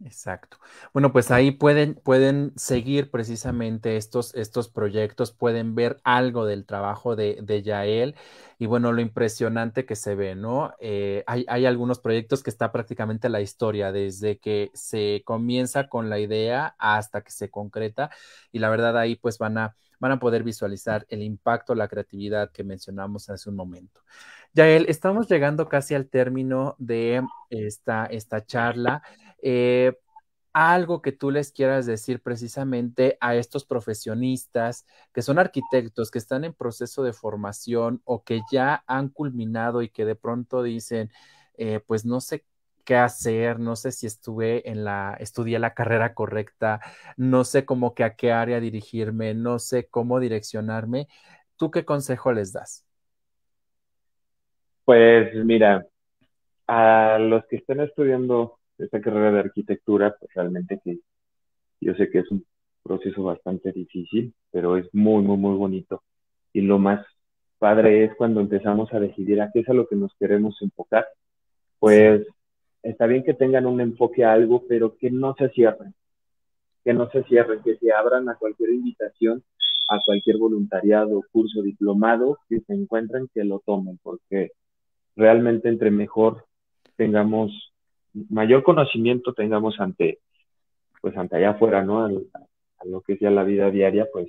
Exacto. 0.05 0.57
Bueno, 0.93 1.13
pues 1.13 1.31
ahí 1.31 1.51
pueden, 1.51 1.95
pueden 1.95 2.51
seguir 2.57 3.09
precisamente 3.09 3.95
estos, 3.95 4.35
estos 4.35 4.67
proyectos, 4.67 5.31
pueden 5.31 5.75
ver 5.75 6.01
algo 6.03 6.45
del 6.45 6.65
trabajo 6.65 7.15
de, 7.15 7.39
de 7.41 7.63
Yael 7.63 8.15
y 8.59 8.65
bueno, 8.65 8.91
lo 8.91 8.99
impresionante 9.01 9.85
que 9.85 9.95
se 9.95 10.15
ve, 10.15 10.35
¿no? 10.35 10.73
Eh, 10.79 11.23
hay, 11.25 11.45
hay, 11.47 11.65
algunos 11.65 11.99
proyectos 11.99 12.43
que 12.43 12.49
está 12.49 12.73
prácticamente 12.73 13.29
la 13.29 13.39
historia, 13.39 13.93
desde 13.93 14.39
que 14.39 14.71
se 14.73 15.21
comienza 15.23 15.87
con 15.87 16.09
la 16.09 16.19
idea 16.19 16.75
hasta 16.79 17.21
que 17.21 17.31
se 17.31 17.49
concreta 17.49 18.09
y 18.51 18.59
la 18.59 18.69
verdad 18.69 18.97
ahí 18.97 19.15
pues 19.15 19.37
van 19.37 19.57
a, 19.57 19.75
van 19.99 20.11
a 20.11 20.19
poder 20.19 20.43
visualizar 20.43 21.05
el 21.07 21.23
impacto, 21.23 21.75
la 21.75 21.87
creatividad 21.87 22.51
que 22.51 22.65
mencionamos 22.65 23.29
hace 23.29 23.49
un 23.49 23.55
momento. 23.55 24.01
Yael, 24.53 24.85
estamos 24.87 25.27
llegando 25.29 25.67
casi 25.67 25.95
al 25.95 26.07
término 26.09 26.75
de 26.77 27.23
esta, 27.49 28.05
esta 28.05 28.45
charla. 28.45 29.01
Eh, 29.43 29.93
algo 30.53 31.01
que 31.01 31.11
tú 31.11 31.31
les 31.31 31.51
quieras 31.51 31.85
decir 31.85 32.21
precisamente 32.21 33.17
a 33.19 33.35
estos 33.35 33.65
profesionistas 33.65 34.85
que 35.11 35.23
son 35.23 35.39
arquitectos, 35.39 36.11
que 36.11 36.19
están 36.19 36.43
en 36.45 36.53
proceso 36.53 37.03
de 37.03 37.11
formación 37.11 38.01
o 38.05 38.23
que 38.23 38.41
ya 38.51 38.83
han 38.87 39.09
culminado 39.09 39.81
y 39.81 39.89
que 39.89 40.05
de 40.05 40.15
pronto 40.15 40.61
dicen, 40.61 41.11
eh, 41.57 41.81
pues 41.85 42.05
no 42.05 42.21
sé 42.21 42.45
qué 42.85 42.97
hacer, 42.97 43.59
no 43.59 43.75
sé 43.75 43.91
si 43.91 44.05
estuve 44.05 44.69
en 44.69 44.83
la, 44.83 45.17
estudié 45.19 45.57
la 45.57 45.73
carrera 45.73 46.13
correcta, 46.13 46.81
no 47.17 47.43
sé 47.45 47.65
cómo 47.65 47.95
que 47.95 48.03
a 48.03 48.15
qué 48.15 48.31
área 48.31 48.59
dirigirme, 48.59 49.33
no 49.33 49.57
sé 49.57 49.87
cómo 49.87 50.19
direccionarme. 50.19 51.07
¿Tú 51.57 51.71
qué 51.71 51.83
consejo 51.83 52.31
les 52.31 52.53
das? 52.53 52.85
Pues 54.85 55.33
mira, 55.45 55.87
a 56.67 57.17
los 57.19 57.45
que 57.45 57.55
estén 57.55 57.79
estudiando 57.79 58.59
esta 58.77 59.01
carrera 59.01 59.31
de 59.31 59.39
arquitectura, 59.39 60.15
pues 60.19 60.33
realmente 60.33 60.79
sí, 60.83 61.01
yo 61.81 61.93
sé 61.95 62.09
que 62.09 62.19
es 62.19 62.31
un 62.31 62.45
proceso 62.83 63.23
bastante 63.23 63.71
difícil, 63.71 64.33
pero 64.51 64.77
es 64.77 64.87
muy, 64.93 65.23
muy, 65.23 65.37
muy 65.37 65.55
bonito. 65.55 66.03
Y 66.51 66.61
lo 66.61 66.79
más 66.79 67.05
padre 67.57 68.03
es 68.03 68.15
cuando 68.15 68.41
empezamos 68.41 68.93
a 68.93 68.99
decidir 68.99 69.41
a 69.41 69.49
qué 69.51 69.61
es 69.61 69.69
a 69.69 69.73
lo 69.73 69.87
que 69.87 69.95
nos 69.95 70.13
queremos 70.19 70.61
enfocar. 70.61 71.07
Pues 71.79 72.27
está 72.83 73.07
bien 73.07 73.23
que 73.23 73.33
tengan 73.33 73.65
un 73.65 73.81
enfoque 73.81 74.23
a 74.25 74.33
algo, 74.33 74.65
pero 74.67 74.97
que 74.97 75.09
no 75.09 75.33
se 75.35 75.49
cierren, 75.49 75.93
que 76.83 76.93
no 76.93 77.09
se 77.09 77.23
cierren, 77.23 77.61
que 77.63 77.77
se 77.77 77.91
abran 77.91 78.27
a 78.29 78.35
cualquier 78.35 78.71
invitación, 78.71 79.43
a 79.89 79.99
cualquier 80.05 80.37
voluntariado, 80.37 81.23
curso, 81.31 81.61
diplomado, 81.61 82.37
que 82.49 82.59
se 82.61 82.73
encuentren, 82.73 83.29
que 83.33 83.43
lo 83.43 83.59
tomen, 83.65 83.99
porque 84.03 84.51
realmente 85.15 85.69
entre 85.69 85.91
mejor 85.91 86.45
tengamos 86.95 87.72
mayor 88.29 88.63
conocimiento 88.63 89.33
tengamos 89.33 89.79
ante, 89.79 90.19
pues 91.01 91.15
ante 91.17 91.37
allá 91.37 91.51
afuera, 91.51 91.83
¿no? 91.83 92.05
A, 92.05 92.11
lo 92.85 92.99
que 92.99 93.15
sea 93.15 93.31
la 93.31 93.45
vida 93.45 93.71
diaria, 93.71 94.07
pues 94.11 94.27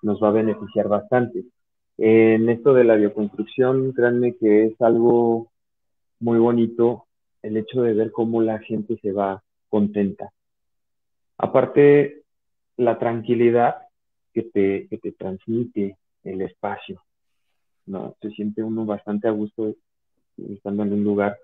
nos 0.00 0.22
va 0.22 0.28
a 0.28 0.32
beneficiar 0.32 0.88
bastante. 0.88 1.44
En 1.98 2.48
esto 2.48 2.72
de 2.72 2.84
la 2.84 2.96
bioconstrucción, 2.96 3.92
créanme 3.92 4.34
que 4.36 4.64
es 4.64 4.80
algo 4.80 5.52
muy 6.18 6.38
bonito 6.38 7.04
el 7.42 7.58
hecho 7.58 7.82
de 7.82 7.92
ver 7.92 8.10
cómo 8.10 8.40
la 8.40 8.60
gente 8.60 8.98
se 9.02 9.12
va 9.12 9.42
contenta. 9.68 10.32
Aparte, 11.36 12.22
la 12.78 12.98
tranquilidad 12.98 13.76
que 14.32 14.44
te, 14.44 14.86
que 14.88 14.96
te 14.96 15.12
transmite 15.12 15.98
el 16.24 16.40
espacio, 16.40 17.02
¿no? 17.84 18.16
Se 18.22 18.30
siente 18.30 18.62
uno 18.62 18.86
bastante 18.86 19.28
a 19.28 19.32
gusto 19.32 19.74
estando 20.38 20.82
en 20.82 20.94
un 20.94 21.04
lugar 21.04 21.36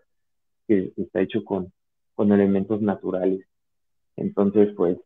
que 0.69 0.93
está 0.97 1.23
hecho 1.23 1.45
con, 1.45 1.73
con 2.15 2.31
elementos 2.31 2.81
naturales. 2.83 3.45
Entonces, 4.17 4.69
pues, 4.77 4.99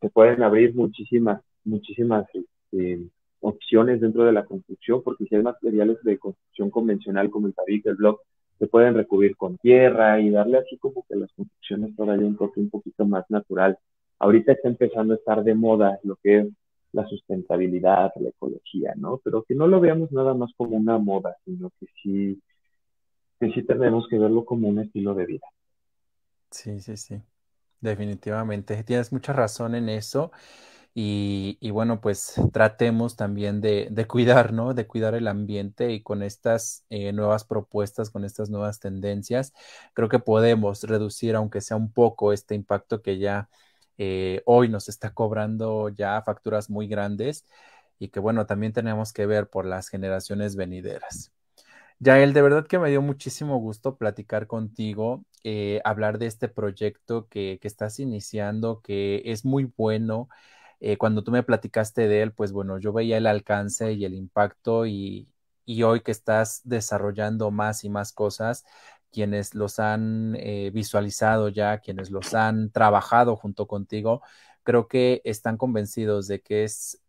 se 0.00 0.10
pueden 0.10 0.42
abrir 0.42 0.74
muchísimas, 0.74 1.42
muchísimas 1.64 2.26
este, 2.34 3.06
opciones 3.40 4.00
dentro 4.00 4.24
de 4.24 4.32
la 4.32 4.44
construcción, 4.44 5.02
porque 5.02 5.24
si 5.26 5.36
hay 5.36 5.42
materiales 5.42 5.98
de 6.02 6.18
construcción 6.18 6.70
convencional 6.70 7.30
como 7.30 7.46
el 7.46 7.54
tabique, 7.54 7.88
el 7.88 7.96
block, 7.96 8.20
se 8.58 8.66
pueden 8.66 8.94
recubrir 8.94 9.36
con 9.36 9.56
tierra 9.58 10.20
y 10.20 10.30
darle 10.30 10.58
así 10.58 10.76
como 10.78 11.04
que 11.08 11.16
las 11.16 11.32
construcciones 11.32 11.96
todavía 11.96 12.26
un 12.26 12.36
toque 12.36 12.60
un 12.60 12.70
poquito 12.70 13.04
más 13.06 13.24
natural. 13.28 13.78
Ahorita 14.18 14.52
está 14.52 14.68
empezando 14.68 15.14
a 15.14 15.16
estar 15.16 15.42
de 15.42 15.54
moda 15.54 15.98
lo 16.04 16.16
que 16.16 16.38
es 16.38 16.48
la 16.92 17.06
sustentabilidad, 17.06 18.12
la 18.20 18.28
ecología, 18.28 18.94
¿no? 18.96 19.20
Pero 19.24 19.42
que 19.42 19.54
no 19.54 19.66
lo 19.66 19.80
veamos 19.80 20.12
nada 20.12 20.34
más 20.34 20.52
como 20.56 20.76
una 20.76 20.98
moda, 20.98 21.36
sino 21.44 21.70
que 21.80 21.86
sí 22.02 22.40
que 23.42 23.52
sí 23.52 23.64
tenemos 23.64 24.06
que 24.08 24.18
verlo 24.18 24.44
como 24.44 24.68
un 24.68 24.78
estilo 24.78 25.14
de 25.14 25.26
vida. 25.26 25.46
Sí, 26.52 26.78
sí, 26.80 26.96
sí, 26.96 27.20
definitivamente. 27.80 28.84
Tienes 28.84 29.12
mucha 29.12 29.32
razón 29.32 29.74
en 29.74 29.88
eso. 29.88 30.30
Y, 30.94 31.70
bueno, 31.70 32.00
pues 32.00 32.34
tratemos 32.52 33.16
también 33.16 33.60
de, 33.60 34.06
cuidar, 34.06 34.52
¿no? 34.52 34.74
De 34.74 34.86
cuidar 34.86 35.14
el 35.14 35.26
ambiente 35.26 35.90
y 35.90 36.02
con 36.02 36.22
estas 36.22 36.84
eh, 36.90 37.12
nuevas 37.12 37.44
propuestas, 37.44 38.10
con 38.10 38.24
estas 38.24 38.50
nuevas 38.50 38.78
tendencias, 38.78 39.54
creo 39.94 40.08
que 40.10 40.18
podemos 40.18 40.84
reducir, 40.84 41.34
aunque 41.34 41.62
sea 41.62 41.78
un 41.78 41.90
poco, 41.90 42.32
este 42.32 42.54
impacto 42.54 43.02
que 43.02 43.18
ya 43.18 43.48
eh, 43.98 44.42
hoy 44.44 44.68
nos 44.68 44.88
está 44.88 45.14
cobrando 45.14 45.88
ya 45.88 46.22
facturas 46.22 46.70
muy 46.70 46.86
grandes 46.88 47.46
y 47.98 48.08
que 48.08 48.20
bueno, 48.20 48.46
también 48.46 48.72
tenemos 48.74 49.12
que 49.14 49.26
ver 49.26 49.48
por 49.48 49.64
las 49.64 49.88
generaciones 49.88 50.56
venideras. 50.56 51.32
Yael, 52.02 52.32
de 52.32 52.42
verdad 52.42 52.66
que 52.66 52.80
me 52.80 52.90
dio 52.90 53.00
muchísimo 53.00 53.58
gusto 53.58 53.96
platicar 53.96 54.48
contigo, 54.48 55.24
eh, 55.44 55.80
hablar 55.84 56.18
de 56.18 56.26
este 56.26 56.48
proyecto 56.48 57.28
que, 57.28 57.60
estás 57.62 58.00
iniciando, 58.00 58.80
que 58.82 59.22
es 59.24 59.44
muy 59.44 59.72
bueno. 59.76 60.28
Eh, 60.80 60.96
cuando 60.96 61.22
tú 61.22 61.30
me 61.30 61.44
platicaste 61.44 62.08
de 62.08 62.22
él, 62.22 62.32
pues 62.32 62.50
bueno, 62.50 62.80
yo 62.80 62.92
veía 62.92 63.18
el 63.18 63.26
alcance 63.28 63.92
y 63.92 64.04
el 64.04 64.14
impacto 64.14 64.84
y, 64.86 65.28
hoy 65.84 66.00
que 66.00 66.10
estás 66.10 66.62
desarrollando 66.64 67.52
más 67.52 67.84
y 67.84 67.88
más 67.88 68.12
cosas, 68.12 68.64
quienes 69.12 69.54
los 69.54 69.78
han 69.78 70.34
eh, 70.40 70.70
visualizado 70.74 71.50
ya, 71.50 71.78
quienes 71.78 72.10
los 72.10 72.34
han 72.34 72.70
trabajado 72.72 73.36
junto 73.36 73.68
contigo, 73.68 74.22
creo 74.64 74.88
que 74.88 75.22
están 75.24 75.56
convencidos 75.56 76.26
de 76.26 76.40
que 76.42 76.64
es 76.64 77.00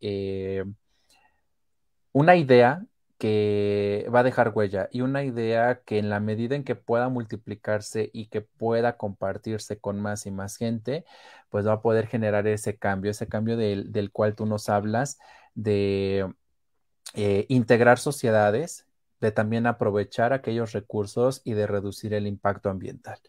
una 2.11 2.35
idea 2.35 2.85
que 3.23 4.05
va 4.13 4.19
a 4.19 4.23
dejar 4.23 4.51
huella 4.53 4.89
y 4.91 4.99
una 4.99 5.23
idea 5.23 5.79
que 5.85 5.97
en 5.97 6.09
la 6.09 6.19
medida 6.19 6.57
en 6.57 6.65
que 6.65 6.75
pueda 6.75 7.07
multiplicarse 7.07 8.09
y 8.11 8.25
que 8.25 8.41
pueda 8.41 8.97
compartirse 8.97 9.79
con 9.79 10.01
más 10.01 10.25
y 10.25 10.31
más 10.31 10.57
gente, 10.57 11.05
pues 11.49 11.65
va 11.65 11.71
a 11.71 11.81
poder 11.81 12.07
generar 12.07 12.47
ese 12.47 12.77
cambio, 12.77 13.11
ese 13.11 13.29
cambio 13.29 13.55
del, 13.55 14.11
cual 14.11 14.35
tú 14.35 14.45
nos 14.45 14.67
hablas, 14.67 15.19
de 15.55 16.33
eh, 17.13 17.45
integrar 17.47 17.97
sociedades, 17.97 18.87
de 19.21 19.31
también 19.31 19.67
aprovechar 19.67 20.33
aquellos 20.33 20.73
recursos 20.73 21.39
y 21.45 21.53
de 21.53 21.65
reducir 21.65 22.13
el 22.13 22.27
impacto 22.27 22.69
ambiental. 22.69 23.19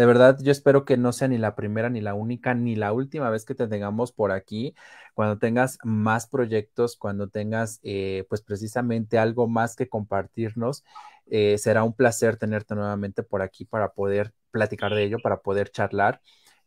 De 0.00 0.06
verdad, 0.06 0.38
yo 0.40 0.50
espero 0.50 0.86
que 0.86 0.96
no 0.96 1.12
sea 1.12 1.28
ni 1.28 1.36
la 1.36 1.54
primera, 1.54 1.90
ni 1.90 2.00
la 2.00 2.14
única, 2.14 2.54
ni 2.54 2.74
la 2.74 2.94
última 2.94 3.28
vez 3.28 3.44
que 3.44 3.54
te 3.54 3.68
tengamos 3.68 4.12
por 4.12 4.32
aquí. 4.32 4.74
Cuando 5.12 5.38
tengas 5.38 5.76
más 5.84 6.26
proyectos, 6.26 6.96
cuando 6.96 7.28
tengas, 7.28 7.80
eh, 7.82 8.24
pues 8.30 8.40
precisamente 8.40 9.18
algo 9.18 9.46
más 9.46 9.76
que 9.76 9.90
compartirnos, 9.90 10.84
eh, 11.26 11.58
será 11.58 11.84
un 11.84 11.92
placer 11.92 12.38
tenerte 12.38 12.74
nuevamente 12.74 13.22
por 13.22 13.42
aquí 13.42 13.66
para 13.66 13.92
poder 13.92 14.32
platicar 14.50 14.94
de 14.94 15.04
ello, 15.04 15.18
para 15.22 15.42
poder 15.42 15.70
charlar. 15.70 16.22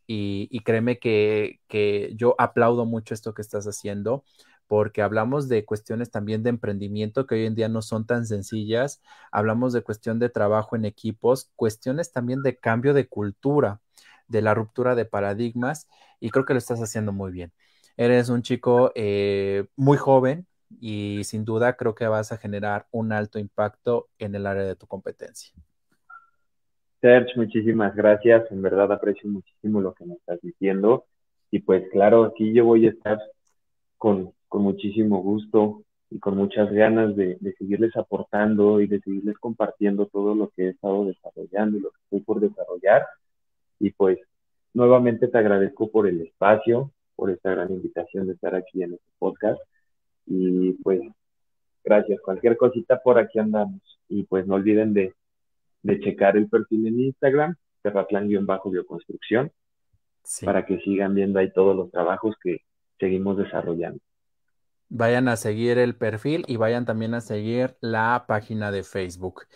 Y, 0.05 0.59
créeme 0.59 0.99
que, 0.99 1.59
que 1.67 2.13
yo 2.15 2.35
aplaudo 2.37 2.85
mucho 2.85 3.15
esto 3.15 3.33
que 3.33 3.41
estás 3.41 3.65
haciendo 3.65 4.25
porque 4.67 5.01
hablamos 5.01 5.49
de 5.49 5.65
cuestiones 5.65 6.11
también 6.11 6.43
de 6.43 6.49
emprendimiento 6.49 7.25
que 7.25 7.35
hoy 7.35 7.45
en 7.45 7.55
día 7.55 7.69
no 7.69 7.81
son 7.81 8.05
tan 8.05 8.25
sencillas, 8.25 9.01
hablamos 9.31 9.73
de 9.73 9.81
cuestión 9.81 10.19
de 10.19 10.29
trabajo 10.29 10.75
en 10.75 10.85
equipos, 10.85 11.51
cuestiones 11.55 12.11
también 12.11 12.41
de 12.41 12.57
cambio 12.57 12.93
de 12.93 13.07
cultura, 13.07 13.81
de 14.27 14.41
la 14.41 14.53
ruptura 14.53 14.95
de 14.95 15.05
paradigmas 15.05 15.87
y 16.19 16.29
creo 16.29 16.45
que 16.45 16.53
lo 16.53 16.59
estás 16.59 16.79
haciendo 16.81 17.11
muy 17.11 17.31
bien. 17.31 17.51
Eres 17.97 18.29
un 18.29 18.41
chico 18.41 18.91
eh, 18.95 19.65
muy 19.75 19.97
joven 19.97 20.47
y 20.79 21.21
sin 21.25 21.45
duda 21.45 21.73
creo 21.73 21.93
que 21.93 22.07
vas 22.07 22.31
a 22.31 22.37
generar 22.37 22.87
un 22.91 23.11
alto 23.11 23.39
impacto 23.39 24.09
en 24.17 24.35
el 24.35 24.47
área 24.47 24.63
de 24.63 24.75
tu 24.75 24.87
competencia. 24.87 25.53
Serge, 27.01 27.33
muchísimas 27.35 27.93
gracias. 27.95 28.49
En 28.49 28.61
verdad 28.61 28.91
aprecio 28.91 29.29
muchísimo 29.29 29.81
lo 29.81 29.93
que 29.93 30.05
me 30.05 30.15
estás 30.15 30.39
diciendo. 30.41 31.05
Y 31.51 31.59
pues 31.59 31.83
claro, 31.91 32.23
aquí 32.23 32.53
yo 32.53 32.65
voy 32.65 32.87
a 32.87 32.91
estar 32.91 33.19
con, 33.97 34.33
con 34.53 34.61
muchísimo 34.61 35.19
gusto 35.19 35.81
y 36.11 36.19
con 36.19 36.37
muchas 36.37 36.71
ganas 36.71 37.15
de, 37.15 37.37
de, 37.39 37.55
seguirles 37.55 37.97
aportando 37.97 38.81
y 38.81 38.85
de 38.85 38.99
seguirles 38.99 39.35
compartiendo 39.39 40.05
todo 40.05 40.35
lo 40.35 40.49
que 40.49 40.65
he 40.65 40.69
estado 40.69 41.05
desarrollando 41.05 41.75
y 41.75 41.81
lo 41.81 41.89
que 41.89 41.97
estoy 42.03 42.19
por 42.19 42.39
desarrollar. 42.39 43.03
Y 43.79 43.89
pues 43.93 44.19
nuevamente 44.75 45.27
te 45.27 45.39
agradezco 45.39 45.89
por 45.89 46.07
el 46.07 46.21
espacio, 46.21 46.91
por 47.15 47.31
esta 47.31 47.49
gran 47.49 47.71
invitación 47.71 48.27
de 48.27 48.33
estar 48.33 48.53
aquí 48.53 48.83
en 48.83 48.93
este 48.93 49.09
podcast. 49.17 49.59
Y 50.27 50.73
pues 50.83 51.01
gracias. 51.83 52.21
Cualquier 52.21 52.55
cosita 52.55 53.01
por 53.01 53.17
aquí 53.17 53.39
andamos. 53.39 53.81
Y 54.07 54.21
pues 54.21 54.45
no 54.45 54.53
olviden 54.53 54.93
de, 54.93 55.15
de 55.81 55.99
checar 55.99 56.37
el 56.37 56.47
perfil 56.47 56.85
en 56.85 56.99
Instagram, 56.99 57.55
terraplán-bioconstrucción, 57.81 59.51
para 60.45 60.63
que 60.63 60.77
sigan 60.81 61.15
viendo 61.15 61.39
ahí 61.39 61.51
todos 61.51 61.75
los 61.75 61.89
trabajos 61.89 62.35
que 62.39 62.59
seguimos 62.99 63.35
desarrollando. 63.37 63.99
Vayan 64.95 65.27
a 65.27 65.37
seguir 65.37 65.79
el 65.79 65.95
perfil 65.95 66.45
y 66.47 66.57
vayan 66.57 66.85
también 66.85 67.15
a 67.15 67.21
seguir 67.21 67.75
la 67.81 68.25
página 68.27 68.71
de 68.71 68.83
Facebook. 68.83 69.47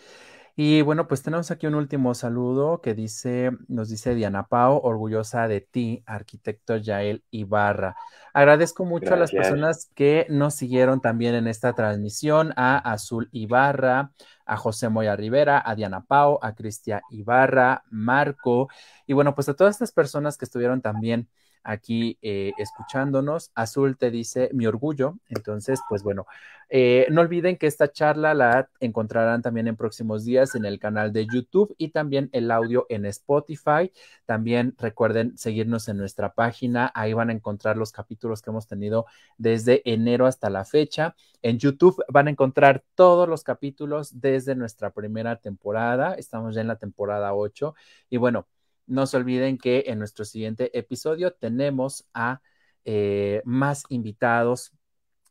Y 0.56 0.82
bueno, 0.82 1.06
pues 1.06 1.22
tenemos 1.22 1.52
aquí 1.52 1.68
un 1.68 1.76
último 1.76 2.12
saludo 2.14 2.80
que 2.80 2.92
dice, 2.92 3.52
nos 3.68 3.88
dice 3.88 4.16
Diana 4.16 4.48
Pao, 4.48 4.80
orgullosa 4.82 5.46
de 5.46 5.60
ti, 5.60 6.02
arquitecto 6.06 6.76
Yael 6.76 7.22
Ibarra. 7.30 7.94
Agradezco 8.34 8.84
mucho 8.84 9.14
a 9.14 9.16
las 9.16 9.30
personas 9.30 9.88
que 9.94 10.26
nos 10.28 10.56
siguieron 10.56 11.00
también 11.00 11.36
en 11.36 11.46
esta 11.46 11.72
transmisión, 11.74 12.52
a 12.56 12.76
Azul 12.78 13.28
Ibarra, 13.30 14.10
a 14.44 14.56
José 14.56 14.88
Moya 14.88 15.14
Rivera, 15.14 15.62
a 15.64 15.76
Diana 15.76 16.00
Pao, 16.00 16.40
a 16.42 16.56
Cristian 16.56 17.02
Ibarra, 17.12 17.84
Marco, 17.88 18.66
y 19.06 19.12
bueno, 19.12 19.36
pues 19.36 19.48
a 19.48 19.54
todas 19.54 19.76
estas 19.76 19.92
personas 19.92 20.36
que 20.36 20.46
estuvieron 20.46 20.82
también 20.82 21.28
aquí 21.62 22.18
eh, 22.22 22.52
escuchándonos. 22.58 23.50
Azul 23.54 23.96
te 23.96 24.10
dice 24.10 24.50
mi 24.52 24.66
orgullo. 24.66 25.18
Entonces, 25.28 25.80
pues 25.88 26.02
bueno, 26.02 26.26
eh, 26.70 27.06
no 27.10 27.22
olviden 27.22 27.56
que 27.56 27.66
esta 27.66 27.90
charla 27.90 28.34
la 28.34 28.68
encontrarán 28.80 29.40
también 29.40 29.68
en 29.68 29.76
próximos 29.76 30.24
días 30.24 30.54
en 30.54 30.66
el 30.66 30.78
canal 30.78 31.12
de 31.12 31.26
YouTube 31.26 31.74
y 31.78 31.88
también 31.88 32.28
el 32.32 32.50
audio 32.50 32.86
en 32.90 33.06
Spotify. 33.06 33.90
También 34.26 34.74
recuerden 34.78 35.36
seguirnos 35.38 35.88
en 35.88 35.96
nuestra 35.96 36.34
página. 36.34 36.92
Ahí 36.94 37.14
van 37.14 37.30
a 37.30 37.32
encontrar 37.32 37.76
los 37.76 37.92
capítulos 37.92 38.42
que 38.42 38.50
hemos 38.50 38.66
tenido 38.66 39.06
desde 39.38 39.82
enero 39.90 40.26
hasta 40.26 40.50
la 40.50 40.64
fecha. 40.64 41.14
En 41.42 41.58
YouTube 41.58 42.02
van 42.08 42.28
a 42.28 42.30
encontrar 42.30 42.84
todos 42.94 43.28
los 43.28 43.44
capítulos 43.44 44.20
desde 44.20 44.54
nuestra 44.54 44.90
primera 44.90 45.36
temporada. 45.36 46.14
Estamos 46.14 46.54
ya 46.54 46.60
en 46.60 46.68
la 46.68 46.76
temporada 46.76 47.34
8. 47.34 47.74
Y 48.10 48.18
bueno, 48.18 48.46
no 48.88 49.06
se 49.06 49.16
olviden 49.16 49.58
que 49.58 49.84
en 49.86 49.98
nuestro 49.98 50.24
siguiente 50.24 50.76
episodio 50.76 51.32
tenemos 51.32 52.08
a 52.14 52.40
eh, 52.84 53.42
más 53.44 53.84
invitados 53.88 54.72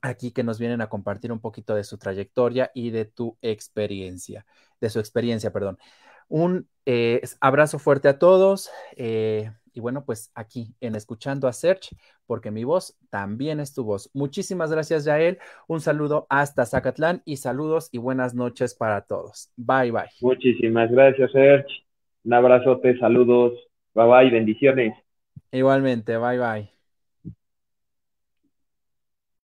aquí 0.02 0.32
que 0.32 0.44
nos 0.44 0.60
vienen 0.60 0.82
a 0.82 0.90
compartir 0.90 1.32
un 1.32 1.40
poquito 1.40 1.76
de 1.76 1.84
su 1.84 1.98
trayectoria 1.98 2.72
y 2.74 2.92
de 2.92 3.06
tu 3.06 3.38
experiencia, 3.42 4.46
de 4.80 4.90
su 4.90 5.00
experiencia, 5.00 5.52
perdón. 5.52 5.78
Un 6.30 6.68
eh, 6.86 7.22
abrazo 7.40 7.80
fuerte 7.80 8.08
a 8.08 8.20
todos. 8.20 8.70
Eh, 8.96 9.52
y 9.74 9.80
bueno, 9.80 10.06
pues 10.06 10.32
aquí 10.34 10.74
en 10.82 10.96
Escuchando 10.96 11.48
a 11.48 11.54
Search, 11.54 11.96
porque 12.26 12.50
mi 12.50 12.64
voz 12.64 12.98
también 13.12 13.60
es 13.60 13.76
tu 13.76 13.84
voz. 13.84 14.10
Muchísimas 14.14 14.72
gracias, 14.72 15.06
Yael. 15.06 15.38
Un 15.68 15.82
saludo 15.82 16.26
hasta 16.30 16.66
Zacatlán 16.66 17.22
y 17.26 17.38
saludos 17.38 17.90
y 17.92 18.00
buenas 18.00 18.34
noches 18.34 18.74
para 18.74 19.02
todos. 19.02 19.52
Bye, 19.56 19.92
bye. 19.92 20.10
Muchísimas 20.22 20.90
gracias, 20.92 21.32
Search. 21.32 21.87
Un 22.28 22.34
abrazote, 22.36 22.96
saludos. 23.00 23.54
Bye 23.96 24.06
bye, 24.06 24.30
bendiciones. 24.30 24.94
Igualmente, 25.52 26.18
bye 26.18 26.38
bye. 26.40 26.77